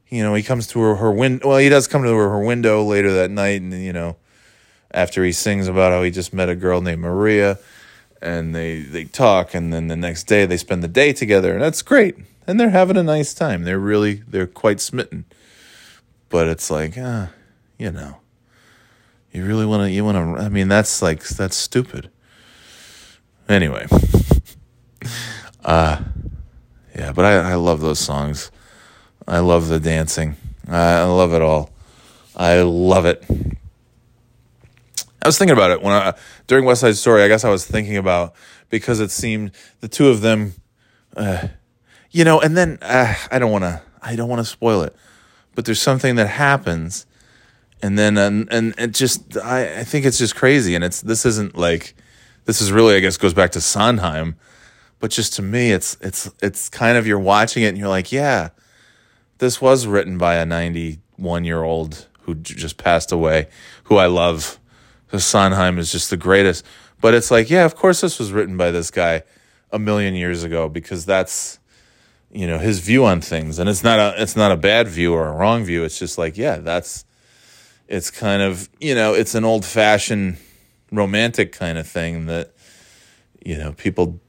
you 0.09 0.24
know, 0.24 0.34
he 0.34 0.43
comes 0.43 0.66
to 0.68 0.80
her, 0.80 0.97
her 0.97 1.12
window. 1.12 1.49
Well, 1.49 1.59
he 1.59 1.68
does 1.68 1.86
come 1.86 2.03
to 2.03 2.09
her, 2.09 2.30
her 2.30 2.41
window 2.41 2.82
later 2.82 3.14
that 3.14 3.30
night, 3.30 3.62
and 3.62 3.72
you 3.72 3.93
know, 3.93 4.16
after 4.91 5.24
he 5.24 5.30
sings 5.30 5.68
about 5.68 5.93
how 5.93 6.03
he 6.03 6.11
just 6.11 6.34
met 6.34 6.49
a 6.49 6.57
girl 6.57 6.80
named 6.80 7.01
Maria 7.01 7.61
and 8.23 8.55
they 8.55 8.81
they 8.81 9.05
talk 9.05 9.55
and 9.55 9.73
then 9.73 9.89
the 9.89 9.97
next 9.97 10.25
day 10.25 10.47
they 10.47 10.57
spend 10.57 10.83
the 10.83 10.89
day 10.89 11.12
together 11.12 11.53
and 11.55 11.62
that's 11.62 11.83
great. 11.83 12.16
And 12.47 12.59
they're 12.59 12.71
having 12.71 12.97
a 12.97 13.03
nice 13.03 13.33
time. 13.33 13.64
They're 13.64 13.79
really 13.79 14.23
they're 14.27 14.47
quite 14.47 14.81
smitten. 14.81 15.25
But 16.29 16.49
it's 16.49 16.71
like 16.71 16.99
uh, 16.99 17.29
you 17.79 17.91
know 17.91 18.16
you 19.33 19.45
really 19.45 19.66
want 19.66 19.85
to 19.85 19.91
you 19.91 20.05
want 20.05 20.16
to 20.16 20.43
i 20.43 20.49
mean 20.49 20.68
that's 20.68 21.03
like 21.03 21.23
that's 21.25 21.57
stupid. 21.57 22.11
Anyway. 23.49 23.87
Uh 25.62 26.03
yeah 26.97 27.12
but 27.12 27.27
i 27.27 27.53
i 27.53 27.55
love 27.55 27.81
those 27.83 27.99
songs. 27.99 28.51
I 29.29 29.41
love 29.41 29.68
the 29.68 29.79
dancing. 29.79 30.37
I 30.66 31.03
love 31.05 31.35
it 31.35 31.43
all. 31.43 31.71
I 32.35 32.62
love 32.62 33.05
it. 33.05 33.23
I 35.23 35.29
was 35.29 35.37
thinking 35.37 35.53
about 35.53 35.71
it 35.71 35.83
when 35.83 35.93
I 35.93 36.14
during 36.51 36.64
West 36.64 36.80
Side 36.80 36.96
Story. 36.96 37.22
I 37.22 37.28
guess 37.28 37.44
I 37.44 37.48
was 37.48 37.64
thinking 37.64 37.96
about 37.96 38.34
because 38.70 38.98
it 38.98 39.12
seemed 39.12 39.53
the 39.78 39.86
two 39.86 40.09
of 40.09 40.20
them, 40.20 40.55
uh, 41.16 41.46
you 42.11 42.24
know. 42.24 42.40
And 42.40 42.57
then 42.57 42.76
uh, 42.82 43.14
I 43.30 43.38
don't 43.38 43.53
want 43.53 43.62
to. 43.62 43.80
I 44.03 44.16
don't 44.16 44.28
want 44.28 44.40
to 44.40 44.44
spoil 44.44 44.82
it, 44.82 44.96
but 45.55 45.64
there's 45.64 45.80
something 45.80 46.16
that 46.16 46.26
happens, 46.26 47.07
and 47.80 47.96
then 47.96 48.18
and 48.18 48.53
and 48.53 48.74
it 48.78 48.94
just 48.94 49.36
I 49.36 49.78
I 49.78 49.84
think 49.84 50.05
it's 50.05 50.18
just 50.18 50.34
crazy. 50.34 50.74
And 50.74 50.82
it's 50.82 51.01
this 51.01 51.24
isn't 51.24 51.57
like 51.57 51.94
this 52.46 52.61
is 52.61 52.72
really 52.72 52.96
I 52.96 53.01
guess 53.01 53.16
goes 53.16 53.32
back 53.32 53.53
to 53.53 53.61
Sondheim, 53.61 54.34
but 54.98 55.12
just 55.12 55.34
to 55.34 55.42
me 55.42 55.70
it's 55.70 55.96
it's 56.01 56.28
it's 56.42 56.68
kind 56.68 56.98
of 56.98 57.07
you're 57.07 57.20
watching 57.20 57.62
it 57.62 57.68
and 57.68 57.78
you're 57.78 57.88
like 57.88 58.11
yeah, 58.11 58.48
this 59.38 59.61
was 59.61 59.86
written 59.86 60.18
by 60.18 60.34
a 60.34 60.44
91 60.44 61.44
year 61.44 61.62
old 61.62 62.09
who 62.22 62.34
just 62.34 62.76
passed 62.76 63.12
away, 63.12 63.46
who 63.84 63.98
I 63.98 64.07
love 64.07 64.59
Sondheim 65.19 65.79
is 65.79 65.91
just 65.91 66.11
the 66.11 66.17
greatest. 66.17 66.65
But 67.01 67.15
it's 67.15 67.31
like, 67.31 67.51
yeah, 67.51 67.65
of 67.65 67.75
course 67.75 68.01
this 68.01 68.19
was 68.19 68.33
written 68.33 68.57
by 68.57 68.71
this 68.71 68.91
guy 68.91 69.23
a 69.73 69.79
million 69.79 70.15
years 70.15 70.45
ago 70.45 70.69
because 70.69 71.07
that's 71.07 71.59
you 72.31 72.47
know 72.47 72.59
his 72.59 72.81
view 72.81 73.05
on 73.05 73.21
things, 73.21 73.59
and 73.59 73.69
it's 73.69 73.83
not 73.83 73.99
a 73.99 74.23
it's 74.23 74.37
not 74.37 74.53
a 74.53 74.57
bad 74.57 74.87
view 74.87 75.15
or 75.15 75.29
a 75.29 75.33
wrong 75.33 75.65
view. 75.65 75.85
It's 75.85 75.99
just 75.99 76.19
like, 76.19 76.37
yeah, 76.37 76.59
that's 76.59 77.05
it's 77.89 78.11
kind 78.11 78.41
of 78.41 78.69
you 78.81 78.95
know 78.95 79.15
it's 79.15 79.35
an 79.35 79.45
old 79.45 79.65
fashioned 79.65 80.37
romantic 80.93 81.53
kind 81.53 81.77
of 81.77 81.87
thing 81.87 82.27
that 82.27 82.53
you 83.45 83.57
know 83.57 83.73
people 83.73 84.21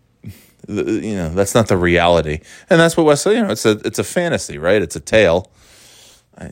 you 0.68 1.16
know 1.16 1.30
that's 1.30 1.56
not 1.56 1.68
the 1.68 1.78
reality 1.78 2.40
and 2.70 2.80
that's 2.80 2.96
what 2.96 3.06
West 3.06 3.26
you 3.26 3.42
know 3.42 3.50
it's 3.50 3.66
a 3.66 3.72
it's 3.86 4.00
a 4.00 4.04
fantasy 4.04 4.58
right 4.58 4.82
it's 4.82 4.96
a 4.96 5.00
tale 5.00 5.52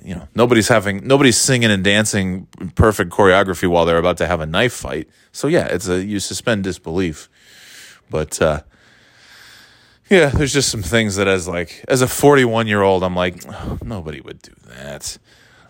you 0.04 0.16
know 0.16 0.28
nobody's 0.36 0.68
having 0.68 1.06
nobody's 1.08 1.38
singing 1.38 1.72
and 1.72 1.84
dancing 1.84 2.48
perfect 2.76 3.12
choreography 3.12 3.68
while 3.68 3.86
they're 3.86 3.98
about 3.98 4.18
to 4.18 4.28
have 4.28 4.42
a 4.42 4.46
knife 4.46 4.74
fight. 4.74 5.10
So 5.32 5.48
yeah 5.48 5.66
it's 5.68 5.88
a 5.88 6.04
you 6.04 6.20
suspend 6.20 6.64
disbelief. 6.64 7.30
But 8.10 8.42
uh 8.42 8.62
yeah 10.10 10.28
there's 10.28 10.54
just 10.54 10.70
some 10.70 10.82
things 10.84 11.16
that 11.16 11.28
as 11.28 11.48
like 11.48 11.84
as 11.88 12.02
a 12.02 12.08
41 12.08 12.66
year 12.66 12.82
old 12.82 13.04
i'm 13.04 13.16
like 13.16 13.44
oh, 13.48 13.78
nobody 13.84 14.22
would 14.22 14.42
do 14.42 14.54
that. 14.68 15.18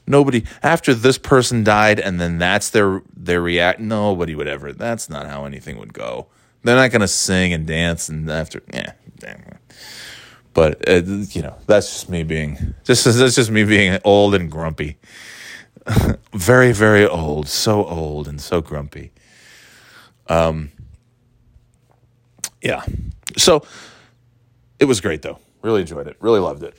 Nobody 0.08 0.44
after 0.64 0.94
this 0.94 1.18
person 1.18 1.64
died 1.64 2.00
and 2.00 2.20
then 2.20 2.38
that's 2.38 2.70
their 2.70 3.02
their 3.16 3.42
react 3.42 3.80
nobody 3.80 4.36
would 4.36 4.48
ever 4.48 4.74
that's 4.74 5.10
not 5.10 5.28
how 5.28 5.46
anything 5.46 5.78
would 5.78 5.94
go. 5.94 6.28
They're 6.64 6.76
not 6.76 6.92
going 6.92 7.02
to 7.02 7.08
sing 7.08 7.54
and 7.54 7.66
dance 7.66 8.10
and 8.10 8.30
after 8.30 8.62
yeah 8.74 8.94
damn 9.18 9.44
but 10.60 10.90
uh, 10.90 11.02
you 11.06 11.42
know, 11.42 11.56
that's 11.68 11.90
just 11.90 12.10
me 12.10 12.24
being 12.24 12.76
just 12.84 13.06
that's 13.06 13.36
just 13.36 13.50
me 13.50 13.64
being 13.64 13.98
old 14.04 14.36
and 14.36 14.52
grumpy. 14.52 14.98
very 16.34 16.74
very 16.74 17.08
old, 17.08 17.48
so 17.48 17.86
old 17.86 18.28
and 18.28 18.42
so 18.42 18.60
grumpy. 18.60 19.14
Um 20.28 20.74
yeah. 22.62 22.84
So 23.38 23.64
it 24.80 24.84
was 24.84 25.00
great 25.00 25.22
though. 25.22 25.40
Really 25.62 25.80
enjoyed 25.80 26.08
it. 26.08 26.18
Really 26.20 26.42
loved 26.42 26.64
it. 26.64 26.76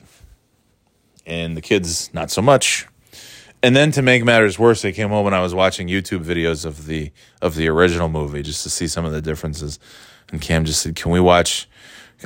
And 1.25 1.57
the 1.57 1.61
kids 1.61 2.13
not 2.13 2.29
so 2.29 2.43
much. 2.43 2.85
And 3.63 3.75
then 3.75 3.91
to 3.93 4.03
make 4.03 4.23
matters 4.23 4.59
worse, 4.59 4.83
they 4.83 4.91
came 4.91 5.09
home 5.09 5.25
and 5.25 5.35
I 5.35 5.41
was 5.41 5.55
watching 5.55 5.87
YouTube 5.87 6.23
videos 6.23 6.65
of 6.65 6.85
the 6.85 7.11
of 7.41 7.55
the 7.55 7.67
original 7.67 8.09
movie 8.09 8.43
just 8.43 8.61
to 8.61 8.69
see 8.69 8.87
some 8.87 9.05
of 9.05 9.11
the 9.11 9.23
differences. 9.23 9.79
And 10.31 10.39
Cam 10.39 10.65
just 10.65 10.83
said, 10.83 10.95
"Can 10.95 11.09
we 11.09 11.19
watch? 11.19 11.67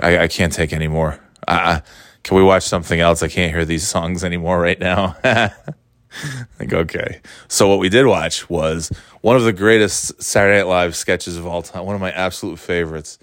I, 0.04 0.18
I 0.18 0.28
can't 0.28 0.52
take 0.52 0.74
any 0.74 0.90
more 0.90 1.22
uh, 1.48 1.80
can 2.24 2.38
we 2.38 2.44
watch 2.44 2.64
something 2.64 3.00
else? 3.00 3.22
I 3.22 3.28
can't 3.28 3.54
hear 3.54 3.66
these 3.66 3.88
songs 3.88 4.24
anymore 4.24 4.60
right 4.60 4.80
now. 4.80 5.16
like, 5.24 6.74
okay. 6.74 7.22
So 7.48 7.68
what 7.68 7.80
we 7.80 7.90
did 7.90 8.08
watch 8.08 8.50
was 8.50 8.92
one 9.22 9.36
of 9.36 9.44
the 9.44 9.54
greatest 9.54 10.22
Saturday 10.22 10.58
Night 10.58 10.68
Live 10.68 10.96
sketches 10.96 11.38
of 11.38 11.46
all 11.46 11.62
time, 11.62 11.86
one 11.86 11.96
of 11.96 12.02
my 12.02 12.12
absolute 12.12 12.58
favorites, 12.58 13.20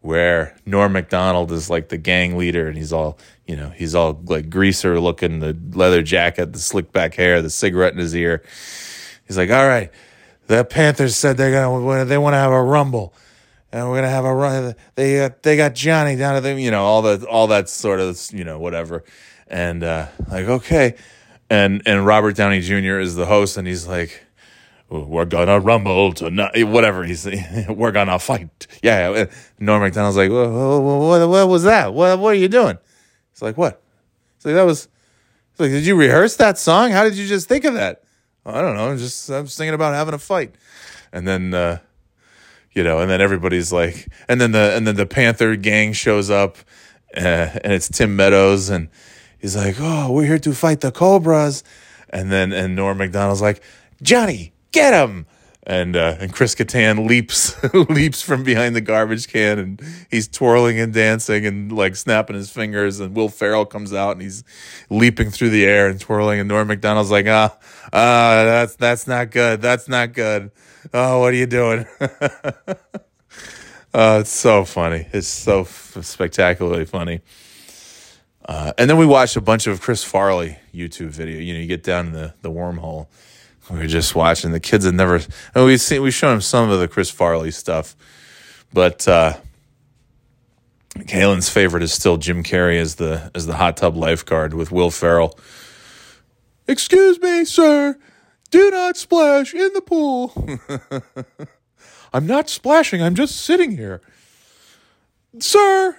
where 0.00 0.56
Norm 0.66 0.92
Macdonald 0.92 1.50
is 1.50 1.70
like 1.70 1.88
the 1.88 1.98
gang 1.98 2.36
leader 2.36 2.68
and 2.68 2.76
he's 2.76 2.92
all, 2.92 3.18
you 3.46 3.56
know, 3.56 3.70
he's 3.70 3.94
all 3.94 4.20
like 4.26 4.50
greaser 4.50 5.00
looking, 5.00 5.40
the 5.40 5.56
leather 5.72 6.02
jacket, 6.02 6.52
the 6.52 6.58
slick 6.58 6.92
back 6.92 7.14
hair, 7.14 7.42
the 7.42 7.50
cigarette 7.50 7.94
in 7.94 7.98
his 7.98 8.14
ear. 8.14 8.42
He's 9.26 9.38
like, 9.38 9.50
all 9.50 9.66
right, 9.66 9.90
the 10.46 10.64
Panthers 10.64 11.16
said 11.16 11.36
they're 11.36 11.50
gonna, 11.50 12.04
they 12.04 12.18
want 12.18 12.34
to 12.34 12.38
have 12.38 12.52
a 12.52 12.62
rumble 12.62 13.14
and 13.74 13.90
we're 13.90 13.96
gonna 13.96 14.08
have 14.08 14.24
a 14.24 14.32
run. 14.32 14.76
They 14.94 15.16
got 15.16 15.42
they 15.42 15.56
got 15.56 15.74
Johnny 15.74 16.14
down 16.14 16.36
at 16.36 16.44
the 16.44 16.58
you 16.60 16.70
know 16.70 16.84
all 16.84 17.02
the 17.02 17.26
all 17.26 17.48
that 17.48 17.68
sort 17.68 17.98
of 17.98 18.18
you 18.32 18.44
know 18.44 18.60
whatever, 18.60 19.02
and 19.48 19.82
uh, 19.82 20.06
like 20.30 20.46
okay, 20.46 20.94
and 21.50 21.82
and 21.84 22.06
Robert 22.06 22.36
Downey 22.36 22.60
Jr. 22.60 23.00
is 23.00 23.16
the 23.16 23.26
host, 23.26 23.56
and 23.56 23.66
he's 23.66 23.88
like, 23.88 24.22
we're 24.88 25.24
gonna 25.24 25.58
rumble 25.58 26.12
tonight, 26.12 26.64
whatever 26.68 27.02
he's 27.02 27.26
we're 27.68 27.90
gonna 27.90 28.20
fight. 28.20 28.68
Yeah, 28.80 29.24
Norm 29.58 29.82
Macdonald's 29.82 30.16
like, 30.16 30.30
what, 30.30 30.48
what, 30.50 31.28
what 31.28 31.48
was 31.48 31.64
that? 31.64 31.92
What 31.92 32.20
what 32.20 32.28
are 32.28 32.38
you 32.38 32.48
doing? 32.48 32.78
He's 33.32 33.42
like, 33.42 33.58
what? 33.58 33.82
He's 34.36 34.46
like, 34.46 34.54
that 34.54 34.62
was. 34.62 34.88
He's 35.50 35.60
like, 35.60 35.70
did 35.70 35.84
you 35.84 35.96
rehearse 35.96 36.36
that 36.36 36.58
song? 36.58 36.92
How 36.92 37.02
did 37.02 37.14
you 37.14 37.26
just 37.26 37.48
think 37.48 37.64
of 37.64 37.74
that? 37.74 38.04
I 38.46 38.60
don't 38.60 38.76
know. 38.76 38.90
I'm 38.90 38.98
just 38.98 39.28
I 39.32 39.40
was 39.40 39.56
thinking 39.56 39.74
about 39.74 39.94
having 39.94 40.14
a 40.14 40.18
fight, 40.18 40.54
and 41.12 41.26
then. 41.26 41.52
Uh, 41.52 41.78
you 42.74 42.82
know, 42.82 42.98
and 42.98 43.10
then 43.10 43.20
everybody's 43.20 43.72
like, 43.72 44.08
and 44.28 44.40
then 44.40 44.52
the 44.52 44.76
and 44.76 44.86
then 44.86 44.96
the 44.96 45.06
Panther 45.06 45.56
gang 45.56 45.92
shows 45.92 46.30
up, 46.30 46.58
uh, 47.16 47.20
and 47.62 47.72
it's 47.72 47.88
Tim 47.88 48.16
Meadows, 48.16 48.68
and 48.68 48.88
he's 49.38 49.56
like, 49.56 49.76
"Oh, 49.78 50.10
we're 50.10 50.26
here 50.26 50.38
to 50.40 50.52
fight 50.52 50.80
the 50.80 50.90
Cobras," 50.90 51.62
and 52.10 52.32
then 52.32 52.52
and 52.52 52.74
Norm 52.74 52.98
Macdonald's 52.98 53.40
like, 53.40 53.62
"Johnny, 54.02 54.52
get 54.72 54.92
him!" 54.92 55.26
And 55.66 55.96
uh, 55.96 56.16
and 56.20 56.30
Chris 56.30 56.54
Kattan 56.54 57.08
leaps 57.08 57.56
leaps 57.74 58.20
from 58.20 58.44
behind 58.44 58.76
the 58.76 58.82
garbage 58.82 59.28
can, 59.28 59.58
and 59.58 59.80
he's 60.10 60.28
twirling 60.28 60.78
and 60.78 60.92
dancing 60.92 61.46
and 61.46 61.72
like 61.72 61.96
snapping 61.96 62.36
his 62.36 62.50
fingers. 62.50 63.00
And 63.00 63.16
Will 63.16 63.30
Ferrell 63.30 63.64
comes 63.64 63.94
out 63.94 64.12
and 64.12 64.20
he's 64.20 64.44
leaping 64.90 65.30
through 65.30 65.50
the 65.50 65.64
air 65.64 65.88
and 65.88 65.98
twirling. 65.98 66.38
And 66.38 66.50
Norm 66.50 66.68
Macdonald's 66.68 67.10
like, 67.10 67.26
"Ah, 67.26 67.56
ah, 67.94 68.44
that's 68.44 68.76
that's 68.76 69.06
not 69.06 69.30
good. 69.30 69.62
That's 69.62 69.88
not 69.88 70.12
good." 70.12 70.50
oh, 70.92 71.20
what 71.20 71.32
are 71.32 71.36
you 71.36 71.46
doing? 71.46 71.86
uh, 72.00 72.08
it's 74.20 74.30
so 74.30 74.64
funny. 74.64 75.06
It's 75.12 75.28
so 75.28 75.60
f- 75.60 75.98
spectacularly 76.02 76.84
funny. 76.84 77.20
Uh, 78.46 78.72
and 78.76 78.90
then 78.90 78.98
we 78.98 79.06
watched 79.06 79.36
a 79.36 79.40
bunch 79.40 79.66
of 79.66 79.80
Chris 79.80 80.04
Farley 80.04 80.58
YouTube 80.74 81.08
video. 81.08 81.40
You 81.40 81.54
know, 81.54 81.60
you 81.60 81.66
get 81.66 81.82
down 81.82 82.12
the, 82.12 82.34
the 82.42 82.50
wormhole. 82.50 83.06
We 83.70 83.78
were 83.78 83.86
just 83.86 84.14
watching. 84.14 84.52
The 84.52 84.60
kids 84.60 84.84
had 84.84 84.94
never. 84.94 85.20
And 85.54 85.64
we've 85.64 85.80
seen. 85.80 86.02
We've 86.02 86.14
shown 86.14 86.32
them 86.32 86.40
some 86.40 86.70
of 86.70 86.80
the 86.80 86.88
Chris 86.88 87.10
Farley 87.10 87.50
stuff, 87.50 87.96
but 88.72 89.08
uh, 89.08 89.34
Kalen's 91.00 91.48
favorite 91.48 91.82
is 91.82 91.92
still 91.92 92.16
Jim 92.16 92.42
Carrey 92.42 92.78
as 92.78 92.96
the 92.96 93.30
as 93.34 93.46
the 93.46 93.54
hot 93.54 93.76
tub 93.76 93.96
lifeguard 93.96 94.54
with 94.54 94.70
Will 94.70 94.90
Ferrell. 94.90 95.38
Excuse 96.66 97.20
me, 97.20 97.44
sir. 97.44 97.98
Do 98.50 98.70
not 98.70 98.96
splash 98.96 99.52
in 99.52 99.72
the 99.72 99.80
pool. 99.80 100.32
I'm 102.14 102.26
not 102.26 102.48
splashing, 102.48 103.02
I'm 103.02 103.16
just 103.16 103.36
sitting 103.36 103.76
here. 103.76 104.00
Sir, 105.40 105.96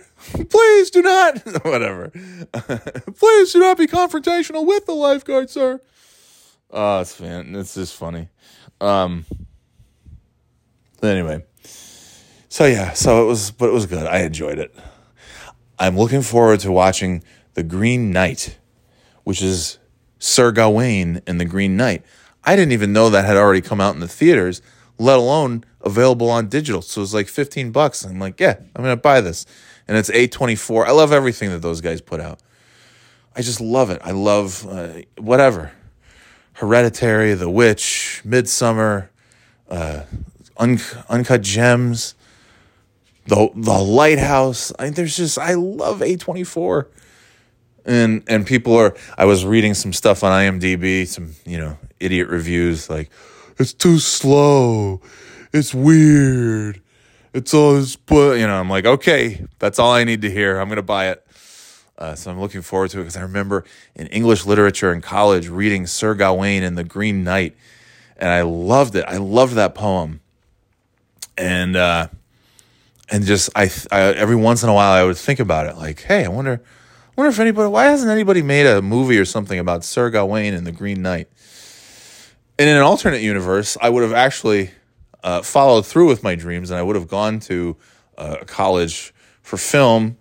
please 0.49 0.89
do 0.89 1.01
not. 1.01 1.39
Whatever. 1.65 2.09
please 3.17 3.51
do 3.51 3.59
not 3.59 3.77
be 3.77 3.87
confrontational 3.87 4.65
with 4.65 4.85
the 4.85 4.93
lifeguard, 4.93 5.49
sir. 5.49 5.81
Oh, 6.71 6.99
it's 7.01 7.13
fan. 7.13 7.55
It's 7.55 7.75
just 7.75 7.95
funny. 7.95 8.29
Um. 8.81 9.25
Anyway, 11.01 11.43
so 12.49 12.65
yeah, 12.65 12.93
so 12.93 13.23
it 13.23 13.27
was, 13.27 13.51
but 13.51 13.69
it 13.69 13.73
was 13.73 13.85
good. 13.85 14.07
I 14.07 14.21
enjoyed 14.21 14.57
it. 14.57 14.73
I'm 15.77 15.97
looking 15.97 16.21
forward 16.21 16.61
to 16.61 16.71
watching 16.71 17.23
The 17.53 17.63
Green 17.63 18.11
Knight, 18.11 18.57
which 19.23 19.41
is 19.41 19.77
Sir 20.19 20.51
Gawain 20.51 21.21
and 21.27 21.39
The 21.39 21.45
Green 21.45 21.77
Knight. 21.77 22.03
I 22.43 22.55
didn't 22.55 22.71
even 22.71 22.93
know 22.93 23.09
that 23.09 23.25
had 23.25 23.37
already 23.37 23.61
come 23.61 23.81
out 23.81 23.93
in 23.93 23.99
the 23.99 24.07
theaters, 24.07 24.61
let 24.97 25.17
alone 25.17 25.65
available 25.81 26.29
on 26.29 26.47
digital. 26.47 26.81
So 26.81 27.01
it 27.01 27.03
was 27.03 27.13
like 27.13 27.27
15 27.27 27.71
bucks. 27.71 28.03
I'm 28.03 28.19
like, 28.19 28.39
yeah, 28.39 28.55
I'm 28.75 28.83
to 28.85 28.95
buy 28.95 29.21
this. 29.21 29.45
And 29.87 29.97
it's 29.97 30.09
A24. 30.09 30.85
I 30.85 30.91
love 30.91 31.11
everything 31.11 31.49
that 31.51 31.61
those 31.61 31.81
guys 31.81 32.01
put 32.01 32.19
out. 32.21 32.39
I 33.35 33.41
just 33.41 33.59
love 33.59 33.89
it. 33.89 34.01
I 34.03 34.11
love 34.11 34.65
uh, 34.67 35.01
whatever. 35.17 35.73
Hereditary, 36.55 37.33
The 37.33 37.49
Witch, 37.49 38.21
Midsommar, 38.25 39.09
uh, 39.69 40.03
Un- 40.57 40.79
Uncut 41.09 41.41
Gems, 41.41 42.15
the 43.27 43.49
the 43.55 43.77
Lighthouse. 43.77 44.71
I, 44.79 44.89
there's 44.89 45.17
just 45.17 45.37
I 45.37 45.55
love 45.55 45.99
A24. 45.99 46.87
And 47.85 48.23
and 48.27 48.47
people 48.47 48.75
are 48.77 48.95
I 49.17 49.25
was 49.25 49.45
reading 49.45 49.73
some 49.73 49.93
stuff 49.93 50.23
on 50.23 50.31
IMDb, 50.31 51.05
some, 51.05 51.35
you 51.45 51.57
know, 51.57 51.77
idiot 51.99 52.29
reviews 52.29 52.89
like 52.89 53.11
it's 53.59 53.73
too 53.73 53.99
slow. 53.99 55.01
It's 55.53 55.73
weird. 55.73 56.81
It's 57.33 57.53
all 57.53 57.75
this, 57.75 57.95
but 57.97 58.39
you 58.39 58.47
know, 58.47 58.59
I'm 58.59 58.69
like, 58.69 58.85
okay, 58.85 59.45
that's 59.59 59.77
all 59.77 59.91
I 59.91 60.05
need 60.05 60.21
to 60.21 60.31
hear. 60.31 60.57
I'm 60.57 60.69
gonna 60.69 60.81
buy 60.81 61.09
it. 61.09 61.24
Uh, 61.97 62.13
so 62.13 62.29
I'm 62.29 62.39
looking 62.39 62.61
forward 62.61 62.89
to 62.91 62.99
it 62.99 63.03
because 63.03 63.15
I 63.15 63.21
remember 63.21 63.63
in 63.95 64.07
English 64.07 64.45
literature 64.45 64.91
in 64.91 65.01
college 65.01 65.47
reading 65.47 65.87
Sir 65.87 66.13
Gawain 66.13 66.61
and 66.63 66.77
The 66.77 66.83
Green 66.83 67.23
Knight, 67.23 67.55
and 68.17 68.29
I 68.29 68.41
loved 68.41 68.95
it. 68.95 69.05
I 69.07 69.17
loved 69.17 69.53
that 69.53 69.75
poem, 69.75 70.19
and 71.37 71.75
uh, 71.75 72.07
and 73.09 73.25
just 73.25 73.49
I, 73.55 73.71
I 73.91 74.01
every 74.13 74.35
once 74.35 74.61
in 74.61 74.69
a 74.69 74.73
while 74.73 74.91
I 74.91 75.03
would 75.05 75.17
think 75.17 75.39
about 75.39 75.67
it, 75.67 75.77
like, 75.77 76.01
hey, 76.01 76.25
I 76.25 76.27
wonder, 76.27 76.61
wonder 77.15 77.29
if 77.29 77.39
anybody, 77.39 77.69
why 77.69 77.85
hasn't 77.85 78.11
anybody 78.11 78.41
made 78.41 78.65
a 78.65 78.81
movie 78.81 79.17
or 79.17 79.25
something 79.25 79.59
about 79.59 79.85
Sir 79.85 80.09
Gawain 80.09 80.53
and 80.53 80.67
The 80.67 80.73
Green 80.73 81.01
Knight? 81.01 81.29
And 82.59 82.69
in 82.69 82.75
an 82.75 82.83
alternate 82.83 83.21
universe, 83.21 83.77
I 83.81 83.89
would 83.89 84.03
have 84.03 84.13
actually 84.13 84.71
uh, 85.23 85.41
followed 85.41 85.85
through 85.85 86.07
with 86.07 86.23
my 86.23 86.35
dreams, 86.35 86.71
and 86.71 86.77
I 86.77 86.83
would 86.83 86.95
have 86.95 87.07
gone 87.07 87.39
to 87.41 87.77
uh, 88.17 88.37
college 88.45 89.13
for 89.41 89.57
film. 89.57 90.17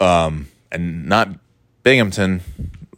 Um, 0.00 0.48
and 0.76 1.06
not 1.06 1.30
Binghamton 1.82 2.42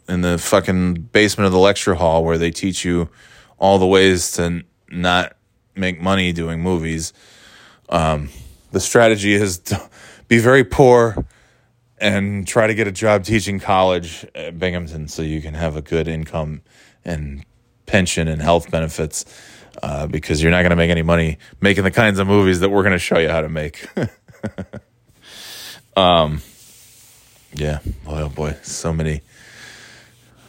in 0.09 0.19
the 0.19 0.37
fucking 0.37 0.95
basement 0.95 1.45
of 1.45 1.53
the 1.53 1.59
lecture 1.59 1.95
hall 1.95 2.25
where 2.25 2.37
they 2.37 2.51
teach 2.51 2.83
you 2.83 3.09
all 3.57 3.79
the 3.79 3.87
ways 3.87 4.33
to 4.33 4.63
not 4.89 5.37
make 5.75 6.01
money 6.01 6.33
doing 6.33 6.59
movies. 6.59 7.13
Um, 7.87 8.29
the 8.73 8.81
strategy 8.81 9.33
is 9.33 9.59
to 9.59 9.89
be 10.27 10.39
very 10.39 10.65
poor 10.65 11.25
and 11.97 12.45
try 12.45 12.67
to 12.67 12.75
get 12.75 12.85
a 12.85 12.91
job 12.91 13.23
teaching 13.23 13.59
college 13.59 14.25
at 14.35 14.59
Binghamton 14.59 15.07
so 15.07 15.21
you 15.21 15.41
can 15.41 15.53
have 15.53 15.77
a 15.77 15.81
good 15.81 16.09
income 16.09 16.61
and 17.05 17.45
pension 17.85 18.27
and 18.27 18.41
health 18.41 18.69
benefits 18.69 19.23
uh, 19.81 20.05
because 20.05 20.43
you're 20.43 20.51
not 20.51 20.63
going 20.63 20.71
to 20.71 20.75
make 20.75 20.91
any 20.91 21.01
money 21.01 21.37
making 21.61 21.85
the 21.85 21.91
kinds 21.91 22.19
of 22.19 22.27
movies 22.27 22.59
that 22.59 22.69
we're 22.69 22.83
going 22.83 22.91
to 22.91 22.99
show 22.99 23.19
you 23.19 23.29
how 23.29 23.39
to 23.39 23.49
make. 23.49 23.87
um, 25.95 26.41
yeah, 27.53 27.79
boy, 28.05 28.21
oh 28.21 28.29
boy, 28.29 28.57
so 28.63 28.93
many 28.93 29.21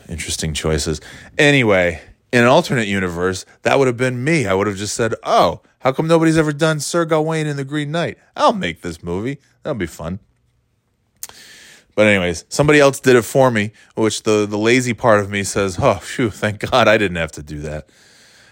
interesting 0.09 0.55
choices. 0.55 1.01
Anyway, 1.39 2.01
in 2.33 2.43
an 2.43 2.49
alternate 2.49 2.89
universe, 2.89 3.45
that 3.63 3.79
would 3.79 3.87
have 3.87 3.97
been 3.97 4.23
me. 4.23 4.47
I 4.47 4.55
would 4.55 4.67
have 4.67 4.77
just 4.77 4.95
said, 4.95 5.15
"Oh, 5.23 5.61
how 5.81 5.93
come 5.93 6.07
nobody's 6.07 6.37
ever 6.37 6.53
done 6.53 6.81
Sir 6.81 7.05
Gawain 7.05 7.47
in 7.47 7.57
the 7.57 7.65
Green 7.65 7.91
Knight? 7.91 8.19
I'll 8.37 8.53
make 8.53 8.83
this 8.83 9.03
movie. 9.03 9.39
That'll 9.63 9.79
be 9.79 9.87
fun." 9.87 10.21
But 11.95 12.07
anyways, 12.07 12.45
somebody 12.49 12.81
else 12.81 13.01
did 13.01 13.17
it 13.17 13.25
for 13.25 13.51
me, 13.51 13.73
which 13.95 14.23
the 14.23 14.47
the 14.47 14.59
lazy 14.59 14.95
part 14.95 15.21
of 15.21 15.31
me 15.31 15.43
says, 15.43 15.79
"Oh, 15.81 15.95
phew, 15.95 16.31
thank 16.31 16.61
God 16.71 16.89
I 16.89 16.99
didn't 16.99 17.17
have 17.17 17.33
to 17.33 17.43
do 17.43 17.61
that. 17.61 17.89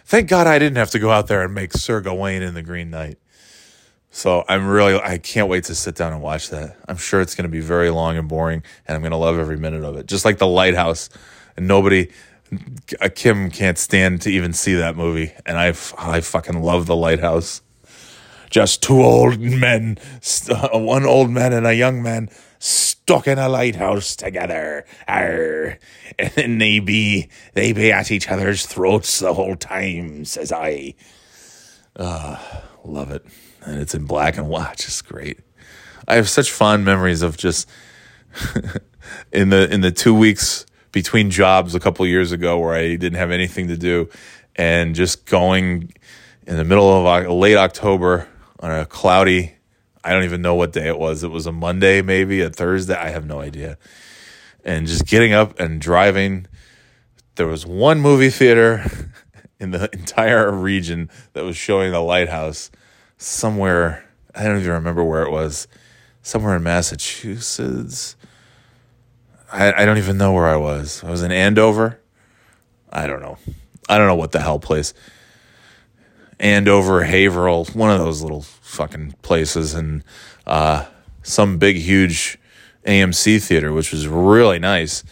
Thank 0.04 0.28
God 0.28 0.46
I 0.46 0.58
didn't 0.58 0.78
have 0.78 0.90
to 0.92 0.98
go 0.98 1.10
out 1.10 1.26
there 1.26 1.42
and 1.42 1.54
make 1.54 1.72
Sir 1.74 2.00
Gawain 2.00 2.42
in 2.42 2.54
the 2.54 2.62
Green 2.62 2.90
Knight." 2.90 3.18
So 4.18 4.44
I'm 4.48 4.66
really 4.66 4.98
I 5.00 5.18
can't 5.18 5.48
wait 5.48 5.62
to 5.64 5.76
sit 5.76 5.94
down 5.94 6.12
and 6.12 6.20
watch 6.20 6.50
that. 6.50 6.76
I'm 6.88 6.96
sure 6.96 7.20
it's 7.20 7.36
going 7.36 7.44
to 7.44 7.48
be 7.48 7.60
very 7.60 7.88
long 7.88 8.16
and 8.16 8.28
boring, 8.28 8.64
and 8.84 8.96
I'm 8.96 9.00
going 9.00 9.12
to 9.12 9.16
love 9.16 9.38
every 9.38 9.56
minute 9.56 9.84
of 9.84 9.96
it. 9.96 10.06
Just 10.06 10.24
like 10.24 10.38
The 10.38 10.46
Lighthouse, 10.48 11.08
and 11.56 11.68
nobody, 11.68 12.10
Kim 13.14 13.48
can't 13.48 13.78
stand 13.78 14.22
to 14.22 14.30
even 14.30 14.52
see 14.52 14.74
that 14.74 14.96
movie, 14.96 15.32
and 15.46 15.56
I 15.56 15.68
I 15.96 16.20
fucking 16.20 16.60
love 16.60 16.86
The 16.86 16.96
Lighthouse. 16.96 17.62
Just 18.50 18.82
two 18.82 19.00
old 19.04 19.38
men, 19.38 19.98
one 20.72 21.06
old 21.06 21.30
man 21.30 21.52
and 21.52 21.64
a 21.64 21.74
young 21.74 22.02
man 22.02 22.28
stuck 22.58 23.28
in 23.28 23.38
a 23.38 23.48
lighthouse 23.48 24.16
together. 24.16 24.84
Arr. 25.06 25.78
And 26.18 26.60
they 26.60 26.80
be 26.80 27.28
they 27.54 27.72
be 27.72 27.92
at 27.92 28.10
each 28.10 28.28
other's 28.28 28.66
throats 28.66 29.20
the 29.20 29.34
whole 29.34 29.54
time, 29.54 30.24
says 30.24 30.50
I. 30.50 30.96
Uh, 31.94 32.36
love 32.84 33.12
it 33.12 33.24
and 33.68 33.80
it's 33.80 33.94
in 33.94 34.04
black 34.04 34.36
and 34.36 34.48
white. 34.48 34.76
Just 34.78 35.06
great. 35.06 35.40
I 36.06 36.14
have 36.16 36.28
such 36.28 36.50
fond 36.50 36.84
memories 36.84 37.20
of 37.20 37.36
just 37.36 37.68
in 39.32 39.50
the 39.50 39.72
in 39.72 39.82
the 39.82 39.90
two 39.90 40.14
weeks 40.14 40.64
between 40.90 41.30
jobs 41.30 41.74
a 41.74 41.80
couple 41.80 42.06
years 42.06 42.32
ago 42.32 42.58
where 42.58 42.74
I 42.74 42.96
didn't 42.96 43.18
have 43.18 43.30
anything 43.30 43.68
to 43.68 43.76
do, 43.76 44.08
and 44.56 44.94
just 44.94 45.26
going 45.26 45.92
in 46.46 46.56
the 46.56 46.64
middle 46.64 47.06
of 47.06 47.30
late 47.30 47.56
October 47.56 48.26
on 48.60 48.70
a 48.70 48.86
cloudy. 48.86 49.54
I 50.02 50.12
don't 50.12 50.24
even 50.24 50.40
know 50.40 50.54
what 50.54 50.72
day 50.72 50.88
it 50.88 50.98
was. 50.98 51.22
It 51.22 51.30
was 51.30 51.46
a 51.46 51.52
Monday, 51.52 52.00
maybe 52.00 52.40
a 52.40 52.48
Thursday. 52.48 52.94
I 52.94 53.10
have 53.10 53.26
no 53.26 53.40
idea. 53.40 53.76
And 54.64 54.86
just 54.86 55.06
getting 55.06 55.34
up 55.34 55.60
and 55.60 55.80
driving. 55.80 56.46
There 57.34 57.46
was 57.46 57.66
one 57.66 58.00
movie 58.00 58.30
theater 58.30 59.12
in 59.60 59.72
the 59.72 59.90
entire 59.92 60.50
region 60.50 61.10
that 61.34 61.44
was 61.44 61.56
showing 61.56 61.92
the 61.92 62.00
lighthouse 62.00 62.70
somewhere. 63.18 64.08
I 64.34 64.44
don't 64.44 64.60
even 64.60 64.72
remember 64.72 65.04
where 65.04 65.22
it 65.22 65.30
was. 65.30 65.68
Somewhere 66.22 66.56
in 66.56 66.62
Massachusetts. 66.62 68.16
I, 69.52 69.72
I 69.72 69.84
don't 69.84 69.98
even 69.98 70.18
know 70.18 70.32
where 70.32 70.46
I 70.46 70.56
was. 70.56 71.02
I 71.04 71.10
was 71.10 71.22
in 71.22 71.32
Andover. 71.32 72.00
I 72.90 73.06
don't 73.06 73.20
know. 73.20 73.38
I 73.88 73.98
don't 73.98 74.06
know 74.06 74.14
what 74.14 74.32
the 74.32 74.40
hell 74.40 74.58
place. 74.58 74.94
Andover, 76.40 77.02
Haverhill, 77.02 77.64
one 77.72 77.90
of 77.90 77.98
those 77.98 78.22
little 78.22 78.42
fucking 78.42 79.14
places, 79.22 79.74
and 79.74 80.04
uh, 80.46 80.86
some 81.22 81.58
big, 81.58 81.76
huge 81.76 82.38
AMC 82.86 83.42
theater, 83.42 83.72
which 83.72 83.90
was 83.90 84.06
really 84.06 84.58
nice. 84.58 85.02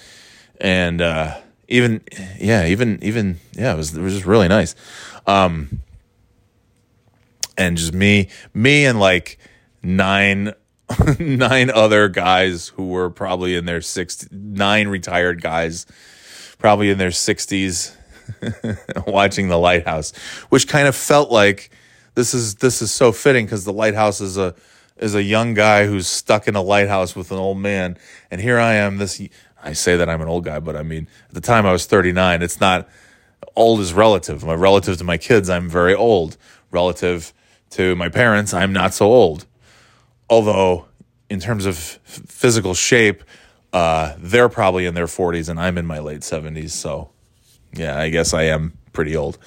And 0.61 1.00
uh, 1.00 1.38
even, 1.68 2.02
yeah, 2.38 2.66
even, 2.66 3.02
even, 3.02 3.40
yeah, 3.52 3.72
it 3.72 3.76
was, 3.76 3.96
it 3.96 4.00
was 4.00 4.14
just 4.14 4.26
really 4.26 4.48
nice. 4.48 4.74
Um, 5.26 5.80
and 7.57 7.76
just 7.76 7.92
me, 7.92 8.28
me 8.54 8.84
and 8.84 9.00
like 9.00 9.38
nine, 9.82 10.52
nine 11.18 11.70
other 11.70 12.09
guys 12.09 12.68
who 12.68 12.88
were 12.88 13.11
probably 13.11 13.54
in 13.57 13.64
their 13.64 13.80
six, 13.80 14.28
nine 14.30 14.88
retired 14.88 15.42
guys, 15.42 15.86
probably 16.59 16.90
in 16.90 16.98
their 16.98 17.11
sixties, 17.11 17.96
watching 19.07 19.48
the 19.48 19.59
lighthouse, 19.59 20.14
which 20.48 20.68
kind 20.68 20.88
of 20.88 20.96
felt 20.96 21.30
like 21.30 21.70
this 22.14 22.34
is 22.34 22.57
this 22.57 22.82
is 22.82 22.90
so 22.90 23.12
fitting 23.12 23.46
because 23.46 23.64
the 23.64 23.72
lighthouse 23.72 24.20
is 24.20 24.36
a 24.36 24.54
is 24.96 25.14
a 25.14 25.22
young 25.22 25.54
guy 25.54 25.86
who's 25.86 26.07
stuck 26.07 26.48
in 26.48 26.57
a 26.57 26.62
lighthouse 26.62 27.14
with 27.14 27.30
an 27.30 27.38
old 27.38 27.59
man, 27.59 27.96
and 28.30 28.40
here 28.40 28.59
I 28.59 28.74
am. 28.74 28.98
This 28.98 29.20
I 29.62 29.72
say 29.72 29.96
that 29.96 30.09
I'm 30.09 30.22
an 30.22 30.28
old 30.28 30.44
guy, 30.44 30.61
but 30.61 30.76
I 30.76 30.82
mean 30.82 31.09
at 31.28 31.34
the 31.34 31.40
time 31.40 31.66
I 31.66 31.72
was 31.72 31.86
39. 31.86 32.42
It's 32.42 32.61
not 32.61 32.88
old 33.54 33.80
is 33.80 33.92
relative. 33.92 34.44
My 34.44 34.54
relative 34.54 34.96
to 34.98 35.04
my 35.04 35.18
kids, 35.18 35.50
I'm 35.50 35.68
very 35.68 35.94
old. 35.94 36.36
Relative 36.70 37.32
to 37.70 37.94
my 37.96 38.08
parents, 38.08 38.54
I'm 38.54 38.72
not 38.72 38.94
so 38.94 39.06
old. 39.06 39.46
Although, 40.28 40.86
in 41.28 41.40
terms 41.40 41.66
of 41.66 41.76
physical 41.76 42.74
shape, 42.74 43.22
uh, 43.72 44.14
they're 44.18 44.48
probably 44.48 44.86
in 44.86 44.94
their 44.94 45.06
40s 45.06 45.48
and 45.48 45.60
I'm 45.60 45.76
in 45.78 45.86
my 45.86 45.98
late 45.98 46.22
70s. 46.22 46.70
So, 46.70 47.10
yeah, 47.72 47.98
I 47.98 48.08
guess 48.08 48.32
I 48.32 48.44
am 48.44 48.78
pretty 48.92 49.16
old. 49.16 49.38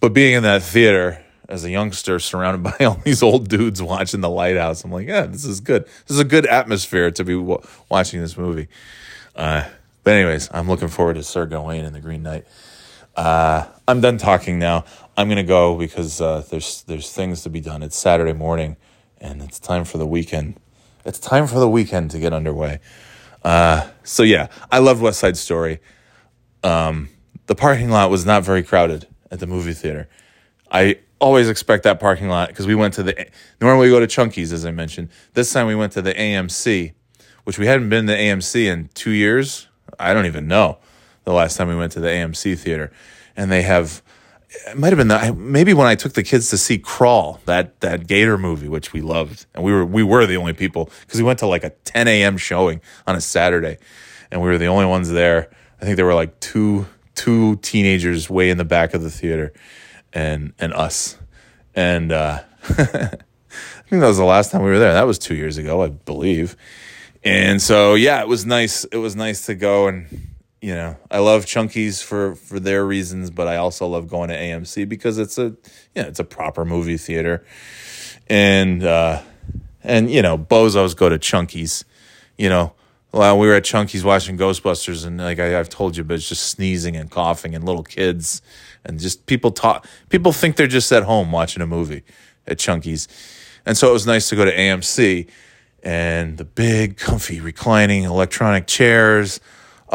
But 0.00 0.12
being 0.12 0.34
in 0.34 0.42
that 0.42 0.62
theater 0.62 1.24
as 1.48 1.64
a 1.64 1.70
youngster, 1.70 2.18
surrounded 2.18 2.62
by 2.78 2.84
all 2.84 3.00
these 3.04 3.22
old 3.22 3.48
dudes 3.48 3.80
watching 3.80 4.20
The 4.20 4.30
Lighthouse, 4.30 4.84
I'm 4.84 4.90
like, 4.90 5.06
yeah, 5.06 5.26
this 5.26 5.44
is 5.44 5.60
good. 5.60 5.84
This 5.84 6.10
is 6.16 6.20
a 6.20 6.24
good 6.24 6.46
atmosphere 6.46 7.10
to 7.12 7.24
be 7.24 7.34
w- 7.34 7.62
watching 7.88 8.20
this 8.20 8.36
movie. 8.36 8.68
Uh, 9.36 9.64
but 10.02 10.14
anyways, 10.14 10.50
I'm 10.52 10.68
looking 10.68 10.88
forward 10.88 11.14
to 11.14 11.22
Sir 11.22 11.46
Gawain 11.46 11.84
and 11.84 11.94
the 11.94 12.00
Green 12.00 12.22
Knight. 12.22 12.46
Uh, 13.16 13.66
I'm 13.86 14.00
done 14.00 14.18
talking 14.18 14.58
now. 14.58 14.84
I'm 15.16 15.28
gonna 15.28 15.44
go 15.44 15.76
because 15.76 16.20
uh, 16.20 16.44
there's 16.50 16.82
there's 16.82 17.12
things 17.12 17.42
to 17.42 17.50
be 17.50 17.60
done. 17.60 17.82
It's 17.82 17.96
Saturday 17.96 18.32
morning, 18.32 18.76
and 19.20 19.42
it's 19.42 19.60
time 19.60 19.84
for 19.84 19.98
the 19.98 20.06
weekend. 20.06 20.58
It's 21.04 21.20
time 21.20 21.46
for 21.46 21.58
the 21.58 21.68
weekend 21.68 22.10
to 22.12 22.18
get 22.18 22.32
underway. 22.32 22.80
Uh, 23.44 23.88
so 24.02 24.22
yeah, 24.22 24.48
I 24.72 24.78
loved 24.78 25.00
West 25.00 25.20
Side 25.20 25.36
Story. 25.36 25.80
Um, 26.64 27.10
the 27.46 27.54
parking 27.54 27.90
lot 27.90 28.10
was 28.10 28.26
not 28.26 28.42
very 28.42 28.62
crowded 28.62 29.06
at 29.30 29.38
the 29.38 29.46
movie 29.46 29.74
theater. 29.74 30.08
I 30.70 30.98
always 31.20 31.48
expect 31.48 31.84
that 31.84 32.00
parking 32.00 32.28
lot 32.28 32.48
because 32.48 32.66
we 32.66 32.74
went 32.74 32.94
to 32.94 33.02
the 33.04 33.28
normally 33.60 33.86
we 33.86 33.92
go 33.92 34.00
to 34.00 34.08
Chunky's 34.08 34.52
as 34.52 34.66
I 34.66 34.72
mentioned. 34.72 35.10
This 35.34 35.52
time 35.52 35.68
we 35.68 35.76
went 35.76 35.92
to 35.92 36.02
the 36.02 36.14
AMC, 36.14 36.92
which 37.44 37.58
we 37.58 37.66
hadn't 37.66 37.88
been 37.88 38.08
to 38.08 38.16
AMC 38.16 38.64
in 38.64 38.88
two 38.94 39.12
years. 39.12 39.68
I 39.98 40.12
don't 40.12 40.26
even 40.26 40.48
know 40.48 40.78
the 41.22 41.32
last 41.32 41.56
time 41.56 41.68
we 41.68 41.76
went 41.76 41.92
to 41.92 42.00
the 42.00 42.08
AMC 42.08 42.58
theater, 42.58 42.90
and 43.36 43.52
they 43.52 43.62
have 43.62 44.02
it 44.68 44.78
might 44.78 44.88
have 44.88 44.98
been 44.98 45.08
the, 45.08 45.34
maybe 45.34 45.74
when 45.74 45.86
I 45.86 45.94
took 45.94 46.12
the 46.14 46.22
kids 46.22 46.50
to 46.50 46.58
see 46.58 46.78
Crawl, 46.78 47.40
that 47.44 47.80
that 47.80 48.06
Gator 48.06 48.38
movie, 48.38 48.68
which 48.68 48.92
we 48.92 49.00
loved, 49.00 49.46
and 49.54 49.64
we 49.64 49.72
were 49.72 49.84
we 49.84 50.02
were 50.02 50.26
the 50.26 50.36
only 50.36 50.52
people 50.52 50.90
because 51.00 51.20
we 51.20 51.24
went 51.24 51.38
to 51.40 51.46
like 51.46 51.64
a 51.64 51.70
10 51.70 52.08
a.m. 52.08 52.36
showing 52.36 52.80
on 53.06 53.16
a 53.16 53.20
Saturday, 53.20 53.78
and 54.30 54.40
we 54.40 54.48
were 54.48 54.58
the 54.58 54.66
only 54.66 54.86
ones 54.86 55.10
there. 55.10 55.50
I 55.80 55.84
think 55.84 55.96
there 55.96 56.06
were 56.06 56.14
like 56.14 56.40
two 56.40 56.86
two 57.14 57.56
teenagers 57.56 58.28
way 58.28 58.50
in 58.50 58.58
the 58.58 58.64
back 58.64 58.94
of 58.94 59.02
the 59.02 59.10
theater, 59.10 59.52
and 60.12 60.52
and 60.58 60.72
us, 60.72 61.18
and 61.74 62.12
uh, 62.12 62.42
I 62.68 63.86
think 63.88 64.00
that 64.00 64.08
was 64.08 64.18
the 64.18 64.24
last 64.24 64.50
time 64.50 64.62
we 64.62 64.70
were 64.70 64.78
there. 64.78 64.94
That 64.94 65.06
was 65.06 65.18
two 65.18 65.34
years 65.34 65.58
ago, 65.58 65.82
I 65.82 65.88
believe. 65.88 66.56
And 67.22 67.60
so 67.60 67.94
yeah, 67.94 68.20
it 68.20 68.28
was 68.28 68.44
nice. 68.44 68.84
It 68.84 68.98
was 68.98 69.16
nice 69.16 69.46
to 69.46 69.54
go 69.54 69.88
and 69.88 70.33
you 70.64 70.74
know 70.74 70.96
I 71.10 71.18
love 71.18 71.44
Chunkies 71.44 72.02
for 72.02 72.36
for 72.36 72.58
their 72.58 72.86
reasons, 72.86 73.30
but 73.30 73.46
I 73.46 73.56
also 73.56 73.86
love 73.86 74.08
going 74.08 74.30
to 74.30 74.34
AMC 74.34 74.88
because 74.88 75.18
it's 75.18 75.36
a 75.36 75.54
yeah 75.94 76.04
it's 76.04 76.18
a 76.18 76.24
proper 76.24 76.64
movie 76.64 76.96
theater, 76.96 77.44
and 78.28 78.82
uh, 78.82 79.20
and 79.82 80.10
you 80.10 80.22
know 80.22 80.38
bozos 80.38 80.96
go 80.96 81.10
to 81.10 81.18
Chunkies, 81.18 81.84
you 82.38 82.48
know. 82.48 82.72
Well, 83.12 83.38
we 83.38 83.46
were 83.46 83.54
at 83.54 83.64
Chunky's 83.64 84.04
watching 84.04 84.38
Ghostbusters, 84.38 85.06
and 85.06 85.18
like 85.18 85.38
I, 85.38 85.60
I've 85.60 85.68
told 85.68 85.98
you, 85.98 86.02
but 86.02 86.14
it's 86.14 86.28
just 86.30 86.46
sneezing 86.46 86.96
and 86.96 87.10
coughing, 87.10 87.54
and 87.54 87.62
little 87.62 87.84
kids, 87.84 88.40
and 88.86 88.98
just 88.98 89.26
people 89.26 89.50
talk. 89.50 89.86
People 90.08 90.32
think 90.32 90.56
they're 90.56 90.66
just 90.66 90.90
at 90.92 91.02
home 91.02 91.30
watching 91.30 91.62
a 91.62 91.66
movie 91.66 92.04
at 92.46 92.58
Chunky's, 92.58 93.06
and 93.66 93.76
so 93.76 93.90
it 93.90 93.92
was 93.92 94.06
nice 94.06 94.30
to 94.30 94.36
go 94.36 94.46
to 94.46 94.56
AMC, 94.56 95.28
and 95.82 96.38
the 96.38 96.44
big, 96.46 96.96
comfy, 96.96 97.38
reclining 97.38 98.04
electronic 98.04 98.66
chairs. 98.66 99.40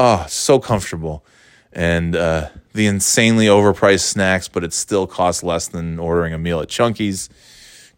Oh, 0.01 0.25
so 0.29 0.59
comfortable, 0.59 1.25
and 1.73 2.15
uh, 2.15 2.47
the 2.71 2.85
insanely 2.85 3.47
overpriced 3.47 4.03
snacks, 4.05 4.47
but 4.47 4.63
it 4.63 4.71
still 4.71 5.05
costs 5.05 5.43
less 5.43 5.67
than 5.67 5.99
ordering 5.99 6.33
a 6.33 6.37
meal 6.37 6.61
at 6.61 6.69
Chunky's 6.69 7.27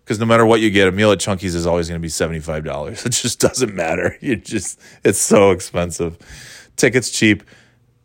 because 0.04 0.20
no 0.20 0.26
matter 0.26 0.44
what 0.44 0.62
you 0.62 0.72
get, 0.72 0.88
a 0.88 0.92
meal 0.92 1.12
at 1.12 1.20
Chunky's 1.20 1.54
is 1.54 1.68
always 1.68 1.88
going 1.88 2.02
to 2.02 2.04
be 2.04 2.10
seventy 2.10 2.40
five 2.40 2.64
dollars. 2.64 3.06
It 3.06 3.12
just 3.12 3.40
doesn't 3.40 3.76
matter. 3.76 4.18
You 4.22 4.36
just 4.36 4.80
it's 5.04 5.20
so 5.20 5.52
expensive. 5.52 6.18
Tickets 6.76 7.12
cheap, 7.12 7.44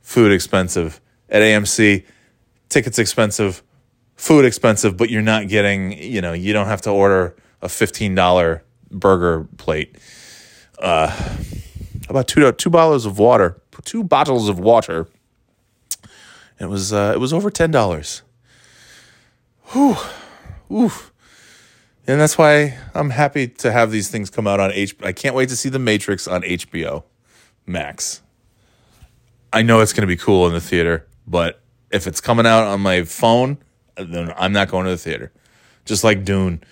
food 0.03 0.31
expensive. 0.31 1.01
At 1.31 1.41
AMC, 1.41 2.05
tickets 2.69 2.99
expensive, 2.99 3.63
food 4.15 4.45
expensive, 4.45 4.99
but 4.99 5.09
you're 5.09 5.23
not 5.23 5.49
getting. 5.49 6.01
You 6.01 6.21
know, 6.21 6.35
you 6.35 6.53
don't 6.53 6.67
have 6.67 6.83
to 6.83 6.91
order 6.91 7.35
a 7.63 7.69
fifteen 7.71 8.15
dollar 8.15 8.63
burger 8.91 9.49
plate. 9.57 9.97
Uh, 10.79 11.11
about 12.09 12.29
two 12.29 12.53
two 12.53 12.71
bottles 12.71 13.07
of 13.07 13.19
water, 13.19 13.61
two 13.85 14.05
bottles 14.05 14.49
of 14.49 14.59
water. 14.59 15.09
It 16.59 16.67
was 16.67 16.93
uh, 16.93 17.13
it 17.15 17.19
was 17.19 17.33
over 17.33 17.51
ten 17.51 17.71
dollars. 17.71 18.23
Whew, 19.73 19.97
oof. 20.71 21.13
And 22.07 22.21
that's 22.21 22.39
why 22.39 22.79
I'm 22.95 23.11
happy 23.11 23.49
to 23.49 23.73
have 23.73 23.91
these 23.91 24.09
things 24.09 24.31
come 24.31 24.47
out 24.47 24.61
on 24.61 24.71
H. 24.73 24.95
I 25.03 25.13
can't 25.13 25.35
wait 25.35 25.49
to 25.49 25.57
see 25.57 25.69
The 25.69 25.81
Matrix 25.81 26.29
on 26.29 26.43
HBO 26.43 27.03
Max. 27.67 28.23
I 29.53 29.63
know 29.63 29.81
it's 29.81 29.93
going 29.93 30.03
to 30.03 30.07
be 30.07 30.17
cool 30.17 30.47
in 30.47 30.53
the 30.53 30.61
theater, 30.61 31.07
but 31.27 31.61
if 31.91 32.07
it's 32.07 32.21
coming 32.21 32.47
out 32.47 32.65
on 32.65 32.81
my 32.81 33.03
phone, 33.03 33.59
then 33.97 34.33
I'm 34.37 34.53
not 34.53 34.69
going 34.69 34.85
to 34.85 34.91
the 34.91 34.97
theater. 34.97 35.33
Just 35.85 36.05
like 36.05 36.25
Dune. 36.25 36.63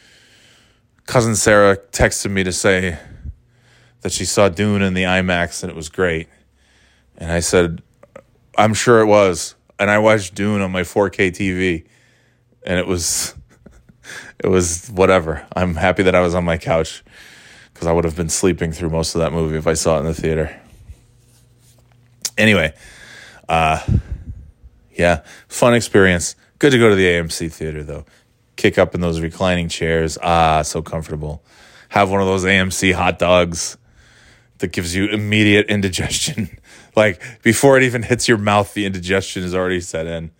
Cousin 1.06 1.34
Sarah 1.34 1.76
texted 1.76 2.30
me 2.30 2.44
to 2.44 2.52
say 2.52 2.98
that 4.02 4.12
she 4.12 4.24
saw 4.24 4.48
Dune 4.48 4.82
in 4.82 4.94
the 4.94 5.04
IMAX 5.04 5.62
and 5.62 5.70
it 5.70 5.76
was 5.76 5.88
great. 5.88 6.28
And 7.16 7.30
I 7.30 7.40
said, 7.40 7.82
I'm 8.56 8.74
sure 8.74 9.00
it 9.00 9.06
was. 9.06 9.54
And 9.78 9.90
I 9.90 9.98
watched 9.98 10.34
Dune 10.34 10.60
on 10.60 10.70
my 10.70 10.82
4K 10.82 11.30
TV 11.30 11.84
and 12.64 12.78
it 12.78 12.86
was 12.86 13.34
it 14.38 14.48
was 14.48 14.88
whatever. 14.88 15.46
I'm 15.54 15.74
happy 15.74 16.02
that 16.04 16.14
I 16.14 16.20
was 16.20 16.34
on 16.34 16.44
my 16.44 16.58
couch 16.58 17.04
because 17.72 17.86
I 17.86 17.92
would 17.92 18.04
have 18.04 18.16
been 18.16 18.28
sleeping 18.28 18.72
through 18.72 18.90
most 18.90 19.14
of 19.14 19.20
that 19.20 19.32
movie 19.32 19.56
if 19.56 19.66
I 19.66 19.74
saw 19.74 19.96
it 19.96 20.00
in 20.00 20.06
the 20.06 20.14
theater. 20.14 20.60
Anyway, 22.36 22.74
uh, 23.48 23.84
yeah, 24.92 25.22
fun 25.48 25.74
experience. 25.74 26.36
Good 26.58 26.70
to 26.70 26.78
go 26.78 26.88
to 26.88 26.94
the 26.94 27.06
AMC 27.06 27.52
theater 27.52 27.82
though. 27.82 28.04
Kick 28.56 28.78
up 28.78 28.94
in 28.94 29.00
those 29.00 29.20
reclining 29.20 29.68
chairs. 29.68 30.16
Ah, 30.22 30.62
so 30.62 30.82
comfortable. 30.82 31.44
Have 31.90 32.10
one 32.10 32.20
of 32.20 32.26
those 32.26 32.44
AMC 32.44 32.92
hot 32.94 33.18
dogs 33.18 33.76
that 34.58 34.72
gives 34.72 34.94
you 34.94 35.08
immediate 35.08 35.66
indigestion. 35.66 36.58
like 36.96 37.42
before 37.42 37.76
it 37.76 37.82
even 37.82 38.02
hits 38.02 38.28
your 38.28 38.38
mouth, 38.38 38.74
the 38.74 38.86
indigestion 38.86 39.42
is 39.42 39.54
already 39.54 39.80
set 39.80 40.06
in 40.06 40.30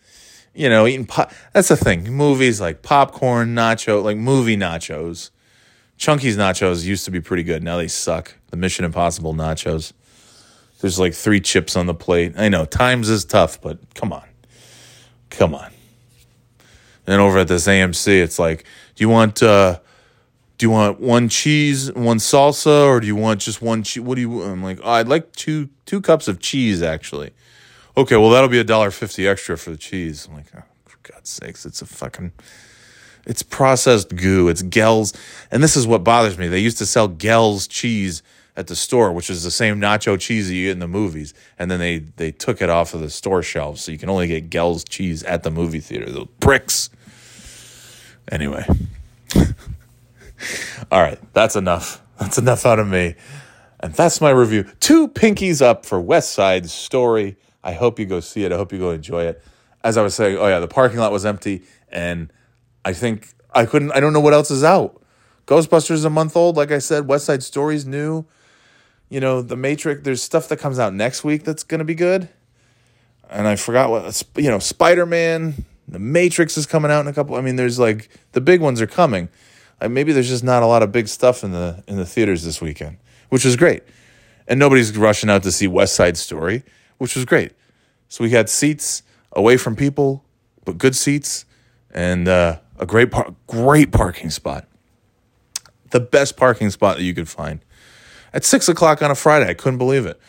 you 0.55 0.69
know, 0.69 0.87
eating 0.87 1.05
pop. 1.05 1.33
That's 1.53 1.69
the 1.69 1.77
thing. 1.77 2.11
Movies 2.13 2.61
like 2.61 2.83
popcorn, 2.83 3.55
nacho, 3.55 4.03
like 4.03 4.17
movie 4.17 4.57
nachos. 4.57 5.31
Chunky's 5.97 6.37
nachos 6.37 6.85
used 6.85 7.05
to 7.05 7.11
be 7.11 7.21
pretty 7.21 7.43
good. 7.43 7.63
Now 7.63 7.77
they 7.77 7.89
suck. 7.89 8.35
The 8.51 8.57
Mission 8.57 8.85
Impossible 8.85 9.35
nachos. 9.35 9.93
There's 10.81 10.99
like 10.99 11.15
three 11.15 11.41
chips 11.41 11.77
on 11.77 11.87
the 11.87 11.95
plate. 11.95 12.35
I 12.37 12.49
know 12.49 12.65
times 12.65 13.09
is 13.09 13.25
tough, 13.25 13.61
but 13.61 13.79
come 13.95 14.13
on, 14.13 14.25
come 15.31 15.55
on. 15.55 15.73
And 17.07 17.21
over 17.21 17.39
at 17.39 17.49
this 17.49 17.67
AMC, 17.67 18.23
it's 18.23 18.39
like, 18.39 18.65
do 18.95 19.05
you 19.05 19.09
want 19.09 19.43
uh, 19.43 19.81
do 20.59 20.67
you 20.67 20.71
want 20.71 21.01
one 21.01 21.29
cheese, 21.29 21.93
one 21.93 22.19
salsa, 22.19 22.87
or 22.87 23.01
do 23.01 23.07
you 23.07 23.17
want 23.17 23.41
just 23.41 23.61
one 23.61 23.83
cheese? 23.83 24.03
What 24.03 24.15
do 24.17 24.21
you? 24.21 24.43
I'm 24.43 24.63
like, 24.63 24.81
oh, 24.83 24.91
I'd 24.91 25.09
like 25.09 25.33
two 25.33 25.69
two 25.87 26.01
cups 26.01 26.29
of 26.29 26.41
cheese 26.41 26.83
actually 26.83 27.33
okay, 27.97 28.17
well 28.17 28.31
that'll 28.31 28.49
be 28.49 28.59
a 28.59 28.65
dollar 28.65 28.91
fifty 28.91 29.27
extra 29.27 29.57
for 29.57 29.71
the 29.71 29.77
cheese. 29.77 30.27
I'm 30.27 30.37
like, 30.37 30.47
oh, 30.57 30.63
for 30.85 30.99
God's 31.03 31.31
sakes, 31.31 31.65
it's 31.65 31.83
a 31.83 31.87
fucking, 31.87 32.33
it's 33.27 33.43
processed 33.43 34.15
goo. 34.15 34.49
It's 34.49 34.63
Gehl's, 34.63 35.13
and 35.51 35.63
this 35.63 35.77
is 35.77 35.87
what 35.87 36.05
bothers 36.05 36.39
me. 36.39 36.49
They 36.49 36.59
used 36.59 36.79
to 36.79 36.87
sell 36.87 37.09
Gehl's 37.09 37.67
cheese 37.67 38.23
at 38.57 38.69
the 38.69 38.77
store, 38.77 39.13
which 39.13 39.31
is 39.31 39.43
the 39.43 39.51
same 39.51 39.81
nacho 39.81 40.19
cheese 40.19 40.51
you 40.51 40.67
get 40.67 40.73
in 40.73 40.79
the 40.79 40.89
movies, 40.89 41.35
and 41.59 41.71
then 41.71 41.81
they 41.81 41.99
they 41.99 42.33
took 42.33 42.61
it 42.63 42.71
off 42.71 42.95
of 42.95 43.01
the 43.01 43.11
store 43.11 43.43
shelves, 43.43 43.83
so 43.83 43.93
you 43.93 43.99
can 43.99 44.11
only 44.11 44.27
get 44.27 44.51
Gehl's 44.51 44.85
cheese 44.85 45.23
at 45.25 45.43
the 45.43 45.51
movie 45.51 45.81
theater. 45.81 46.11
The 46.11 46.27
bricks. 46.41 46.91
Anyway. 48.31 48.67
All 50.91 51.01
right, 51.01 51.19
that's 51.33 51.57
enough. 51.57 52.01
That's 52.21 52.39
enough 52.39 52.65
out 52.65 52.79
of 52.79 52.87
me. 52.87 53.17
And 53.81 53.93
that's 53.93 54.21
my 54.21 54.31
review. 54.31 54.71
Two 54.79 55.09
pinkies 55.09 55.61
up 55.61 55.85
for 55.85 56.01
West 56.01 56.31
Side 56.31 56.71
Story. 56.71 57.37
I 57.65 57.73
hope 57.73 57.99
you 57.99 58.07
go 58.07 58.21
see 58.21 58.45
it. 58.45 58.53
I 58.53 58.57
hope 58.57 58.73
you 58.73 58.79
go 58.79 58.93
enjoy 58.93 59.25
it. 59.25 59.43
As 59.83 59.97
I 59.97 60.03
was 60.03 60.15
saying, 60.15 60.39
oh 60.39 60.47
yeah, 60.47 60.61
the 60.61 60.69
parking 60.69 61.01
lot 61.01 61.11
was 61.11 61.27
empty, 61.27 61.65
and 61.91 62.33
I 62.85 62.93
think 62.93 63.35
I 63.53 63.67
couldn't. 63.67 63.93
I 63.93 64.01
don't 64.01 64.13
know 64.13 64.21
what 64.21 64.33
else 64.33 64.51
is 64.51 64.63
out. 64.63 65.03
Ghostbusters 65.47 65.91
is 65.91 66.05
a 66.05 66.11
month 66.11 66.37
old. 66.37 66.57
Like 66.57 66.71
I 66.71 66.79
said, 66.79 67.09
West 67.09 67.27
Side 67.27 67.43
Story's 67.43 67.85
new. 67.85 68.25
You 69.11 69.21
know, 69.21 69.43
The 69.43 69.57
Matrix. 69.57 70.03
There's 70.03 70.23
stuff 70.23 70.49
that 70.49 70.59
comes 70.59 70.79
out 70.79 70.95
next 70.95 71.25
week 71.25 71.45
that's 71.45 71.63
gonna 71.63 71.85
be 71.85 71.95
good. 71.95 72.29
And 73.29 73.47
I 73.47 73.57
forgot 73.57 73.91
what 73.91 74.23
you 74.37 74.49
know. 74.49 74.61
Spider 74.61 75.05
Man, 75.05 75.65
The 75.89 75.99
Matrix 75.99 76.57
is 76.57 76.65
coming 76.65 76.91
out 76.91 77.01
in 77.01 77.09
a 77.09 77.13
couple. 77.13 77.37
I 77.37 77.41
mean, 77.41 77.57
there's 77.57 77.79
like 77.79 78.09
the 78.33 78.41
big 78.41 78.61
ones 78.61 78.81
are 78.81 78.87
coming. 78.87 79.29
Like 79.81 79.91
maybe 79.91 80.13
there's 80.13 80.29
just 80.29 80.45
not 80.45 80.63
a 80.63 80.67
lot 80.67 80.83
of 80.83 80.93
big 80.93 81.09
stuff 81.09 81.45
in 81.45 81.53
the 81.53 81.83
in 81.87 81.97
the 81.97 82.07
theaters 82.07 82.45
this 82.45 82.61
weekend, 82.61 82.99
which 83.29 83.45
was 83.45 83.57
great. 83.57 83.83
And 84.47 84.59
nobody's 84.59 84.97
rushing 84.97 85.31
out 85.31 85.43
to 85.45 85.53
see 85.53 85.67
West 85.67 85.95
Side 85.95 86.17
Story 86.17 86.65
which 86.99 87.17
was 87.17 87.25
great. 87.25 87.53
So 88.09 88.25
we 88.25 88.31
had 88.31 88.49
seats 88.49 89.03
away 89.33 89.57
from 89.57 89.77
people, 89.77 90.25
but 90.65 90.79
good 90.79 90.95
seats 90.97 91.45
and 91.91 92.29
uh, 92.29 92.59
a 92.79 92.87
great 92.87 93.11
par- 93.11 93.35
great 93.47 93.93
parking 93.93 94.31
spot. 94.31 94.67
The 95.91 96.01
best 96.01 96.37
parking 96.37 96.71
spot 96.71 96.97
that 96.97 97.05
you 97.05 97.15
could 97.15 97.29
find. 97.29 97.61
At 98.33 98.45
six 98.45 98.69
o'clock 98.69 99.01
on 99.03 99.11
a 99.11 99.15
Friday, 99.15 99.49
I 99.49 99.55
couldn't 99.55 99.79
believe 99.79 100.07
it. 100.07 100.21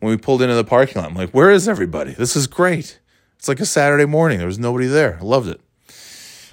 When 0.00 0.10
we 0.10 0.16
pulled 0.16 0.42
into 0.42 0.54
the 0.54 0.64
parking 0.64 1.00
lot, 1.00 1.10
I'm 1.10 1.14
like, 1.14 1.30
where 1.30 1.50
is 1.50 1.68
everybody? 1.68 2.12
This 2.12 2.34
is 2.34 2.48
great. 2.48 2.98
It's 3.38 3.46
like 3.46 3.60
a 3.60 3.66
Saturday 3.66 4.04
morning. 4.04 4.38
There 4.38 4.48
was 4.48 4.58
nobody 4.58 4.86
there. 4.86 5.18
I 5.20 5.24
loved 5.24 5.48
it. 5.48 5.60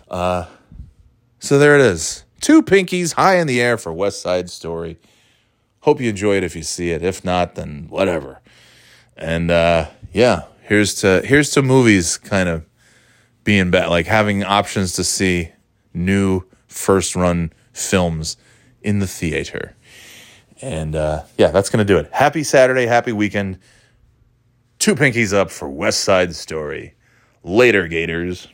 Uh, 0.07 0.45
so 1.39 1.57
there 1.57 1.75
it 1.75 1.81
is. 1.81 2.25
Two 2.39 2.61
pinkies 2.63 3.13
high 3.13 3.37
in 3.37 3.47
the 3.47 3.61
air 3.61 3.77
for 3.77 3.91
West 3.91 4.21
Side 4.21 4.49
Story. 4.49 4.97
Hope 5.81 6.01
you 6.01 6.09
enjoy 6.09 6.37
it 6.37 6.43
if 6.43 6.55
you 6.55 6.63
see 6.63 6.91
it. 6.91 7.03
If 7.03 7.23
not, 7.23 7.55
then 7.55 7.87
whatever. 7.89 8.41
And 9.17 9.51
uh, 9.51 9.89
yeah, 10.13 10.43
here's 10.63 10.95
to 10.95 11.21
here's 11.25 11.51
to 11.51 11.61
movies 11.61 12.17
kind 12.17 12.47
of 12.47 12.65
being 13.43 13.71
back, 13.71 13.89
like 13.89 14.05
having 14.05 14.43
options 14.43 14.93
to 14.93 15.03
see 15.03 15.51
new 15.93 16.43
first 16.67 17.15
run 17.15 17.51
films 17.73 18.37
in 18.81 18.99
the 18.99 19.07
theater. 19.07 19.75
And 20.61 20.95
uh, 20.95 21.23
yeah, 21.37 21.51
that's 21.51 21.69
gonna 21.69 21.85
do 21.85 21.97
it. 21.97 22.09
Happy 22.11 22.43
Saturday, 22.43 22.85
happy 22.85 23.11
weekend. 23.11 23.59
Two 24.77 24.95
pinkies 24.95 25.33
up 25.33 25.51
for 25.51 25.67
West 25.69 26.01
Side 26.05 26.35
Story. 26.35 26.95
Later, 27.43 27.87
Gators. 27.87 28.47